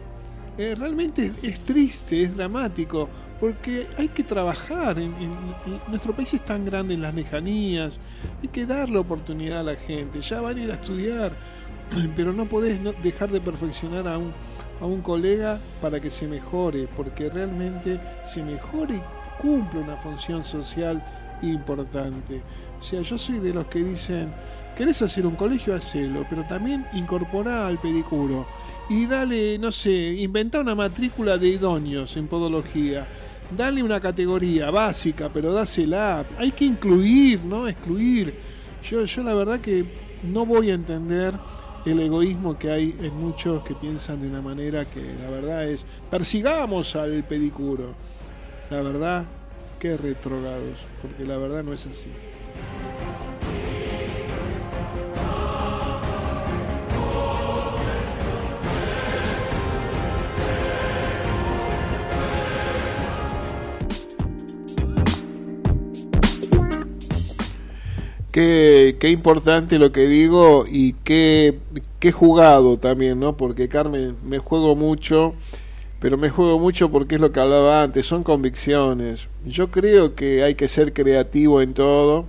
Eh, 0.57 0.73
realmente 0.73 1.33
es, 1.43 1.59
triste, 1.59 2.23
es 2.23 2.35
dramático, 2.35 3.09
porque 3.39 3.87
hay 3.97 4.07
que 4.07 4.23
trabajar. 4.23 4.97
En, 4.99 5.13
nuestro 5.87 6.15
país 6.15 6.33
es 6.33 6.43
tan 6.43 6.65
grande 6.65 6.93
en 6.93 7.01
las 7.01 7.13
lejanías, 7.13 7.99
hay 8.41 8.47
que 8.49 8.65
darle 8.65 8.97
oportunidad 8.97 9.59
a 9.59 9.63
la 9.63 9.75
gente. 9.75 10.21
Ya 10.21 10.41
van 10.41 10.57
a 10.57 10.61
ir 10.61 10.71
a 10.71 10.75
estudiar, 10.75 11.31
pero 12.15 12.33
no 12.33 12.45
podés 12.45 12.79
dejar 13.03 13.31
de 13.31 13.41
perfeccionar 13.41 14.07
a 14.07 14.17
un, 14.17 14.33
a 14.81 14.85
un 14.85 15.01
colega 15.01 15.59
para 15.81 15.99
que 15.99 16.09
se 16.09 16.27
mejore, 16.27 16.87
porque 16.95 17.29
realmente 17.29 17.99
se 18.25 18.43
mejore 18.43 18.95
y 18.95 19.41
cumple 19.41 19.81
una 19.81 19.97
función 19.97 20.43
social 20.43 21.03
importante. 21.41 22.41
O 22.79 22.83
sea, 22.83 23.01
yo 23.01 23.17
soy 23.17 23.39
de 23.39 23.53
los 23.53 23.65
que 23.67 23.79
dicen, 23.79 24.31
¿querés 24.75 25.01
hacer 25.01 25.25
un 25.25 25.35
colegio? 25.35 25.75
Hacelo, 25.75 26.25
pero 26.29 26.43
también 26.45 26.85
incorpora 26.93 27.67
al 27.67 27.79
pedicuro 27.79 28.45
y 28.89 29.07
dale, 29.07 29.57
no 29.57 29.71
sé, 29.71 30.13
inventa 30.13 30.59
una 30.59 30.75
matrícula 30.75 31.37
de 31.37 31.47
idóneos 31.49 32.15
en 32.17 32.27
podología. 32.27 33.07
Dale 33.55 33.81
una 33.81 33.99
categoría 33.99 34.69
básica, 34.71 35.29
pero 35.31 35.53
dásela. 35.53 36.25
Hay 36.37 36.51
que 36.51 36.65
incluir, 36.65 37.43
no 37.43 37.67
excluir. 37.67 38.33
Yo, 38.83 39.05
yo 39.05 39.23
la 39.23 39.33
verdad 39.33 39.59
que 39.59 39.85
no 40.23 40.45
voy 40.45 40.71
a 40.71 40.75
entender 40.75 41.33
el 41.85 41.99
egoísmo 41.99 42.57
que 42.57 42.71
hay 42.71 42.95
en 43.01 43.15
muchos 43.15 43.63
que 43.63 43.75
piensan 43.75 44.21
de 44.21 44.27
una 44.27 44.41
manera 44.41 44.85
que 44.85 45.01
la 45.21 45.29
verdad 45.29 45.67
es, 45.67 45.85
persigamos 46.09 46.95
al 46.95 47.23
pedicuro. 47.23 47.93
La 48.69 48.81
verdad, 48.81 49.25
qué 49.79 49.95
retrogados, 49.97 50.79
porque 51.01 51.25
la 51.25 51.37
verdad 51.37 51.63
no 51.63 51.73
es 51.73 51.85
así. 51.85 52.09
Qué, 68.35 69.09
importante 69.11 69.79
lo 69.79 69.93
que 69.93 70.07
digo 70.07 70.65
y 70.69 70.91
qué, 71.05 71.57
qué 72.01 72.11
jugado 72.11 72.77
también, 72.77 73.17
¿no? 73.17 73.37
Porque 73.37 73.69
Carmen, 73.69 74.17
me 74.25 74.39
juego 74.39 74.75
mucho, 74.75 75.35
pero 76.01 76.17
me 76.17 76.29
juego 76.29 76.59
mucho 76.59 76.91
porque 76.91 77.15
es 77.15 77.21
lo 77.21 77.31
que 77.31 77.39
hablaba 77.39 77.81
antes, 77.81 78.05
son 78.05 78.23
convicciones. 78.23 79.29
Yo 79.45 79.71
creo 79.71 80.15
que 80.15 80.43
hay 80.43 80.55
que 80.55 80.67
ser 80.67 80.91
creativo 80.91 81.61
en 81.61 81.73
todo. 81.73 82.25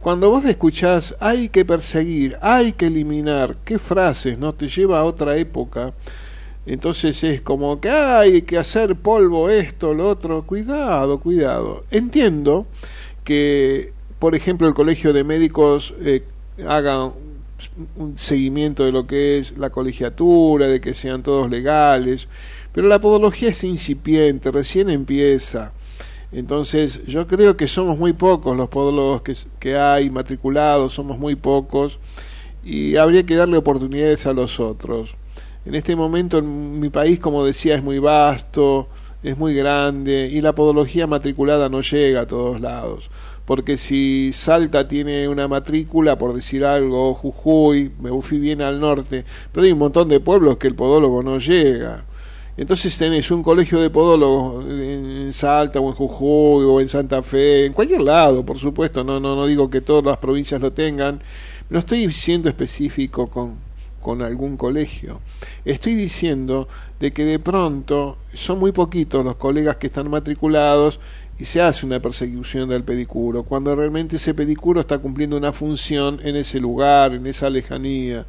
Cuando 0.00 0.28
vos 0.28 0.44
escuchás 0.44 1.14
hay 1.20 1.48
que 1.50 1.64
perseguir, 1.64 2.36
hay 2.40 2.72
que 2.72 2.88
eliminar, 2.88 3.56
qué 3.64 3.78
frases, 3.78 4.36
¿no? 4.36 4.54
Te 4.54 4.66
lleva 4.66 4.98
a 4.98 5.04
otra 5.04 5.36
época. 5.36 5.94
Entonces 6.66 7.22
es 7.22 7.42
como 7.42 7.80
que 7.80 7.90
hay 7.90 8.42
que 8.42 8.58
hacer 8.58 8.96
polvo 8.96 9.48
esto, 9.48 9.94
lo 9.94 10.08
otro. 10.08 10.44
Cuidado, 10.44 11.20
cuidado. 11.20 11.84
Entiendo 11.92 12.66
que 13.22 13.93
por 14.18 14.34
ejemplo, 14.34 14.66
el 14.66 14.74
Colegio 14.74 15.12
de 15.12 15.24
Médicos 15.24 15.94
eh, 16.00 16.24
haga 16.66 17.12
un 17.96 18.18
seguimiento 18.18 18.84
de 18.84 18.92
lo 18.92 19.06
que 19.06 19.38
es 19.38 19.56
la 19.58 19.70
colegiatura, 19.70 20.66
de 20.66 20.80
que 20.80 20.94
sean 20.94 21.22
todos 21.22 21.50
legales, 21.50 22.28
pero 22.72 22.88
la 22.88 23.00
podología 23.00 23.50
es 23.50 23.64
incipiente, 23.64 24.50
recién 24.50 24.90
empieza. 24.90 25.72
Entonces, 26.32 27.04
yo 27.06 27.26
creo 27.26 27.56
que 27.56 27.68
somos 27.68 27.98
muy 27.98 28.12
pocos 28.12 28.56
los 28.56 28.68
podólogos 28.68 29.22
que, 29.22 29.36
que 29.60 29.76
hay 29.76 30.10
matriculados, 30.10 30.92
somos 30.92 31.18
muy 31.18 31.36
pocos, 31.36 31.98
y 32.64 32.96
habría 32.96 33.24
que 33.24 33.36
darle 33.36 33.56
oportunidades 33.56 34.26
a 34.26 34.32
los 34.32 34.58
otros. 34.58 35.14
En 35.64 35.74
este 35.74 35.96
momento 35.96 36.38
en 36.38 36.80
mi 36.80 36.90
país, 36.90 37.18
como 37.20 37.44
decía, 37.44 37.76
es 37.76 37.82
muy 37.82 37.98
vasto, 37.98 38.88
es 39.22 39.38
muy 39.38 39.54
grande, 39.54 40.28
y 40.32 40.40
la 40.40 40.54
podología 40.54 41.06
matriculada 41.06 41.68
no 41.68 41.82
llega 41.82 42.22
a 42.22 42.26
todos 42.26 42.60
lados 42.60 43.10
porque 43.44 43.76
si 43.76 44.32
Salta 44.32 44.88
tiene 44.88 45.28
una 45.28 45.48
matrícula, 45.48 46.16
por 46.16 46.32
decir 46.32 46.64
algo, 46.64 47.14
Jujuy, 47.14 47.92
me 48.00 48.10
fui 48.22 48.38
bien 48.38 48.62
al 48.62 48.80
norte, 48.80 49.24
pero 49.52 49.64
hay 49.64 49.72
un 49.72 49.78
montón 49.78 50.08
de 50.08 50.20
pueblos 50.20 50.56
que 50.56 50.66
el 50.66 50.74
podólogo 50.74 51.22
no 51.22 51.38
llega. 51.38 52.04
Entonces 52.56 52.96
tenés 52.96 53.30
un 53.30 53.42
colegio 53.42 53.80
de 53.80 53.90
podólogos 53.90 54.64
en 54.66 55.32
Salta 55.32 55.80
o 55.80 55.88
en 55.88 55.94
Jujuy 55.94 56.64
o 56.64 56.80
en 56.80 56.88
Santa 56.88 57.22
Fe, 57.22 57.66
en 57.66 57.72
cualquier 57.72 58.02
lado, 58.02 58.46
por 58.46 58.58
supuesto, 58.58 59.02
no, 59.02 59.18
no, 59.18 59.34
no 59.34 59.46
digo 59.46 59.68
que 59.68 59.80
todas 59.80 60.04
las 60.04 60.18
provincias 60.18 60.60
lo 60.60 60.72
tengan, 60.72 61.20
no 61.68 61.78
estoy 61.80 62.10
siendo 62.12 62.48
específico 62.48 63.26
con, 63.26 63.56
con 64.04 64.22
algún 64.22 64.56
colegio. 64.56 65.20
Estoy 65.64 65.94
diciendo 65.94 66.68
de 67.00 67.12
que 67.12 67.24
de 67.24 67.38
pronto 67.38 68.18
son 68.34 68.60
muy 68.60 68.70
poquitos 68.70 69.24
los 69.24 69.36
colegas 69.36 69.76
que 69.76 69.88
están 69.88 70.08
matriculados 70.08 71.00
y 71.38 71.44
se 71.44 71.60
hace 71.60 71.84
una 71.84 72.00
persecución 72.00 72.68
del 72.68 72.84
pedicuro, 72.84 73.42
cuando 73.42 73.74
realmente 73.74 74.16
ese 74.16 74.34
pedicuro 74.34 74.80
está 74.80 74.98
cumpliendo 74.98 75.36
una 75.36 75.52
función 75.52 76.20
en 76.22 76.36
ese 76.36 76.60
lugar, 76.60 77.14
en 77.14 77.26
esa 77.26 77.50
lejanía. 77.50 78.24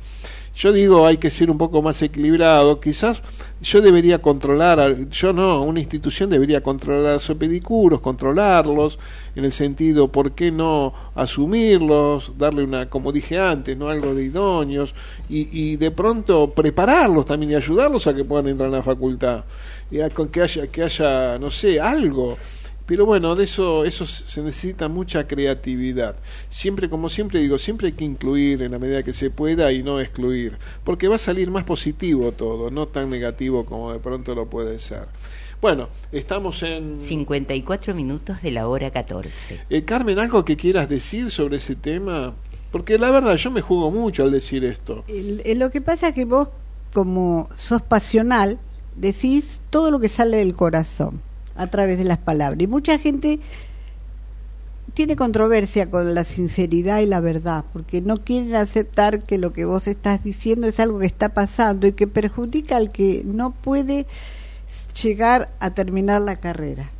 Yo 0.57 0.71
digo, 0.71 1.05
hay 1.05 1.17
que 1.17 1.29
ser 1.29 1.51
un 1.51 1.57
poco 1.57 1.81
más 1.81 2.01
equilibrado. 2.01 2.79
Quizás 2.79 3.21
yo 3.61 3.81
debería 3.81 4.21
controlar, 4.21 5.09
yo 5.09 5.33
no, 5.33 5.61
una 5.61 5.81
institución 5.81 6.29
debería 6.29 6.63
controlar 6.63 7.15
a 7.15 7.19
sus 7.19 7.35
pedicuros, 7.35 7.99
controlarlos, 7.99 8.97
en 9.35 9.43
el 9.43 9.51
sentido, 9.51 10.07
¿por 10.07 10.31
qué 10.31 10.51
no 10.51 10.93
asumirlos, 11.13 12.31
darle 12.37 12.63
una, 12.63 12.89
como 12.89 13.11
dije 13.11 13.37
antes, 13.37 13.77
no 13.77 13.89
algo 13.89 14.15
de 14.15 14.23
idóneos, 14.23 14.95
y, 15.27 15.49
y 15.51 15.75
de 15.75 15.91
pronto 15.91 16.49
prepararlos 16.51 17.25
también 17.25 17.51
y 17.51 17.55
ayudarlos 17.55 18.07
a 18.07 18.15
que 18.15 18.23
puedan 18.23 18.47
entrar 18.47 18.67
en 18.67 18.75
la 18.75 18.83
facultad, 18.83 19.43
y 19.91 19.99
a, 19.99 20.09
que 20.09 20.41
haya, 20.41 20.67
que 20.67 20.83
haya, 20.83 21.37
no 21.37 21.51
sé, 21.51 21.81
algo 21.81 22.37
pero 22.85 23.05
bueno, 23.05 23.35
de 23.35 23.45
eso, 23.45 23.83
eso 23.83 24.05
se 24.05 24.41
necesita 24.43 24.87
mucha 24.87 25.27
creatividad. 25.27 26.15
Siempre, 26.49 26.89
como 26.89 27.09
siempre 27.09 27.39
digo, 27.39 27.57
siempre 27.57 27.87
hay 27.87 27.93
que 27.93 28.05
incluir 28.05 28.61
en 28.61 28.71
la 28.71 28.79
medida 28.79 29.01
que 29.01 29.13
se 29.13 29.31
pueda 29.31 29.71
y 29.71 29.81
no 29.81 29.99
excluir, 29.99 30.57
porque 30.83 31.07
va 31.07 31.15
a 31.15 31.19
salir 31.19 31.49
más 31.49 31.63
positivo 31.63 32.31
todo, 32.31 32.69
no 32.69 32.87
tan 32.87 33.09
negativo 33.09 33.65
como 33.65 33.91
de 33.91 33.99
pronto 33.99 34.35
lo 34.35 34.47
puede 34.47 34.77
ser. 34.77 35.07
Bueno, 35.61 35.89
estamos 36.11 36.61
en... 36.61 36.99
54 36.99 37.95
minutos 37.95 38.41
de 38.43 38.51
la 38.51 38.67
hora 38.67 38.91
14. 38.91 39.61
Eh, 39.69 39.83
Carmen, 39.83 40.19
¿algo 40.19 40.45
que 40.45 40.55
quieras 40.55 40.87
decir 40.87 41.31
sobre 41.31 41.57
ese 41.57 41.75
tema? 41.75 42.35
Porque 42.71 42.99
la 42.99 43.09
verdad, 43.09 43.35
yo 43.37 43.49
me 43.49 43.61
juego 43.61 43.89
mucho 43.89 44.23
al 44.23 44.31
decir 44.31 44.63
esto. 44.63 45.03
lo 45.07 45.71
que 45.71 45.81
pasa 45.81 46.09
es 46.09 46.13
que 46.13 46.25
vos, 46.25 46.49
como 46.93 47.49
sos 47.57 47.81
pasional, 47.81 48.59
decís 48.95 49.59
todo 49.71 49.89
lo 49.89 49.99
que 49.99 50.09
sale 50.09 50.37
del 50.37 50.53
corazón 50.53 51.21
a 51.55 51.67
través 51.67 51.97
de 51.97 52.03
las 52.03 52.17
palabras. 52.17 52.61
Y 52.61 52.67
mucha 52.67 52.99
gente 52.99 53.39
tiene 54.93 55.15
controversia 55.15 55.89
con 55.89 56.15
la 56.15 56.23
sinceridad 56.23 57.01
y 57.01 57.05
la 57.05 57.19
verdad, 57.19 57.65
porque 57.73 58.01
no 58.01 58.23
quieren 58.23 58.55
aceptar 58.55 59.23
que 59.23 59.37
lo 59.37 59.51
que 59.51 59.65
vos 59.65 59.87
estás 59.87 60.23
diciendo 60.23 60.67
es 60.67 60.79
algo 60.79 60.99
que 60.99 61.05
está 61.05 61.29
pasando 61.29 61.85
y 61.85 61.93
que 61.93 62.07
perjudica 62.07 62.77
al 62.77 62.91
que 62.91 63.23
no 63.25 63.51
puede 63.51 64.07
llegar 65.01 65.53
a 65.59 65.73
terminar 65.73 66.21
la 66.21 66.37
carrera. 66.37 66.91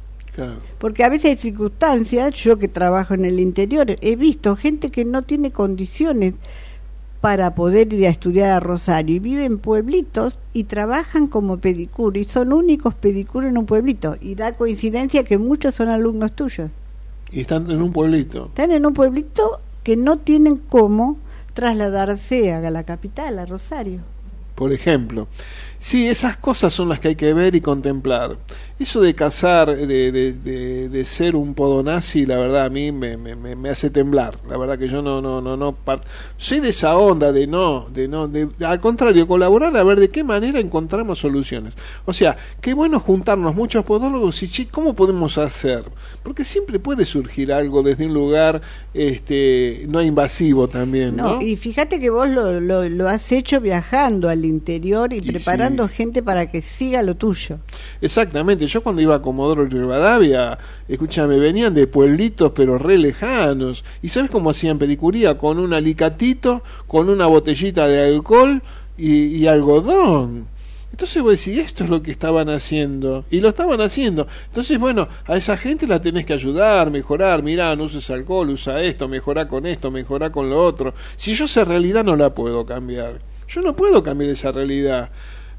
Porque 0.80 1.06
a 1.06 1.10
veces 1.10 1.32
hay 1.32 1.38
circunstancias, 1.38 2.34
yo 2.34 2.60
que 2.60 2.68
trabajo 2.68 3.14
en 3.14 3.24
el 3.24 3.40
interior, 3.40 3.96
he 4.02 4.16
visto 4.18 4.58
gente 4.58 4.90
que 4.90 5.06
no 5.06 5.22
tiene 5.22 5.52
condiciones 5.52 6.34
para 7.26 7.56
poder 7.56 7.92
ir 7.92 8.06
a 8.06 8.10
estudiar 8.10 8.52
a 8.52 8.60
Rosario 8.60 9.16
y 9.16 9.18
viven 9.18 9.54
en 9.54 9.58
pueblitos 9.58 10.36
y 10.54 10.66
trabajan 10.66 11.26
como 11.26 11.58
pedicure 11.58 12.20
y 12.20 12.24
son 12.26 12.54
únicos 12.54 12.94
pedicures 12.94 13.50
en 13.50 13.58
un 13.58 13.66
pueblito 13.66 14.16
y 14.22 14.36
da 14.36 14.52
coincidencia 14.52 15.24
que 15.24 15.40
muchos 15.40 15.74
son 15.74 15.90
alumnos 15.90 16.34
tuyos. 16.34 16.70
Y 17.32 17.42
están 17.42 17.72
en 17.72 17.82
un 17.82 17.92
pueblito. 17.92 18.46
Están 18.50 18.70
en 18.70 18.86
un 18.86 18.94
pueblito 18.94 19.60
que 19.82 19.98
no 19.98 20.20
tienen 20.20 20.58
cómo 20.58 21.18
trasladarse 21.56 22.54
a 22.54 22.70
la 22.70 22.84
capital, 22.84 23.40
a 23.40 23.48
Rosario. 23.48 24.02
Por 24.54 24.72
ejemplo. 24.72 25.28
Sí, 25.86 26.08
esas 26.08 26.38
cosas 26.38 26.74
son 26.74 26.90
las 26.90 27.00
que 27.00 27.10
hay 27.10 27.16
que 27.16 27.32
ver 27.32 27.54
y 27.54 27.62
contemplar. 27.62 28.38
Eso 28.80 29.02
de 29.02 29.14
cazar, 29.14 29.68
de, 29.68 30.12
de, 30.12 30.90
de, 30.90 31.06
ser 31.06 31.36
un 31.36 31.54
podonazi, 31.54 32.26
la 32.26 32.38
verdad 32.38 32.66
a 32.66 32.70
mí 32.70 32.92
me, 32.92 33.18
me, 33.18 33.36
me, 33.36 33.70
hace 33.70 33.92
temblar. 33.92 34.40
La 34.50 34.58
verdad 34.58 34.80
que 34.80 34.88
yo 34.88 35.04
no, 35.04 35.22
no, 35.22 35.42
no, 35.42 35.56
no. 35.56 35.78
Soy 36.38 36.60
de 36.60 36.70
esa 36.70 36.98
onda 36.98 37.32
de 37.32 37.46
no, 37.46 37.88
de 37.94 38.08
no, 38.08 38.28
de, 38.28 38.50
al 38.66 38.80
contrario, 38.80 39.28
colaborar 39.28 39.78
a 39.78 39.84
ver 39.84 40.00
de 40.00 40.10
qué 40.10 40.24
manera 40.24 40.60
encontramos 40.60 41.20
soluciones. 41.20 41.76
O 42.06 42.14
sea, 42.14 42.36
qué 42.62 42.74
bueno 42.74 43.00
juntarnos 43.00 43.54
muchos 43.54 43.86
podólogos 43.86 44.42
y 44.42 44.66
cómo 44.66 44.96
podemos 44.96 45.38
hacer. 45.38 45.84
Porque 46.24 46.44
siempre 46.44 46.80
puede 46.80 47.06
surgir 47.06 47.54
algo 47.54 47.84
desde 47.84 48.08
un 48.08 48.14
lugar 48.16 48.60
este, 48.96 49.86
no 49.88 50.02
invasivo 50.02 50.68
también. 50.68 51.16
No, 51.16 51.42
y 51.42 51.56
fíjate 51.56 52.00
que 52.00 52.10
vos 52.10 52.28
lo, 52.28 52.60
lo, 52.60 52.90
lo 52.90 53.08
has 53.08 53.32
hecho 53.32 53.62
viajando 53.62 54.30
al 54.30 54.46
interior 54.46 55.14
y, 55.14 55.22
preparando 55.22 55.75
gente 55.88 56.24
para 56.24 56.50
que 56.50 56.62
siga 56.62 57.02
lo 57.02 57.16
tuyo. 57.16 57.60
Exactamente, 58.02 58.68
yo 58.68 58.82
cuando 58.82 59.02
iba 59.02 59.16
a 59.16 59.22
Comodoro 59.22 59.66
y 59.66 59.70
Rivadavia, 59.70 60.58
escúchame, 60.88 61.38
venían 61.38 61.74
de 61.74 61.88
pueblitos 61.88 62.52
pero 62.56 62.78
re 62.78 62.98
lejanos. 62.98 63.84
¿Y 64.02 64.10
sabes 64.10 64.32
cómo 64.32 64.50
hacían 64.50 64.80
pedicuría? 64.80 65.38
Con 65.38 65.60
un 65.60 65.74
alicatito, 65.74 66.64
con 66.88 67.10
una 67.10 67.26
botellita 67.28 67.88
de 67.88 68.16
alcohol 68.16 68.62
y, 68.98 69.46
algodón. 69.48 70.48
Entonces 70.92 71.22
vos 71.22 71.32
decís, 71.32 71.60
esto 71.60 71.84
es 71.84 71.90
lo 71.90 72.02
que 72.02 72.12
estaban 72.12 72.50
haciendo. 72.50 73.26
Y 73.30 73.42
lo 73.42 73.50
estaban 73.50 73.82
haciendo. 73.82 74.28
Entonces, 74.46 74.80
bueno, 74.80 75.10
a 75.26 75.36
esa 75.36 75.58
gente 75.58 75.88
la 75.88 76.02
tenés 76.02 76.26
que 76.26 76.32
ayudar, 76.32 76.90
mejorar. 76.90 77.44
Mirá, 77.44 77.76
no 77.76 77.84
uses 77.84 78.10
alcohol, 78.10 78.50
usa 78.50 78.82
esto, 78.82 79.10
mejorá 79.10 79.48
con 79.50 79.66
esto, 79.66 79.92
mejorá 79.92 80.32
con 80.32 80.50
lo 80.50 80.64
otro. 80.64 80.94
Si 81.18 81.34
yo 81.34 81.46
esa 81.46 81.66
realidad 81.66 82.06
no 82.06 82.16
la 82.16 82.34
puedo 82.34 82.66
cambiar. 82.66 83.20
Yo 83.48 83.62
no 83.62 83.76
puedo 83.76 84.04
cambiar 84.04 84.32
esa 84.32 84.54
realidad 84.54 85.10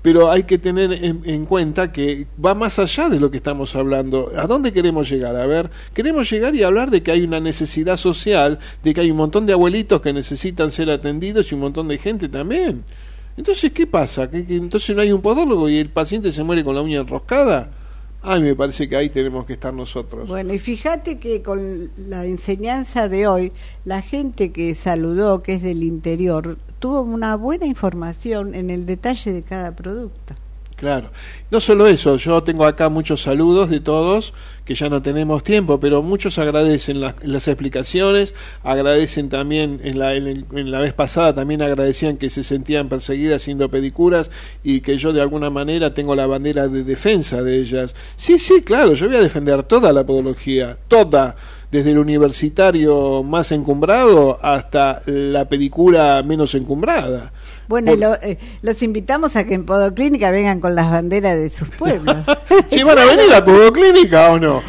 pero 0.03 0.31
hay 0.31 0.45
que 0.45 0.59
tener 0.59 0.93
en, 0.93 1.47
cuenta 1.47 1.91
que 1.91 2.27
va 2.43 2.55
más 2.55 2.79
allá 2.79 3.09
de 3.09 3.19
lo 3.19 3.31
que 3.31 3.39
estamos 3.39 3.75
hablando. 3.75 4.31
¿A 4.37 4.47
dónde 4.47 4.73
queremos 4.73 5.09
llegar? 5.11 5.35
A 5.35 5.47
ver, 5.47 5.71
queremos 5.95 6.31
llegar 6.31 6.55
y 6.55 6.63
hablar 6.63 6.91
de 6.91 7.03
que 7.03 7.11
hay 7.11 7.23
una 7.23 7.41
necesidad 7.41 7.97
social, 7.97 8.59
de 8.85 8.95
que 8.95 9.01
hay 9.01 9.11
un 9.11 9.17
montón 9.17 9.47
de 9.47 9.53
abuelitos 9.53 10.01
que 10.01 10.13
necesitan 10.13 10.71
ser 10.71 10.91
atendidos 10.91 11.51
y 11.51 11.55
un 11.55 11.63
montón 11.63 11.89
de 11.89 11.99
gente 11.99 12.29
también. 12.29 12.85
Entonces, 13.37 13.73
¿qué 13.73 13.87
pasa? 13.87 14.31
¿Que, 14.31 14.39
entonces 14.49 14.95
no 14.95 15.03
hay 15.03 15.13
un 15.13 15.21
podólogo 15.21 15.69
y 15.69 15.79
el 15.79 15.91
paciente 15.91 16.33
se 16.33 16.43
muere 16.43 16.65
con 16.65 16.75
la 16.75 16.83
uña 16.83 17.01
enroscada? 17.01 17.71
Ay, 18.23 18.41
me 18.41 18.57
parece 18.57 18.89
que 18.89 18.97
ahí 18.97 19.09
tenemos 19.09 19.45
que 19.45 19.53
estar 19.53 19.73
nosotros. 19.73 20.27
Bueno, 20.27 20.53
y 20.53 20.59
fíjate 20.59 21.19
que 21.19 21.43
con 21.43 21.91
la 21.97 22.25
enseñanza 22.25 23.09
de 23.09 23.29
hoy, 23.29 23.53
la 23.85 24.03
gente 24.03 24.51
que 24.51 24.75
saludó, 24.75 25.43
que 25.43 25.55
es 25.55 25.63
del 25.63 25.85
interior, 25.85 26.59
tuvo 26.79 27.03
una 27.03 27.37
buena 27.37 27.67
información 27.67 28.55
en 28.55 28.71
el 28.71 28.87
detalle 28.87 29.33
de 29.33 29.43
cada 29.43 29.75
producto. 29.75 30.35
Claro. 30.77 31.11
No 31.51 31.63
solo 31.63 31.87
eso, 31.87 32.17
yo 32.19 32.43
tengo 32.43 32.67
acá 32.67 32.91
muchos 32.91 33.23
saludos 33.23 33.71
de 33.71 33.81
todos, 33.81 34.35
que 34.67 34.75
ya 34.75 34.91
no 34.91 35.01
tenemos 35.01 35.43
tiempo, 35.43 35.81
pero 35.81 36.03
muchos 36.03 36.39
agradecen 36.39 37.01
las, 37.01 37.15
las 37.23 37.49
explicaciones, 37.49 38.35
agradecen 38.63 39.31
también, 39.31 39.81
en 39.85 39.99
la, 39.99 40.15
en, 40.15 40.45
en 40.53 40.71
la 40.71 40.81
vez 40.81 40.93
pasada 40.93 41.35
también 41.35 41.63
agradecían 41.63 42.19
que 42.19 42.29
se 42.29 42.43
sentían 42.45 42.91
perseguidas 42.91 43.41
haciendo 43.41 43.71
pedicuras 43.71 44.31
y 44.63 44.83
que 44.83 44.99
yo 44.99 45.15
de 45.15 45.23
alguna 45.23 45.49
manera 45.49 45.95
tengo 45.95 46.15
la 46.15 46.27
bandera 46.27 46.69
de 46.69 46.85
defensa 46.85 47.43
de 47.43 47.59
ellas. 47.59 47.95
Sí, 48.17 48.39
sí, 48.39 48.61
claro, 48.61 48.93
yo 48.93 49.07
voy 49.07 49.17
a 49.17 49.23
defender 49.23 49.63
toda 49.63 49.95
la 49.95 50.05
podología, 50.05 50.77
toda 50.89 51.37
desde 51.71 51.91
el 51.91 51.99
universitario 51.99 53.23
más 53.23 53.53
encumbrado 53.53 54.39
hasta 54.43 55.03
la 55.07 55.47
pedicura 55.49 56.23
menos 56.23 56.55
encumbrada. 56.55 57.33
Bueno, 57.69 57.93
y 57.93 57.97
lo, 57.97 58.15
eh, 58.15 58.39
los 58.63 58.81
invitamos 58.83 59.35
a 59.35 59.43
que 59.45 59.55
en 59.55 59.67
Podoclínica 59.67 60.31
vengan 60.31 60.61
con 60.61 60.77
las 60.77 60.89
banderas 60.89 61.37
de 61.37 61.49
sus 61.49 61.69
pueblos. 61.71 62.15
¿Sí 62.71 62.85
van 62.85 62.97
a 62.97 63.05
venir 63.05 63.35
a 63.35 63.45
Podoclínica 63.45 64.31
o 64.31 64.39
no? 64.39 64.63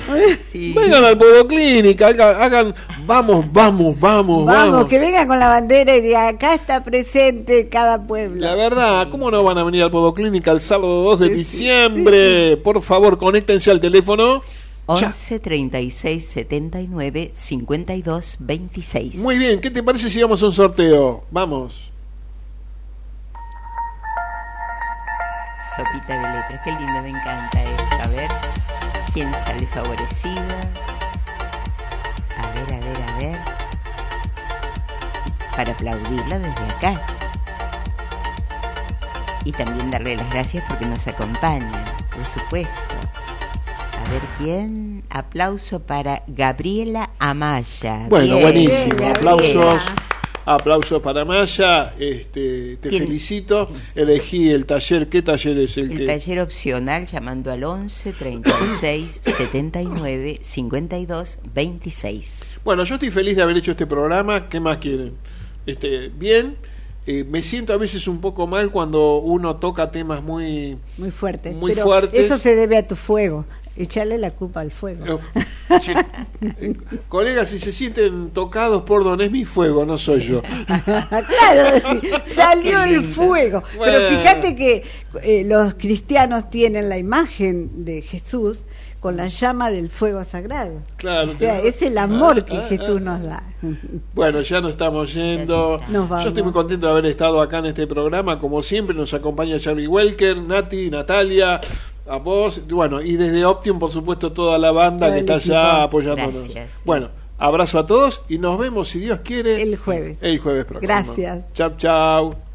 Sí. 0.52 0.74
Vengan 0.76 1.04
al 1.04 1.16
Podoclínica, 1.16 2.08
hagan, 2.08 2.41
hagan, 2.41 2.76
vamos, 3.06 3.45
vamos, 3.54 4.00
vamos, 4.00 4.45
Vamos, 4.45 4.72
vamos. 4.72 4.86
que 4.86 4.98
vengan 4.98 5.28
con 5.28 5.38
la 5.38 5.48
bandera 5.48 5.95
y 5.95 6.02
digan, 6.02 6.34
acá 6.36 6.56
está 6.56 6.84
presente 6.84 7.70
cada 7.70 8.02
pueblo. 8.08 8.41
La 8.41 8.56
verdad, 8.56 9.08
¿cómo 9.12 9.30
no 9.30 9.43
van 9.43 9.60
a 9.60 9.64
venir 9.64 9.84
al 9.84 9.91
Podoclínica 9.91 10.52
el 10.52 10.62
sábado 10.62 11.04
2 11.04 11.20
de 11.20 11.26
Sí, 11.28 11.32
sí, 11.32 11.38
diciembre? 11.38 12.58
Por 12.58 12.82
favor, 12.82 13.20
conéctense 13.20 13.70
al 13.70 13.80
teléfono. 13.80 14.41
Ya. 14.88 15.08
11 15.08 15.40
36 15.42 16.30
79 16.30 17.32
52 17.34 18.38
26. 18.40 19.16
Muy 19.16 19.38
bien, 19.38 19.60
¿qué 19.60 19.70
te 19.70 19.84
parece 19.84 20.10
si 20.10 20.22
vamos 20.22 20.42
a 20.42 20.46
un 20.46 20.54
sorteo? 20.54 21.26
Vamos. 21.30 21.92
Sopita 25.76 26.14
de 26.14 26.38
letras, 26.38 26.62
qué 26.64 26.72
lindo, 26.72 27.02
me 27.02 27.10
encanta 27.10 27.64
esto. 27.64 27.96
A 28.02 28.08
ver, 28.08 28.30
¿quién 29.14 29.32
sale 29.34 29.68
favorecida? 29.68 30.60
A 32.38 32.48
ver, 32.54 32.74
a 32.74 32.80
ver, 32.80 32.98
a 32.98 33.18
ver. 33.20 33.40
Para 35.54 35.74
aplaudirla 35.74 36.40
desde 36.40 36.64
acá. 36.78 37.02
Y 39.44 39.52
también 39.52 39.92
darle 39.92 40.16
las 40.16 40.30
gracias 40.30 40.64
porque 40.68 40.86
nos 40.86 41.06
acompaña, 41.08 41.86
por 42.10 42.26
supuesto. 42.26 42.87
A 44.08 44.12
ver 44.12 44.22
quién. 44.38 45.03
Aplauso 45.10 45.82
para 45.82 46.24
Gabriela 46.28 47.10
Amaya. 47.20 48.05
Bueno, 48.10 48.38
Bien, 48.38 48.41
buenísimo. 48.41 49.05
Aplausos. 49.05 49.82
Aplausos 50.45 51.01
para 51.01 51.26
Maya. 51.26 51.93
Este, 51.99 52.78
te 52.78 52.88
¿Quién? 52.88 53.03
felicito. 53.03 53.68
Elegí 53.95 54.49
el 54.49 54.66
taller. 54.66 55.10
¿Qué 55.10 55.22
taller 55.22 55.58
es 55.58 55.76
el, 55.76 55.91
El 55.91 55.97
que? 55.97 56.05
taller 56.05 56.39
opcional 56.39 57.05
llamando 57.05 57.51
al 57.51 57.66
11 57.66 58.14
36 58.14 59.20
79 59.24 60.39
52 60.41 61.39
26. 61.53 62.39
Bueno, 62.64 62.86
yo 62.86 62.95
estoy 62.95 63.12
feliz 63.12 63.36
de 63.36 63.41
haber 63.43 63.58
hecho 63.58 63.72
este 63.72 63.86
programa. 63.86 64.47
¿Qué 64.47 64.62
más 64.62 64.78
quieren? 64.78 65.16
Este, 65.66 66.08
bien. 66.08 66.55
Eh, 67.05 67.26
me 67.26 67.41
siento 67.41 67.74
a 67.74 67.78
veces 67.78 68.08
un 68.08 68.20
poco 68.22 68.47
mal 68.47 68.70
cuando 68.70 69.18
uno 69.20 69.55
toca 69.58 69.91
temas 69.91 70.22
muy... 70.22 70.78
Muy 70.97 71.12
fuerte. 71.12 71.51
Muy 71.51 71.72
Pero 71.74 71.86
fuertes. 71.86 72.26
Eso 72.26 72.38
se 72.38 72.53
debe 72.55 72.78
a 72.78 72.84
tu 72.84 72.97
fuego. 72.97 73.45
Echarle 73.78 74.17
la 74.17 74.32
culpa 74.32 74.61
al 74.61 74.71
fuego. 74.71 75.19
Che, 75.82 75.91
eh, 76.41 76.75
colegas, 77.07 77.49
si 77.49 77.59
se 77.59 77.71
sienten 77.71 78.32
tocados 78.32 78.82
por 78.84 79.03
don 79.03 79.21
es 79.21 79.32
mi 79.32 79.45
fuego, 79.45 79.86
no 79.86 79.97
soy 79.97 80.21
yo. 80.21 80.41
claro, 80.82 82.01
salió 82.25 82.84
el 82.84 83.03
fuego. 83.03 83.63
Bueno. 83.78 83.93
Pero 83.93 84.09
fíjate 84.09 84.55
que 84.55 84.84
eh, 85.23 85.43
los 85.45 85.75
cristianos 85.75 86.49
tienen 86.49 86.89
la 86.89 86.97
imagen 86.97 87.86
de 87.86 88.01
Jesús 88.01 88.57
con 88.99 89.15
la 89.15 89.28
llama 89.28 89.69
del 89.69 89.89
fuego 89.89 90.23
sagrado. 90.25 90.82
Claro. 90.97 91.32
O 91.32 91.38
sea, 91.38 91.59
es 91.59 91.82
el 91.82 91.97
amor 91.97 92.43
que 92.43 92.57
Jesús 92.63 92.99
nos 92.99 93.21
da. 93.21 93.43
Bueno, 94.13 94.41
ya 94.41 94.59
nos 94.59 94.71
estamos 94.71 95.13
yendo. 95.13 95.80
Nos 95.88 96.09
vamos. 96.09 96.23
Yo 96.23 96.30
estoy 96.30 96.43
muy 96.43 96.51
contento 96.51 96.88
de 96.88 96.91
haber 96.91 97.05
estado 97.05 97.41
acá 97.41 97.59
en 97.59 97.67
este 97.67 97.86
programa. 97.86 98.39
Como 98.39 98.61
siempre, 98.61 98.95
nos 98.95 99.13
acompaña 99.13 99.59
Charlie 99.59 99.88
Welker, 99.88 100.38
Nati, 100.38 100.89
Natalia, 100.89 101.61
a 102.10 102.18
vos. 102.18 102.62
Bueno, 102.68 103.01
y 103.01 103.16
desde 103.16 103.45
Optium, 103.45 103.80
por 103.80 103.91
supuesto, 103.91 104.32
toda 104.32 104.58
la 104.58 104.72
banda 104.72 105.08
Todo 105.08 105.14
que 105.16 105.20
está 105.22 105.36
equipo. 105.38 105.53
allá 105.55 105.84
apoyándonos. 105.84 106.43
Gracias. 106.45 106.70
Bueno, 106.86 107.10
abrazo 107.38 107.80
a 107.80 107.86
todos 107.86 108.22
y 108.30 108.38
nos 108.39 108.58
vemos, 108.58 108.89
si 108.89 108.99
Dios 108.99 109.20
quiere, 109.22 109.62
El 109.62 109.76
jueves. 109.78 110.18
el 110.22 110.39
jueves 110.39 110.66
próximo. 110.66 110.88
Gracias. 110.88 111.45
Chau, 111.53 111.72
chau. 111.78 112.47